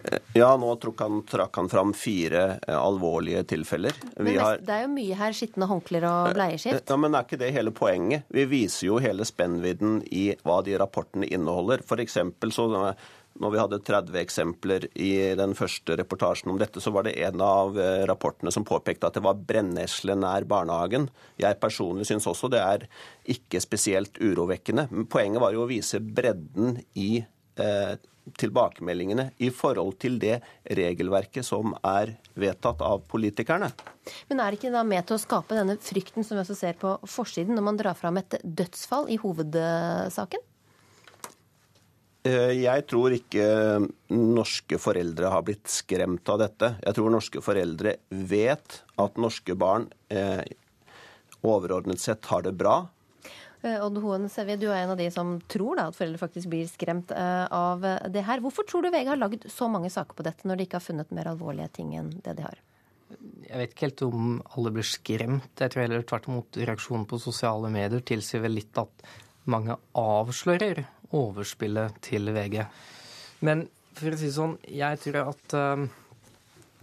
Eh, 0.02 0.18
ja, 0.34 0.50
nå 0.58 0.72
trakk 0.82 1.00
han, 1.04 1.22
trakk 1.28 1.56
han 1.60 1.68
fram 1.70 1.92
fire 1.94 2.42
eh, 2.56 2.76
alvorlige 2.78 3.44
tilfeller. 3.52 3.94
Men 4.16 4.38
har... 4.40 4.60
Det 4.64 4.74
er 4.74 4.84
jo 4.86 4.92
mye 4.96 5.18
her. 5.18 5.36
Skitne 5.36 5.68
håndklær 5.70 6.08
og 6.08 6.36
bleieskift. 6.36 6.88
Ja, 6.90 6.98
Men 6.98 7.14
er 7.14 7.26
ikke 7.26 7.40
det 7.40 7.52
hele 7.54 7.74
poenget? 7.76 8.26
Vi 8.32 8.46
viser 8.50 8.88
jo 8.88 9.00
hele 9.02 9.26
spennvidden 9.28 10.00
i 10.10 10.30
hva 10.42 10.60
de 10.66 10.76
rapportene 10.80 11.28
inneholder. 11.28 11.84
For 11.86 12.02
eksempel 12.02 12.54
så 12.54 12.68
når 13.40 13.54
vi 13.54 13.60
hadde 13.60 13.80
30 13.86 14.20
eksempler 14.20 14.86
i 15.00 15.12
den 15.38 15.54
første 15.58 15.96
reportasjen 15.98 16.52
om 16.52 16.60
dette, 16.60 16.82
så 16.82 16.92
var 16.94 17.06
det 17.06 17.16
en 17.24 17.42
av 17.44 17.78
eh, 17.80 18.04
rapportene 18.08 18.52
som 18.54 18.66
påpekte 18.68 19.08
at 19.08 19.16
det 19.16 19.24
var 19.24 19.40
brennesle 19.48 20.16
nær 20.18 20.46
barnehagen. 20.48 21.08
Jeg 21.40 21.60
personlig 21.62 22.08
syns 22.10 22.28
også 22.28 22.50
det 22.52 22.62
er 22.62 22.86
ikke 23.32 23.62
spesielt 23.64 24.20
urovekkende. 24.20 24.88
Men 24.92 25.08
poenget 25.10 25.42
var 25.42 25.56
jo 25.56 25.64
å 25.64 25.70
vise 25.70 26.02
bredden 26.02 26.80
i 26.98 27.22
eh, 27.22 27.94
tilbakemeldingene 28.38 29.30
i 29.42 29.50
forhold 29.54 29.96
til 30.02 30.18
det 30.22 30.38
regelverket 30.78 31.46
som 31.46 31.74
er 31.82 32.14
vedtatt 32.38 32.84
av 32.84 33.02
politikerne. 33.10 33.72
Men 34.30 34.42
er 34.42 34.52
det 34.52 34.60
ikke 34.60 34.74
da 34.74 34.84
med 34.86 35.08
til 35.08 35.18
å 35.18 35.22
skape 35.22 35.58
denne 35.58 35.78
frykten 35.82 36.26
som 36.26 36.36
vi 36.36 36.44
også 36.44 36.58
ser 36.58 36.78
på 36.78 36.94
forsiden, 37.08 37.56
når 37.56 37.66
man 37.66 37.80
drar 37.80 37.98
fram 37.98 38.20
et 38.22 38.38
dødsfall 38.42 39.10
i 39.10 39.18
hovedsaken? 39.22 40.46
Eh, 42.22 42.54
jeg 42.62 42.84
tror 42.86 43.14
ikke 43.16 43.44
norske 44.14 44.78
foreldre 44.78 45.30
har 45.32 45.42
blitt 45.46 45.66
skremt 45.70 46.28
av 46.30 46.38
dette. 46.44 46.74
Jeg 46.84 46.94
tror 46.94 47.10
norske 47.10 47.42
foreldre 47.42 47.96
vet 48.30 48.82
at 49.02 49.18
norske 49.18 49.56
barn 49.58 49.88
eh, 50.12 50.44
overordnet 51.42 51.98
sett 51.98 52.28
har 52.30 52.44
det 52.46 52.54
bra. 52.54 52.76
Eh, 53.66 53.74
Odd 53.82 53.98
Hoen 54.04 54.28
Sevje, 54.30 54.54
du 54.62 54.68
er 54.68 54.84
en 54.84 54.94
av 54.94 55.02
de 55.02 55.08
som 55.10 55.34
tror 55.50 55.80
da, 55.80 55.88
at 55.90 55.98
foreldre 55.98 56.22
faktisk 56.22 56.52
blir 56.52 56.70
skremt 56.70 57.10
av 57.10 57.82
det 57.82 58.22
her. 58.28 58.44
Hvorfor 58.44 58.70
tror 58.70 58.86
du 58.86 58.92
VG 58.94 59.10
har 59.10 59.18
lagd 59.18 59.50
så 59.50 59.66
mange 59.70 59.90
saker 59.90 60.14
på 60.14 60.26
dette, 60.26 60.46
når 60.46 60.60
de 60.60 60.68
ikke 60.68 60.78
har 60.78 60.86
funnet 60.86 61.10
mer 61.14 61.34
alvorlige 61.34 61.72
ting 61.80 61.96
enn 61.98 62.14
det 62.22 62.38
de 62.38 62.46
har? 62.46 62.62
Jeg 63.48 63.58
vet 63.58 63.74
ikke 63.74 63.88
helt 63.88 64.06
om 64.06 64.32
alle 64.54 64.70
blir 64.78 64.86
skremt. 64.86 65.50
Jeg 65.58 65.74
tror 65.74 65.88
heller 65.88 66.06
tvert 66.06 66.30
imot 66.30 66.62
reaksjonen 66.62 67.10
på 67.10 67.18
sosiale 67.20 67.68
medier 67.74 68.00
tilsier 68.06 68.46
vel 68.46 68.60
litt 68.62 68.78
at 68.78 69.06
mange 69.50 69.74
avslører 69.98 70.86
overspillet 71.16 71.98
til 72.04 72.32
VG. 72.34 72.62
Men 73.46 73.66
for 73.98 74.14
å 74.14 74.18
si 74.18 74.28
det 74.30 74.36
sånn, 74.36 74.56
jeg 74.68 75.00
tror 75.02 75.32
at 75.32 75.56
uh, 75.58 75.84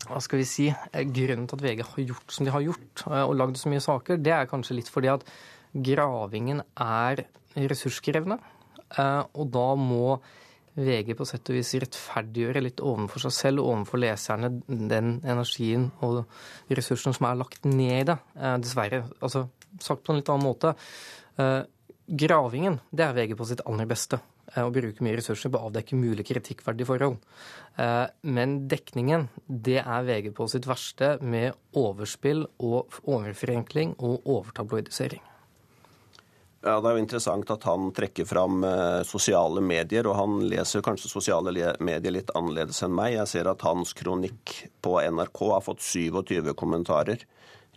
hva 0.10 0.20
skal 0.24 0.42
vi 0.42 0.48
si, 0.48 0.68
Grunnen 0.94 1.48
til 1.50 1.60
at 1.60 1.66
VG 1.66 1.86
har 1.88 2.04
gjort 2.04 2.36
som 2.36 2.48
de 2.48 2.54
har 2.54 2.66
gjort, 2.66 3.06
uh, 3.08 3.24
og 3.26 3.38
lagd 3.40 3.60
så 3.62 3.72
mye 3.72 3.84
saker, 3.84 4.22
det 4.22 4.36
er 4.36 4.50
kanskje 4.52 4.78
litt 4.78 4.92
fordi 4.92 5.12
at 5.14 5.26
gravingen 5.74 6.64
er 6.82 7.26
ressurskrevende. 7.60 8.40
Og 9.38 9.50
da 9.54 9.68
må 9.78 10.16
VG 10.80 11.12
på 11.18 11.28
sett 11.28 11.50
og 11.52 11.58
vis 11.60 11.76
rettferdiggjøre 11.82 12.64
litt 12.64 12.82
overfor 12.82 13.22
seg 13.26 13.36
selv 13.36 13.62
og 13.62 13.74
overfor 13.76 14.02
leserne 14.02 14.50
den 14.66 15.20
energien 15.22 15.90
og 16.06 16.24
ressursene 16.74 17.14
som 17.14 17.28
er 17.30 17.38
lagt 17.38 17.68
ned 17.70 17.96
i 18.00 18.08
det. 18.10 18.18
Dessverre. 18.64 19.04
Altså, 19.20 19.46
sagt 19.78 20.06
på 20.06 20.14
en 20.14 20.22
litt 20.22 20.32
annen 20.34 20.48
måte. 20.48 20.74
Gravingen 22.10 22.80
det 22.90 23.06
er 23.06 23.14
VG 23.14 23.36
på 23.38 23.46
sitt 23.46 23.62
aller 23.70 23.86
beste. 23.90 24.18
Eh, 24.56 24.66
å 24.66 24.74
bruke 24.74 25.04
mye 25.06 25.20
ressurser 25.20 25.52
på 25.54 25.60
å 25.60 25.70
avdekke 25.70 25.98
mulige 26.00 26.32
kritikkverdige 26.32 26.90
forhold. 26.90 27.20
Eh, 27.78 28.06
men 28.34 28.56
dekningen 28.72 29.28
det 29.46 29.80
er 29.84 30.08
VG 30.08 30.32
på 30.34 30.48
sitt 30.50 30.66
verste 30.70 31.18
med 31.22 31.54
overspill 31.78 32.48
og 32.66 33.02
overforenkling 33.06 33.94
og 34.00 34.26
overtabloidisering. 34.26 35.22
Ja, 36.60 36.82
Det 36.82 36.90
er 36.90 36.98
jo 36.98 37.04
interessant 37.06 37.52
at 37.54 37.64
han 37.64 37.92
trekker 37.96 38.26
fram 38.28 38.64
eh, 38.68 39.04
sosiale 39.08 39.62
medier, 39.62 40.10
og 40.10 40.18
han 40.18 40.42
leser 40.50 40.84
kanskje 40.84 41.12
sosiale 41.12 41.54
medier 41.80 42.12
litt 42.12 42.34
annerledes 42.36 42.82
enn 42.84 42.96
meg. 42.98 43.14
Jeg 43.16 43.32
ser 43.32 43.48
at 43.48 43.64
hans 43.64 43.94
kronikk 43.94 44.58
på 44.82 44.98
NRK 45.00 45.40
har 45.54 45.64
fått 45.64 45.86
27 45.86 46.52
kommentarer. 46.60 47.24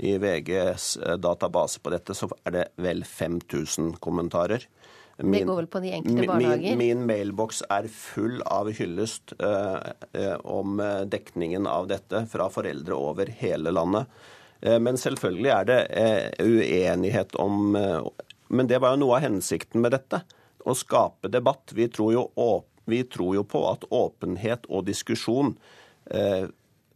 I 0.02 0.16
VGs 0.18 0.96
eh, 0.96 1.16
database 1.16 1.80
på 1.80 1.92
dette 1.94 2.14
så 2.18 2.26
er 2.42 2.56
det 2.56 2.64
vel 2.82 3.04
5000 3.06 3.94
kommentarer. 4.02 4.66
Min, 5.16 5.32
det 5.32 5.46
går 5.46 5.56
vel 5.60 5.68
på 5.70 5.80
de 5.84 5.92
enkelte 5.92 6.26
barnehager? 6.26 6.76
Min, 6.76 6.98
min 6.98 7.06
mailboks 7.06 7.62
er 7.70 7.86
full 7.92 8.40
av 8.50 8.70
hyllest 8.74 9.34
eh, 9.38 9.90
eh, 10.18 10.34
om 10.42 10.80
eh, 10.80 11.02
dekningen 11.06 11.68
av 11.70 11.86
dette 11.92 12.24
fra 12.32 12.48
foreldre 12.50 12.96
over 12.98 13.30
hele 13.42 13.70
landet. 13.70 14.10
Eh, 14.60 14.80
men 14.82 14.98
selvfølgelig 14.98 15.52
er 15.54 15.68
det 15.70 15.80
eh, 16.02 16.26
uenighet 16.42 17.36
om 17.38 17.76
Men 18.52 18.68
det 18.68 18.82
var 18.82 18.92
jo 18.92 19.04
noe 19.04 19.16
av 19.16 19.22
hensikten 19.24 19.80
med 19.80 19.94
dette. 19.94 20.18
Å 20.66 20.74
skape 20.76 21.30
debatt. 21.32 21.72
Vi 21.72 21.86
tror 21.88 22.12
jo, 22.12 22.24
vi 22.84 23.04
tror 23.08 23.36
jo 23.38 23.44
på 23.48 23.62
at 23.70 23.86
åpenhet 23.88 24.66
og 24.68 24.84
diskusjon 24.90 25.54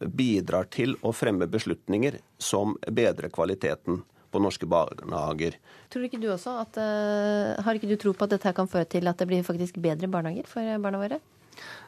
bidrar 0.01 0.69
til 0.73 0.97
å 1.03 1.13
fremme 1.17 1.49
beslutninger 1.51 2.19
som 2.39 2.77
bedrer 2.87 3.33
kvaliteten 3.33 4.03
på 4.31 4.43
norske 4.43 4.69
barnehager. 4.69 5.57
Tror 5.93 6.07
ikke 6.09 6.21
du 6.21 6.29
også 6.33 6.59
at, 6.61 6.77
uh, 6.77 7.63
Har 7.65 7.79
ikke 7.79 7.89
du 7.89 7.97
tro 8.01 8.13
på 8.13 8.27
at 8.27 8.35
dette 8.35 8.53
kan 8.57 8.69
føre 8.69 8.89
til 8.91 9.09
at 9.09 9.19
det 9.19 9.29
blir 9.31 9.47
faktisk 9.47 9.79
bedre 9.81 10.11
barnehager 10.13 10.49
for 10.51 10.83
barna 10.83 11.01
våre? 11.01 11.21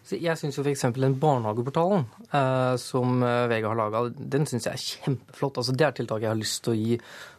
Så 0.06 0.16
jeg 0.16 0.40
syns 0.40 0.56
f.eks. 0.62 0.86
den 0.96 1.18
barnehageportalen 1.20 2.06
eh, 2.32 2.76
som 2.80 3.18
Vega 3.20 3.50
VG 3.50 3.66
har 3.68 3.76
laga, 3.76 4.00
den 4.16 4.46
syns 4.48 4.64
jeg 4.64 4.78
er 4.78 4.84
kjempeflott. 4.84 5.60
Altså, 5.60 5.74
det 5.76 5.84
er 5.84 5.98
tiltak 5.98 6.24
jeg 6.24 6.32
har 6.32 6.38
lyst 6.38 6.62
til 6.64 6.72
å 6.72 6.78
gi 6.78 6.96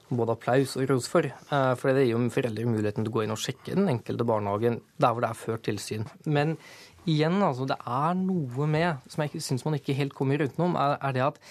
både 0.09 0.33
applaus 0.33 0.75
og 0.77 0.87
ros 0.89 1.07
for. 1.09 1.25
Eh, 1.25 1.71
for 1.79 1.93
det 1.93 2.05
gir 2.05 2.15
jo 2.15 2.21
foreldre 2.33 2.67
muligheten 2.69 3.05
til 3.05 3.11
å 3.11 3.15
gå 3.17 3.25
inn 3.25 3.33
og 3.35 3.41
sjekke 3.41 3.75
den 3.77 3.89
enkelte 3.91 4.27
barnehagen 4.27 4.79
der 4.97 5.13
hvor 5.13 5.25
det 5.25 5.31
er 5.31 5.41
ført 5.41 5.65
tilsyn. 5.67 6.05
Men 6.25 6.55
igjen, 7.09 7.39
altså, 7.45 7.67
det 7.69 7.77
er 7.81 8.15
noe 8.19 8.69
med, 8.69 9.03
som 9.09 9.25
jeg 9.25 9.43
syns 9.43 9.65
man 9.67 9.77
ikke 9.79 9.97
helt 9.97 10.15
kommer 10.17 10.41
utenom, 10.45 10.77
er, 10.79 10.97
er 11.01 11.15
det 11.15 11.25
at 11.25 11.41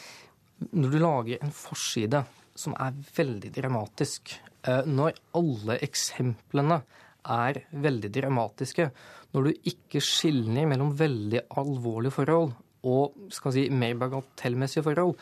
når 0.75 0.93
du 0.95 0.99
lager 1.03 1.43
en 1.45 1.55
forside 1.55 2.25
som 2.59 2.75
er 2.83 2.97
veldig 3.17 3.53
dramatisk, 3.55 4.35
eh, 4.67 4.87
når 4.87 5.19
alle 5.39 5.79
eksemplene 5.87 6.81
er 7.29 7.63
veldig 7.85 8.11
dramatiske, 8.15 8.89
når 9.35 9.49
du 9.49 9.69
ikke 9.71 10.03
skiller 10.03 10.67
mellom 10.71 10.95
veldig 10.99 11.45
alvorlige 11.61 12.17
forhold 12.17 12.55
og 12.89 13.31
skal 13.35 13.55
si, 13.55 13.67
mer 13.75 13.99
bagatellmessige 14.01 14.87
forhold, 14.87 15.17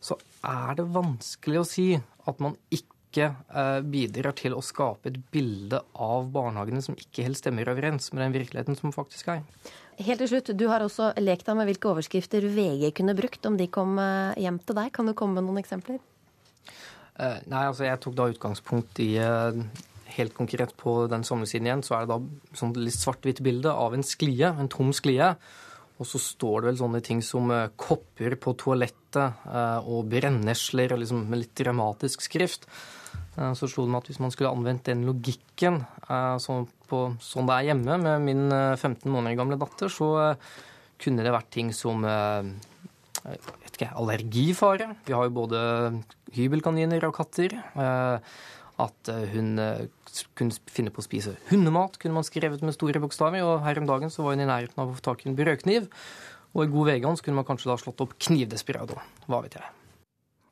så 0.00 0.16
er 0.46 0.78
det 0.78 0.88
vanskelig 0.94 1.60
å 1.60 1.68
si 1.68 1.88
at 1.98 2.40
man 2.42 2.56
ikke 2.72 2.99
eh, 3.18 3.80
bidrar 3.82 4.34
til 4.38 4.54
å 4.54 4.62
skape 4.64 5.10
et 5.10 5.18
bilde 5.32 5.80
av 5.94 6.30
barnehagene 6.32 6.82
som 6.84 6.96
ikke 6.98 7.24
helt 7.26 7.40
stemmer 7.40 7.68
overens 7.72 8.12
med 8.12 8.22
den 8.24 8.36
virkeligheten 8.38 8.78
som 8.78 8.94
faktisk 8.94 9.32
er. 9.34 9.42
Helt 10.00 10.22
til 10.22 10.30
slutt, 10.30 10.56
Du 10.56 10.68
har 10.68 10.80
også 10.80 11.12
lekt 11.18 11.46
deg 11.46 11.56
med 11.56 11.68
hvilke 11.68 11.90
overskrifter 11.90 12.46
VG 12.46 12.94
kunne 12.96 13.16
brukt 13.18 13.44
om 13.46 13.56
de 13.56 13.66
kom 13.66 13.98
eh, 13.98 14.38
hjem 14.40 14.58
til 14.64 14.78
deg. 14.78 14.92
Kan 14.92 15.06
du 15.06 15.14
komme 15.14 15.40
med 15.40 15.48
noen 15.48 15.60
eksempler? 15.60 15.98
Eh, 17.18 17.38
nei, 17.46 17.64
altså 17.66 17.84
Jeg 17.84 18.00
tok 18.00 18.16
da 18.16 18.30
utgangspunkt 18.30 19.00
i 19.00 19.16
helt 20.10 20.34
konkret 20.34 20.72
på 20.76 21.06
den 21.06 21.22
sommersiden 21.22 21.68
igjen, 21.68 21.82
så 21.86 21.94
er 21.94 22.06
det 22.06 22.14
da 22.14 22.56
sånn 22.58 22.72
litt 22.78 22.96
svart-hvitt 22.96 23.42
bilde 23.46 23.70
av 23.70 23.94
en 23.94 24.02
sklie, 24.02 24.48
en 24.48 24.70
tom 24.70 24.90
sklie. 24.96 25.34
Og 26.00 26.08
så 26.08 26.18
står 26.18 26.62
det 26.62 26.70
vel 26.70 26.80
sånne 26.80 27.02
ting 27.04 27.20
som 27.22 27.52
kopper 27.76 28.38
på 28.40 28.54
toalettet 28.56 29.44
eh, 29.44 29.80
og 29.84 30.08
brennesler 30.08 30.96
liksom 30.96 31.26
med 31.28 31.42
litt 31.42 31.54
dramatisk 31.60 32.24
skrift. 32.24 32.64
Eh, 33.36 33.52
så 33.58 33.68
slo 33.70 33.86
det 33.86 33.94
meg 33.94 34.02
at 34.02 34.10
hvis 34.10 34.20
man 34.22 34.34
skulle 34.34 34.52
anvendt 34.52 34.88
den 34.90 35.06
logikken 35.08 35.82
sånn, 36.42 36.66
på, 36.90 37.04
sånn 37.22 37.48
det 37.48 37.56
er 37.56 37.68
hjemme 37.70 37.98
med 38.02 38.26
min 38.26 38.44
15 38.50 39.06
måneder 39.06 39.38
gamle 39.38 39.58
datter, 39.60 39.92
så 39.92 40.34
kunne 41.00 41.24
det 41.24 41.32
vært 41.32 41.52
ting 41.54 41.70
som 41.76 42.02
ikke, 43.70 43.92
allergifare. 43.94 44.90
Vi 45.06 45.14
har 45.14 45.28
jo 45.28 45.36
både 45.38 45.60
hybelkaniner 46.34 47.06
og 47.06 47.14
katter. 47.16 47.54
At 48.80 49.12
hun 49.32 49.54
kunne 50.34 50.58
finne 50.72 50.92
på 50.92 51.00
å 51.00 51.06
spise 51.06 51.36
hundemat, 51.52 51.96
kunne 52.02 52.18
man 52.18 52.26
skrevet 52.26 52.64
med 52.66 52.74
store 52.74 53.00
bokstaver. 53.00 53.46
Og 53.46 53.62
her 53.64 53.80
om 53.80 53.88
dagen 53.88 54.12
så 54.12 54.26
var 54.26 54.34
hun 54.34 54.44
i 54.44 54.50
nærheten 54.50 54.82
av 54.82 54.90
å 54.90 54.98
få 54.98 55.06
tak 55.12 55.24
i 55.24 55.30
en 55.30 55.38
brødkniv. 55.38 55.86
Og 56.56 56.64
i 56.66 56.72
god 56.72 56.90
vegan 56.90 57.16
så 57.16 57.26
kunne 57.26 57.38
man 57.38 57.48
kanskje 57.48 57.70
da 57.70 57.78
slått 57.78 58.02
opp 58.02 58.18
knivdesperado. 58.18 58.98
Hva 59.30 59.44
vet 59.46 59.60
jeg. 59.60 59.79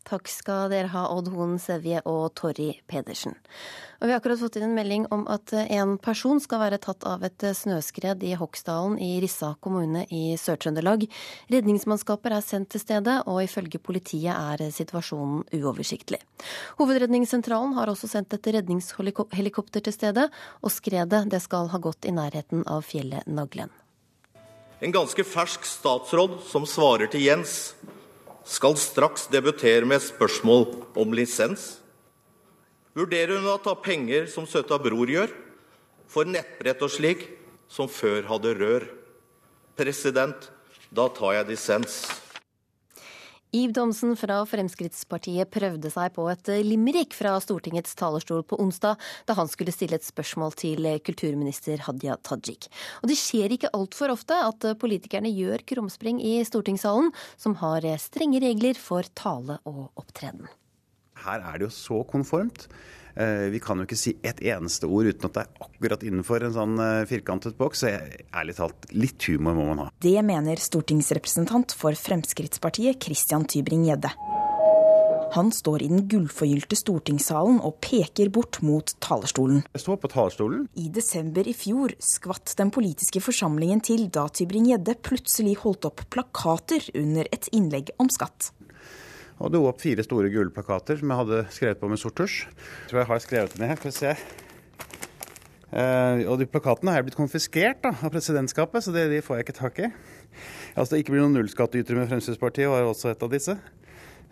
Takk 0.09 0.29
skal 0.33 0.71
dere 0.73 0.89
ha, 0.89 1.03
Odd 1.13 1.27
Hoen 1.35 1.59
Sevje 1.61 2.01
og 2.09 2.31
Torry 2.39 2.71
Pedersen. 2.89 3.35
Og 3.99 4.07
vi 4.07 4.15
har 4.15 4.23
akkurat 4.23 4.41
fått 4.41 4.57
inn 4.57 4.69
en 4.69 4.77
melding 4.77 5.05
om 5.13 5.27
at 5.29 5.53
en 5.59 5.97
person 6.01 6.39
skal 6.41 6.63
være 6.63 6.79
tatt 6.81 7.05
av 7.09 7.27
et 7.27 7.45
snøskred 7.59 8.23
i 8.25 8.31
Hoksdalen 8.39 8.95
i 9.05 9.19
Rissa 9.21 9.51
kommune 9.61 10.07
i 10.09 10.39
Sør-Trøndelag. 10.41 11.05
Redningsmannskaper 11.53 12.39
er 12.39 12.47
sendt 12.47 12.71
til 12.73 12.81
stedet, 12.81 13.19
og 13.29 13.43
ifølge 13.45 13.83
politiet 13.83 14.33
er 14.33 14.73
situasjonen 14.73 15.43
uoversiktlig. 15.59 16.23
Hovedredningssentralen 16.81 17.77
har 17.77 17.93
også 17.93 18.09
sendt 18.09 18.39
et 18.39 18.49
redningshelikopter 18.57 19.85
til 19.85 19.93
stedet, 19.93 20.31
og 20.63 20.73
skredet 20.73 21.27
det 21.29 21.43
skal 21.45 21.69
ha 21.75 21.83
gått 21.83 22.09
i 22.09 22.17
nærheten 22.17 22.65
av 22.65 22.87
fjellet 22.87 23.29
Naglen. 23.29 23.75
En 24.81 24.95
ganske 24.95 25.25
fersk 25.27 25.65
statsråd 25.67 26.39
som 26.49 26.65
svarer 26.71 27.11
til 27.11 27.27
Jens 27.27 27.75
skal 28.49 28.79
straks 28.81 29.27
debutere 29.29 29.85
med 29.85 30.01
et 30.01 30.09
spørsmål 30.09 30.65
om 30.97 31.13
lisens. 31.13 31.77
Vurderer 32.97 33.37
hun 33.37 33.51
å 33.53 33.59
ta 33.63 33.75
penger 33.77 34.27
som 34.33 34.49
søta 34.49 34.79
bror 34.81 35.11
gjør, 35.11 35.31
for 36.09 36.29
nettbrett 36.29 36.81
og 36.83 36.91
slik, 36.91 37.27
som 37.69 37.91
før 37.93 38.25
hadde 38.31 38.55
rør? 38.57 38.87
President, 39.77 40.49
da 40.89 41.05
tar 41.13 41.37
jeg 41.37 41.51
dissens. 41.53 42.01
Ib 43.57 43.73
Thomsen 43.73 44.13
fra 44.21 44.43
Fremskrittspartiet 44.45 45.49
prøvde 45.49 45.89
seg 45.89 46.13
på 46.13 46.27
et 46.29 46.51
limerick 46.67 47.15
fra 47.17 47.31
Stortingets 47.41 47.95
talerstol 47.97 48.43
på 48.45 48.59
onsdag, 48.61 49.01
da 49.25 49.37
han 49.39 49.49
skulle 49.49 49.73
stille 49.73 49.97
et 49.97 50.05
spørsmål 50.05 50.53
til 50.61 50.85
kulturminister 51.07 51.81
Hadia 51.87 52.19
Tajik. 52.21 52.69
Og 53.01 53.09
det 53.09 53.17
skjer 53.17 53.55
ikke 53.57 53.73
altfor 53.73 54.13
ofte 54.13 54.37
at 54.37 54.69
politikerne 54.83 55.33
gjør 55.33 55.65
krumspring 55.73 56.21
i 56.21 56.37
stortingssalen, 56.45 57.09
som 57.41 57.57
har 57.63 57.89
strenge 58.05 58.43
regler 58.45 58.77
for 58.77 59.09
tale 59.17 59.57
og 59.65 59.87
opptreden. 59.97 60.45
Her 61.25 61.41
er 61.41 61.57
det 61.57 61.71
jo 61.71 61.75
så 61.75 62.03
konformt. 62.05 62.69
Eh, 63.19 63.49
vi 63.51 63.59
kan 63.59 63.81
jo 63.81 63.87
ikke 63.89 63.99
si 63.99 64.15
et 64.23 64.39
eneste 64.47 64.87
ord 64.87 65.09
uten 65.11 65.27
at 65.27 65.35
det 65.35 65.43
er 65.43 65.67
akkurat 65.67 66.05
innenfor 66.07 66.45
en 66.47 66.55
sånn 66.55 66.83
eh, 66.83 67.05
firkantet 67.11 67.59
boks. 67.59 67.83
Så 67.83 67.91
ærlig 68.31 68.55
talt, 68.59 68.91
litt 68.95 69.27
humor 69.27 69.59
må 69.59 69.67
man 69.73 69.85
ha. 69.85 69.89
Det 69.99 70.15
mener 70.23 70.63
stortingsrepresentant 70.63 71.75
for 71.79 71.99
Fremskrittspartiet 71.99 73.03
Christian 73.03 73.49
Tybring-Gjedde. 73.49 74.15
Han 75.35 75.51
står 75.53 75.83
i 75.85 75.89
den 75.91 76.07
gullforgylte 76.09 76.77
stortingssalen 76.79 77.59
og 77.61 77.77
peker 77.85 78.31
bort 78.33 78.63
mot 78.65 78.95
talerstolen. 79.05 79.61
Jeg 79.75 79.83
står 79.83 79.99
på 80.01 80.11
talerstolen. 80.15 80.63
I 80.81 80.89
desember 80.95 81.51
i 81.51 81.53
fjor 81.57 81.93
skvatt 82.01 82.55
den 82.57 82.73
politiske 82.73 83.21
forsamlingen 83.21 83.83
til 83.85 84.07
da 84.15 84.25
Tybring-Gjedde 84.33 84.97
plutselig 85.05 85.59
holdt 85.67 85.91
opp 85.91 86.07
plakater 86.15 86.87
under 86.97 87.29
et 87.35 87.51
innlegg 87.53 87.93
om 88.01 88.09
skatt 88.15 88.53
og 89.39 89.55
dro 89.55 89.65
opp 89.71 89.81
fire 89.83 90.05
store 90.05 90.31
gule 90.33 90.53
plakater 90.55 90.99
som 90.99 91.13
jeg 91.13 91.21
hadde 91.23 91.41
skrevet 91.55 91.81
på 91.81 91.91
med 91.91 92.01
sort 92.01 92.17
tusj. 92.19 92.45
Tror 92.91 93.03
jeg 93.03 93.11
har 93.13 93.25
skrevet 93.25 93.55
dem 93.55 93.65
ned. 93.65 93.79
Skal 93.79 93.93
vi 93.93 93.97
se. 93.99 94.15
Uh, 95.69 96.25
og 96.33 96.39
de 96.41 96.47
plakatene 96.49 96.95
har 96.95 97.05
blitt 97.05 97.19
konfiskert 97.19 97.83
da, 97.85 97.93
av 97.93 98.13
presidentskapet, 98.15 98.87
så 98.87 98.95
det, 98.95 99.11
de 99.13 99.21
får 99.25 99.39
jeg 99.39 99.47
ikke 99.47 99.59
tak 99.59 99.83
i. 99.85 99.91
Altså 100.73 100.95
Det 100.95 101.03
ikke 101.03 101.15
blir 101.15 101.27
noen 101.27 101.37
nullskattytere 101.37 101.99
med 101.99 102.09
Fremskrittspartiet, 102.09 102.71
var 102.73 102.89
også 102.89 103.13
et 103.13 103.25
av 103.27 103.33
disse. 103.33 103.57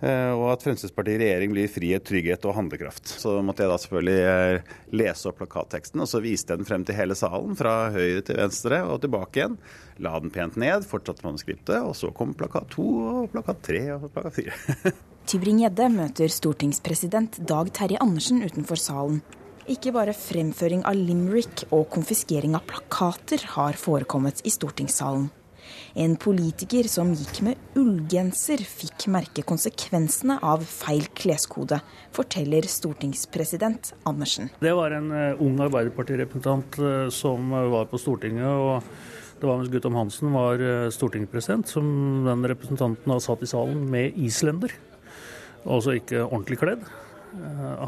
Eh, 0.05 0.33
og 0.37 0.51
at 0.53 0.65
Fremskrittspartiet 0.67 1.17
i 1.17 1.25
regjering 1.25 1.53
blir 1.55 1.71
frihet, 1.73 2.05
trygghet 2.05 2.45
og 2.45 2.57
handlekraft. 2.59 3.09
Så 3.23 3.39
måtte 3.45 3.65
jeg 3.65 3.73
da 3.73 3.79
selvfølgelig 3.81 4.17
eh, 4.29 4.75
lese 5.01 5.31
opp 5.31 5.41
plakatteksten, 5.41 6.03
og 6.05 6.11
så 6.11 6.21
viste 6.25 6.53
jeg 6.53 6.61
den 6.61 6.69
frem 6.69 6.85
til 6.85 6.99
hele 6.99 7.17
salen, 7.17 7.57
fra 7.57 7.89
høyre 7.95 8.21
til 8.27 8.37
venstre 8.43 8.83
og 8.85 9.01
tilbake 9.07 9.41
igjen. 9.41 9.57
La 10.05 10.13
den 10.21 10.35
pent 10.35 10.59
ned, 10.61 10.85
fortsatte 10.89 11.25
manuskriptet, 11.25 11.81
og 11.81 11.97
så 11.97 12.13
kom 12.17 12.37
plakat 12.37 12.69
to 12.77 12.85
og 12.85 13.33
plakat 13.33 13.65
tre 13.71 13.83
og 13.97 14.11
plakat 14.13 14.37
fire. 14.37 14.93
Tybring-Gjedde 15.31 15.89
møter 15.91 16.31
stortingspresident 16.31 17.41
Dag 17.49 17.73
Terje 17.75 17.99
Andersen 18.05 18.45
utenfor 18.45 18.79
salen. 18.79 19.25
Ikke 19.67 19.91
bare 19.97 20.13
fremføring 20.15 20.85
av 20.87 20.95
limerick 20.95 21.65
og 21.75 21.89
konfiskering 21.91 22.55
av 22.55 22.69
plakater 22.69 23.43
har 23.57 23.81
forekommet 23.81 24.45
i 24.47 24.53
stortingssalen. 24.55 25.27
En 25.97 26.13
politiker 26.21 26.85
som 26.93 27.15
gikk 27.17 27.39
med 27.47 27.77
ullgenser, 27.81 28.61
fikk 28.61 29.07
merke 29.09 29.41
konsekvensene 29.49 30.35
av 30.45 30.61
feil 30.69 31.07
kleskode, 31.17 31.79
forteller 32.13 32.69
stortingspresident 32.69 33.95
Andersen. 34.05 34.51
Det 34.61 34.75
var 34.77 34.93
en 34.93 35.09
uh, 35.09 35.41
ung 35.41 35.57
Arbeiderpartirepresentant 35.65 36.77
uh, 36.85 37.07
som 37.09 37.49
var 37.73 37.89
på 37.89 38.01
Stortinget. 38.03 38.45
og 38.45 39.41
det 39.41 39.49
var 39.49 39.57
mens 39.57 39.73
Guttorm 39.73 39.97
Hansen 39.97 40.33
var 40.33 40.61
stortingspresident, 40.93 41.69
som 41.69 41.89
den 42.25 42.45
representanten 42.49 43.13
har 43.13 43.19
satt 43.21 43.43
i 43.45 43.49
salen 43.51 43.83
med 43.93 44.17
islender. 44.17 44.73
Altså 45.65 45.93
ikke 45.99 46.23
ordentlig 46.25 46.57
kledd. 46.63 46.87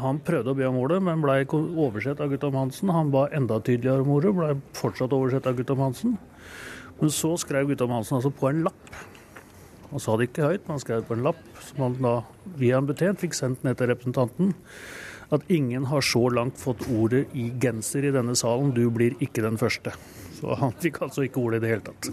Han 0.03 0.19
prøvde 0.21 0.53
å 0.53 0.57
be 0.59 0.67
om 0.69 0.77
ordet, 0.77 0.99
men 1.01 1.23
ble 1.23 1.39
oversett 1.49 2.21
av 2.21 2.29
Guttorm 2.29 2.59
Hansen. 2.59 2.93
Han 2.93 3.09
ba 3.09 3.25
enda 3.33 3.57
tydeligere 3.65 4.05
om 4.05 4.13
ordet, 4.13 4.35
ble 4.37 4.51
fortsatt 4.77 5.15
oversett 5.17 5.49
av 5.49 5.57
Guttorm 5.57 5.81
Hansen. 5.87 6.19
Men 6.99 7.13
så 7.15 7.33
skrev 7.39 7.69
Guttorm 7.69 7.93
Hansen 7.95 8.19
altså 8.19 8.31
på 8.33 8.49
en 8.49 8.63
lapp. 8.67 8.95
Han 9.89 10.03
sa 10.03 10.15
det 10.19 10.29
ikke 10.29 10.45
høyt, 10.45 10.65
men 10.65 10.75
han 10.75 10.83
skrev 10.83 11.05
på 11.07 11.15
en 11.17 11.25
lapp 11.25 11.43
som 11.65 11.85
han 11.87 11.97
da 12.03 12.15
via 12.59 12.77
en 12.77 12.89
betjent 12.89 13.21
fikk 13.23 13.37
sendt 13.37 13.63
ned 13.65 13.79
til 13.79 13.89
representanten. 13.89 14.53
At 15.33 15.45
ingen 15.53 15.85
har 15.89 16.01
så 16.05 16.23
langt 16.33 16.57
fått 16.57 16.87
ordet 16.89 17.27
i 17.37 17.49
genser 17.61 18.07
i 18.09 18.13
denne 18.13 18.35
salen, 18.37 18.73
du 18.73 18.87
blir 18.93 19.17
ikke 19.21 19.45
den 19.45 19.57
første. 19.61 19.93
Så 20.39 20.55
han 20.57 20.73
fikk 20.81 21.01
altså 21.05 21.25
ikke 21.25 21.41
ordet 21.41 21.59
i 21.59 21.65
det 21.65 21.71
hele 21.73 21.85
tatt. 21.89 22.05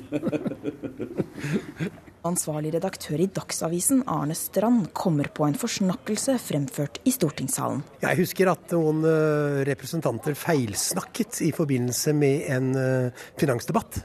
Ansvarlig 2.26 2.72
redaktør 2.74 3.20
i 3.22 3.28
Dagsavisen, 3.30 4.02
Arne 4.10 4.34
Strand, 4.34 4.88
kommer 4.96 5.30
på 5.30 5.46
en 5.46 5.56
forsnakkelse 5.56 6.34
fremført 6.42 6.98
i 7.06 7.12
stortingssalen. 7.14 7.84
Jeg 8.02 8.18
husker 8.18 8.50
at 8.50 8.74
noen 8.74 9.04
eh, 9.06 9.62
representanter 9.68 10.34
feilsnakket 10.36 11.40
i 11.46 11.52
forbindelse 11.54 12.16
med 12.18 12.50
en 12.56 12.72
eh, 12.80 13.26
finansdebatt. 13.38 14.02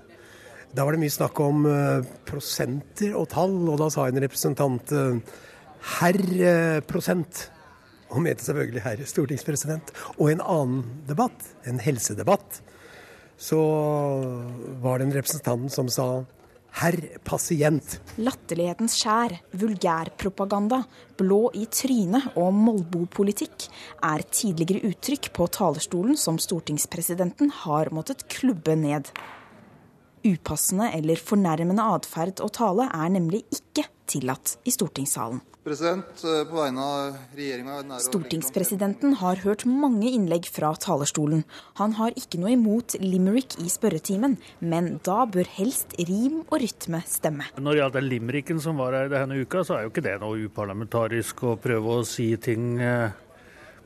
Da 0.72 0.86
var 0.88 0.96
det 0.96 1.02
mye 1.04 1.14
snakk 1.14 1.40
om 1.44 1.66
uh, 1.68 2.04
prosenter 2.28 3.16
og 3.20 3.30
tall, 3.34 3.56
og 3.68 3.80
da 3.82 3.90
sa 3.92 4.08
en 4.08 4.22
representant 4.24 4.94
uh, 4.96 5.18
herr 6.00 6.82
prosent. 6.88 7.48
Og 8.12 8.20
mente 8.24 8.44
selvfølgelig 8.44 8.84
herr 8.84 9.02
stortingspresident. 9.08 9.94
Og 10.18 10.34
en 10.34 10.44
annen 10.44 10.84
debatt, 11.08 11.48
en 11.68 11.80
helsedebatt, 11.80 12.62
så 13.42 13.62
var 14.84 15.00
det 15.00 15.08
en 15.08 15.18
representant 15.18 15.72
som 15.74 15.90
sa 15.90 16.12
Herr 16.80 16.96
pasient. 17.28 17.98
Latterlighetens 18.24 18.94
skjær, 19.02 19.34
vulgærpropaganda, 19.60 20.80
blå 21.20 21.50
i 21.60 21.66
trynet 21.68 22.38
og 22.40 22.56
molbopolitikk 22.56 23.66
er 24.08 24.24
tidligere 24.32 24.94
uttrykk 24.94 25.34
på 25.36 25.50
talerstolen 25.52 26.16
som 26.20 26.40
stortingspresidenten 26.40 27.52
har 27.66 27.92
måttet 27.92 28.24
klubbe 28.32 28.78
ned. 28.80 29.12
Upassende 30.26 30.92
eller 30.98 31.22
fornærmende 31.22 31.86
atferd 31.96 32.44
og 32.46 32.54
tale 32.58 32.90
er 32.92 33.14
nemlig 33.14 33.46
ikke 33.54 33.88
tillatt 34.12 34.58
i 34.68 34.74
stortingssalen. 34.74 35.42
President, 35.62 36.24
eh, 36.26 36.42
på 36.50 36.58
vegne 36.58 36.82
av 36.82 38.00
Stortingspresidenten 38.02 39.14
har 39.20 39.44
hørt 39.44 39.62
mange 39.70 40.10
innlegg 40.10 40.48
fra 40.50 40.72
talerstolen. 40.74 41.44
Han 41.78 41.94
har 42.00 42.16
ikke 42.18 42.40
noe 42.42 42.56
imot 42.56 42.96
limerick 42.98 43.60
i 43.62 43.70
spørretimen, 43.70 44.40
men 44.60 44.96
da 45.06 45.28
bør 45.30 45.46
helst 45.60 45.94
rim 46.00 46.42
og 46.48 46.58
rytme 46.64 47.04
stemme. 47.06 47.46
Når 47.62 47.78
det 47.78 47.82
gjaldt 47.84 48.10
limericken 48.10 48.60
som 48.60 48.82
var 48.82 48.98
her 48.98 49.14
denne 49.14 49.38
uka, 49.38 49.62
så 49.62 49.78
er 49.78 49.86
jo 49.86 49.94
ikke 49.94 50.08
det 50.10 50.18
noe 50.24 50.48
uparlamentarisk 50.50 51.46
å 51.46 51.58
prøve 51.62 52.00
å 52.00 52.08
si 52.10 52.32
ting 52.42 52.82
eh, 52.82 53.14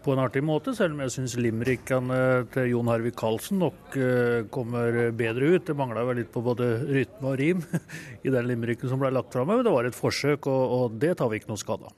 på 0.05 0.13
en 0.13 0.21
artig 0.21 0.43
måte, 0.45 0.75
selv 0.77 0.93
om 0.93 1.01
jeg 1.01 1.13
syns 1.15 1.33
limerickene 1.41 2.17
til 2.53 2.69
Jon 2.75 2.89
Harvik 2.91 3.17
Karlsen 3.17 3.57
nok 3.63 3.97
eh, 3.97 4.45
kommer 4.53 5.09
bedre 5.17 5.55
ut. 5.55 5.65
Det 5.65 5.75
mangla 5.77 6.05
vel 6.05 6.21
litt 6.21 6.31
på 6.33 6.43
både 6.45 6.67
rytme 6.85 7.31
og 7.31 7.39
rim 7.41 7.63
i 8.25 8.33
den 8.33 8.49
limericken 8.51 8.91
som 8.91 9.01
ble 9.01 9.13
lagt 9.15 9.33
fram, 9.33 9.49
men 9.49 9.65
det 9.65 9.73
var 9.73 9.89
et 9.89 9.97
forsøk, 9.97 10.49
og, 10.51 10.99
det 11.01 11.15
tar 11.17 11.31
vi 11.31 11.41
ikke 11.41 11.49
noe 11.49 11.61
skade 11.61 11.89
av. 11.89 11.95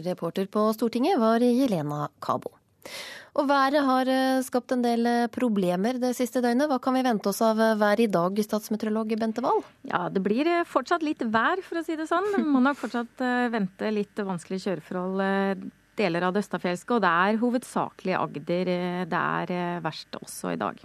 Reporter 0.00 0.46
på 0.52 0.66
Stortinget 0.76 1.18
var 1.20 1.42
Jelena 1.42 2.08
Kabo. 2.22 2.52
Og 3.40 3.46
været 3.46 3.86
har 3.86 4.08
eh, 4.10 4.44
skapt 4.44 4.76
en 4.76 4.84
del 4.84 5.08
eh, 5.08 5.32
problemer 5.32 5.96
det 6.02 6.12
siste 6.18 6.44
døgnet. 6.44 6.68
Hva 6.68 6.80
kan 6.82 6.96
vi 6.98 7.06
vente 7.06 7.32
oss 7.32 7.40
av 7.46 7.60
vær 7.80 8.00
i 8.02 8.10
dag, 8.10 8.44
statsmeteorolog 8.44 9.16
Bente 9.16 9.44
Wahl? 9.44 9.64
Ja, 9.88 10.08
det 10.12 10.20
blir 10.24 10.52
fortsatt 10.68 11.04
litt 11.06 11.24
vær, 11.32 11.64
for 11.64 11.80
å 11.80 11.86
si 11.86 11.96
det 11.96 12.10
sånn. 12.10 12.28
Må 12.44 12.60
nok 12.64 12.80
fortsatt 12.82 13.28
vente 13.54 13.94
litt 13.94 14.20
vanskelige 14.20 14.68
kjøreforhold 14.68 15.70
deler 16.00 16.26
av 16.26 16.34
det 16.34 16.44
østafjelske, 16.44 16.96
og 16.96 17.04
det 17.04 17.10
er 17.10 17.40
hovedsakelig 17.42 18.16
Agder 18.18 18.72
eh, 18.74 19.02
det 19.10 19.24
er 19.40 19.56
eh, 19.56 19.82
verst 19.84 20.16
også 20.20 20.54
i 20.54 20.60
dag. 20.60 20.80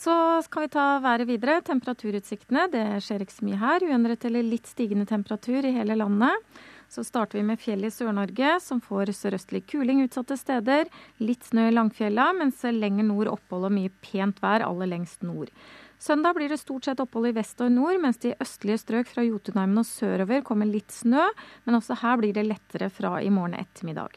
Så 0.00 0.14
skal 0.46 0.64
vi 0.64 0.72
ta 0.72 0.84
været 1.04 1.28
videre. 1.28 1.60
Temperaturutsiktene. 1.60 2.70
Det 2.72 2.84
skjer 3.04 3.20
ikke 3.20 3.36
så 3.36 3.44
mye 3.44 3.58
her. 3.60 3.84
Uendret 3.84 4.24
eller 4.24 4.46
litt 4.46 4.70
stigende 4.70 5.04
temperatur 5.04 5.66
i 5.68 5.74
hele 5.76 5.98
landet. 6.00 6.46
Så 6.90 7.04
starter 7.04 7.38
vi 7.38 7.44
med 7.46 7.60
fjell 7.60 7.84
i 7.84 7.90
Sør-Norge, 7.92 8.56
som 8.64 8.80
får 8.82 9.12
sørøstlig 9.14 9.60
kuling 9.68 10.00
utsatte 10.06 10.38
steder. 10.40 10.88
Litt 11.20 11.44
snø 11.46 11.68
i 11.68 11.74
Langfjella, 11.76 12.30
mens 12.38 12.64
lenger 12.64 13.06
nord 13.06 13.30
opphold 13.36 13.68
og 13.68 13.76
mye 13.76 13.92
pent 14.02 14.40
vær 14.42 14.64
aller 14.66 14.88
lengst 14.90 15.22
nord. 15.22 15.52
Søndag 16.00 16.34
blir 16.34 16.48
det 16.48 16.56
stort 16.56 16.86
sett 16.88 17.00
opphold 17.02 17.28
i 17.28 17.34
vest 17.36 17.58
og 17.60 17.68
nord, 17.74 17.98
mens 18.00 18.16
de 18.22 18.32
østlige 18.40 18.80
strøk 18.80 19.08
fra 19.10 19.20
Jotunheimen 19.26 19.82
og 19.82 19.84
sørover 19.84 20.40
kommer 20.46 20.64
litt 20.64 20.88
snø, 20.94 21.26
men 21.66 21.76
også 21.76 21.98
her 22.00 22.16
blir 22.16 22.32
det 22.32 22.46
lettere 22.46 22.88
fra 22.88 23.18
i 23.20 23.28
morgen 23.28 23.58
ettermiddag. 23.58 24.16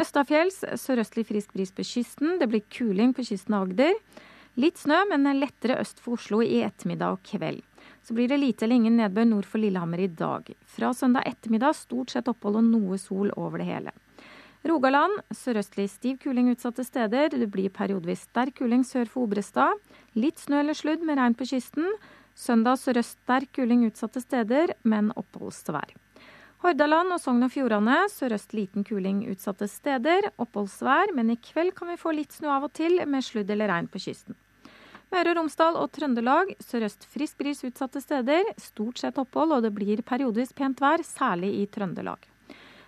Østafjells 0.00 0.62
sørøstlig 0.80 1.26
frisk 1.28 1.52
bris 1.52 1.74
på 1.76 1.84
kysten. 1.84 2.38
Det 2.40 2.48
blir 2.48 2.64
kuling 2.72 3.12
på 3.12 3.26
kysten 3.28 3.58
av 3.58 3.66
Agder. 3.66 3.92
Litt 4.56 4.80
snø, 4.80 5.02
men 5.10 5.28
lettere 5.36 5.76
øst 5.82 6.00
for 6.00 6.16
Oslo 6.16 6.40
i 6.40 6.62
ettermiddag 6.64 7.18
og 7.18 7.28
kveld. 7.28 7.60
Så 8.08 8.16
blir 8.16 8.32
det 8.32 8.40
lite 8.40 8.64
eller 8.64 8.80
ingen 8.80 8.96
nedbør 8.96 9.28
nord 9.28 9.48
for 9.48 9.60
Lillehammer 9.60 10.00
i 10.00 10.08
dag. 10.08 10.48
Fra 10.64 10.94
søndag 10.96 11.28
ettermiddag 11.28 11.76
stort 11.76 12.16
sett 12.16 12.32
opphold 12.32 12.56
og 12.62 12.70
noe 12.72 12.96
sol 12.96 13.28
over 13.36 13.60
det 13.60 13.68
hele. 13.68 13.92
Rogaland 14.64 15.20
sørøstlig 15.34 15.88
stiv 15.90 16.18
kuling 16.22 16.52
utsatte 16.52 16.84
steder. 16.86 17.32
Det 17.34 17.48
blir 17.50 17.72
periodevis 17.74 18.28
sterk 18.28 18.60
kuling 18.60 18.84
sør 18.86 19.08
for 19.10 19.26
Obrestad. 19.26 19.76
Litt 20.14 20.42
snø 20.42 20.60
eller 20.60 20.76
sludd 20.76 21.04
med 21.06 21.16
regn 21.16 21.36
på 21.38 21.46
kysten. 21.48 21.88
Søndag 22.36 22.80
sørøst 22.80 23.18
sterk 23.22 23.52
kuling 23.56 23.86
utsatte 23.88 24.20
steder, 24.20 24.74
men 24.84 25.10
oppholdsvær. 25.16 25.94
Hordaland 26.62 27.10
og 27.10 27.18
Sogn 27.18 27.42
og 27.42 27.50
Fjordane 27.50 27.96
sørøst 28.12 28.52
liten 28.54 28.84
kuling 28.86 29.24
utsatte 29.32 29.66
steder. 29.68 30.28
Oppholdsvær, 30.40 31.10
men 31.16 31.32
i 31.32 31.38
kveld 31.40 31.74
kan 31.74 31.90
vi 31.90 31.98
få 31.98 32.12
litt 32.14 32.36
snø 32.36 32.52
av 32.54 32.68
og 32.68 32.74
til, 32.76 33.00
med 33.08 33.24
sludd 33.26 33.50
eller 33.50 33.72
regn 33.72 33.88
på 33.90 34.02
kysten. 34.04 34.38
Møre 35.12 35.32
og 35.32 35.40
Romsdal 35.40 35.76
og 35.76 35.90
Trøndelag 35.92 36.54
sørøst 36.62 37.08
frisk 37.12 37.40
bris 37.42 37.64
utsatte 37.66 38.00
steder. 38.00 38.46
Stort 38.60 39.02
sett 39.02 39.18
opphold, 39.20 39.56
og 39.56 39.66
det 39.66 39.72
blir 39.76 40.00
periodevis 40.06 40.54
pent 40.56 40.80
vær, 40.80 41.02
særlig 41.04 41.50
i 41.58 41.66
Trøndelag. 41.68 42.28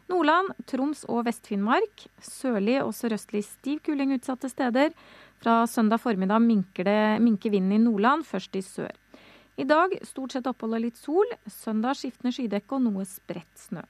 Nordland, 0.09 0.53
Troms 0.68 1.03
og 1.09 1.25
Vest-Finnmark. 1.27 2.07
Sørlig 2.25 2.79
og 2.85 2.95
sørøstlig 2.97 3.43
stiv 3.45 3.83
kuling 3.85 4.14
utsatte 4.16 4.49
steder. 4.53 4.93
Fra 5.45 5.66
søndag 5.66 6.01
formiddag 6.01 6.40
minker, 6.40 6.86
det, 6.88 7.20
minker 7.20 7.53
vinden 7.53 7.72
i 7.76 7.78
Nordland, 7.82 8.22
først 8.24 8.55
i 8.57 8.62
sør. 8.64 8.95
I 9.61 9.66
dag 9.68 9.92
stort 10.09 10.32
sett 10.32 10.47
opphold 10.49 10.78
og 10.78 10.80
litt 10.86 10.97
sol. 10.97 11.34
Søndag 11.53 11.99
skiftende 11.99 12.32
skydekke 12.32 12.72
og 12.78 12.80
noe 12.86 13.05
spredt 13.05 13.61
snø. 13.61 13.82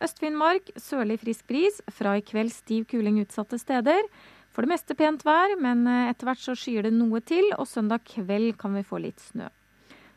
Øst-Finnmark 0.00 0.70
sørlig 0.80 1.18
frisk 1.20 1.44
bris. 1.52 1.82
Fra 1.92 2.14
i 2.16 2.24
kveld 2.24 2.54
stiv 2.54 2.86
kuling 2.88 3.18
utsatte 3.20 3.60
steder. 3.60 4.08
For 4.48 4.64
det 4.64 4.72
meste 4.72 4.96
pent 4.96 5.26
vær, 5.28 5.52
men 5.60 5.84
etter 5.84 6.30
hvert 6.30 6.46
så 6.46 6.56
skyer 6.56 6.88
det 6.88 6.94
noe 6.96 7.20
til, 7.28 7.52
og 7.60 7.68
søndag 7.68 8.08
kveld 8.08 8.56
kan 8.56 8.72
vi 8.80 8.86
få 8.88 9.02
litt 9.04 9.20
snø. 9.20 9.52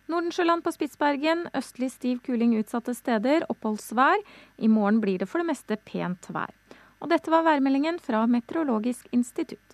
Nordensjøland 0.07 0.64
på 0.64 0.72
Spitsbergen 0.78 1.49
østlig 1.59 1.91
stiv 1.91 2.24
kuling 2.24 2.55
utsatte 2.61 2.95
steder, 2.95 3.49
oppholdsvær. 3.51 4.24
I 4.64 4.72
morgen 4.72 5.03
blir 5.03 5.20
det 5.20 5.28
for 5.28 5.43
det 5.43 5.51
meste 5.51 5.82
pent 5.91 6.32
vær. 6.32 6.55
Og 7.03 7.11
dette 7.11 7.36
var 7.36 7.43
værmeldingen 7.51 7.99
fra 7.99 8.24
Meteorologisk 8.32 9.11
institutt. 9.11 9.72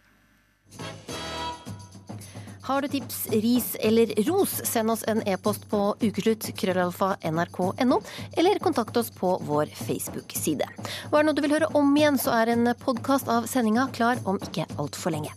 Har 2.70 2.82
du 2.82 2.88
tips, 2.88 3.28
ris 3.32 3.76
eller 3.80 4.11
ros, 4.28 4.51
send 4.63 4.91
oss 4.91 5.03
en 5.07 5.24
e-post 5.28 5.63
på 5.70 5.95
ukeslutt 6.01 6.51
krøllalfa 6.55 7.15
nrk.no, 7.26 7.97
eller 8.38 8.59
kontakt 8.61 8.97
oss 8.97 9.09
på 9.11 9.32
vår 9.47 9.65
Facebook-side. 9.74 10.67
Og 11.09 11.17
er 11.17 11.24
det 11.24 11.26
noe 11.32 11.39
du 11.39 11.41
vil 11.47 11.55
høre 11.57 11.72
om 11.74 11.89
igjen, 11.97 12.22
så 12.22 12.36
er 12.38 12.53
en 12.53 12.70
podkast 12.78 13.26
av 13.26 13.49
sendinga 13.49 13.88
klar 13.97 14.22
om 14.30 14.38
ikke 14.45 14.67
altfor 14.78 15.17
lenge. 15.17 15.34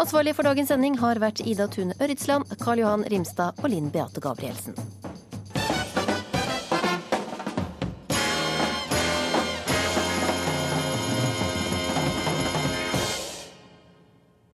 Ansvarlig 0.00 0.32
for 0.38 0.48
dagens 0.48 0.72
sending 0.72 0.96
har 1.04 1.20
vært 1.20 1.44
Ida 1.44 1.68
Tune 1.68 2.00
Øritsland, 2.00 2.48
Karl 2.64 2.80
Johan 2.80 3.04
Rimstad 3.12 3.60
og 3.60 3.68
Linn 3.74 3.92
Beate 3.92 4.24
Gabrielsen. 4.24 4.80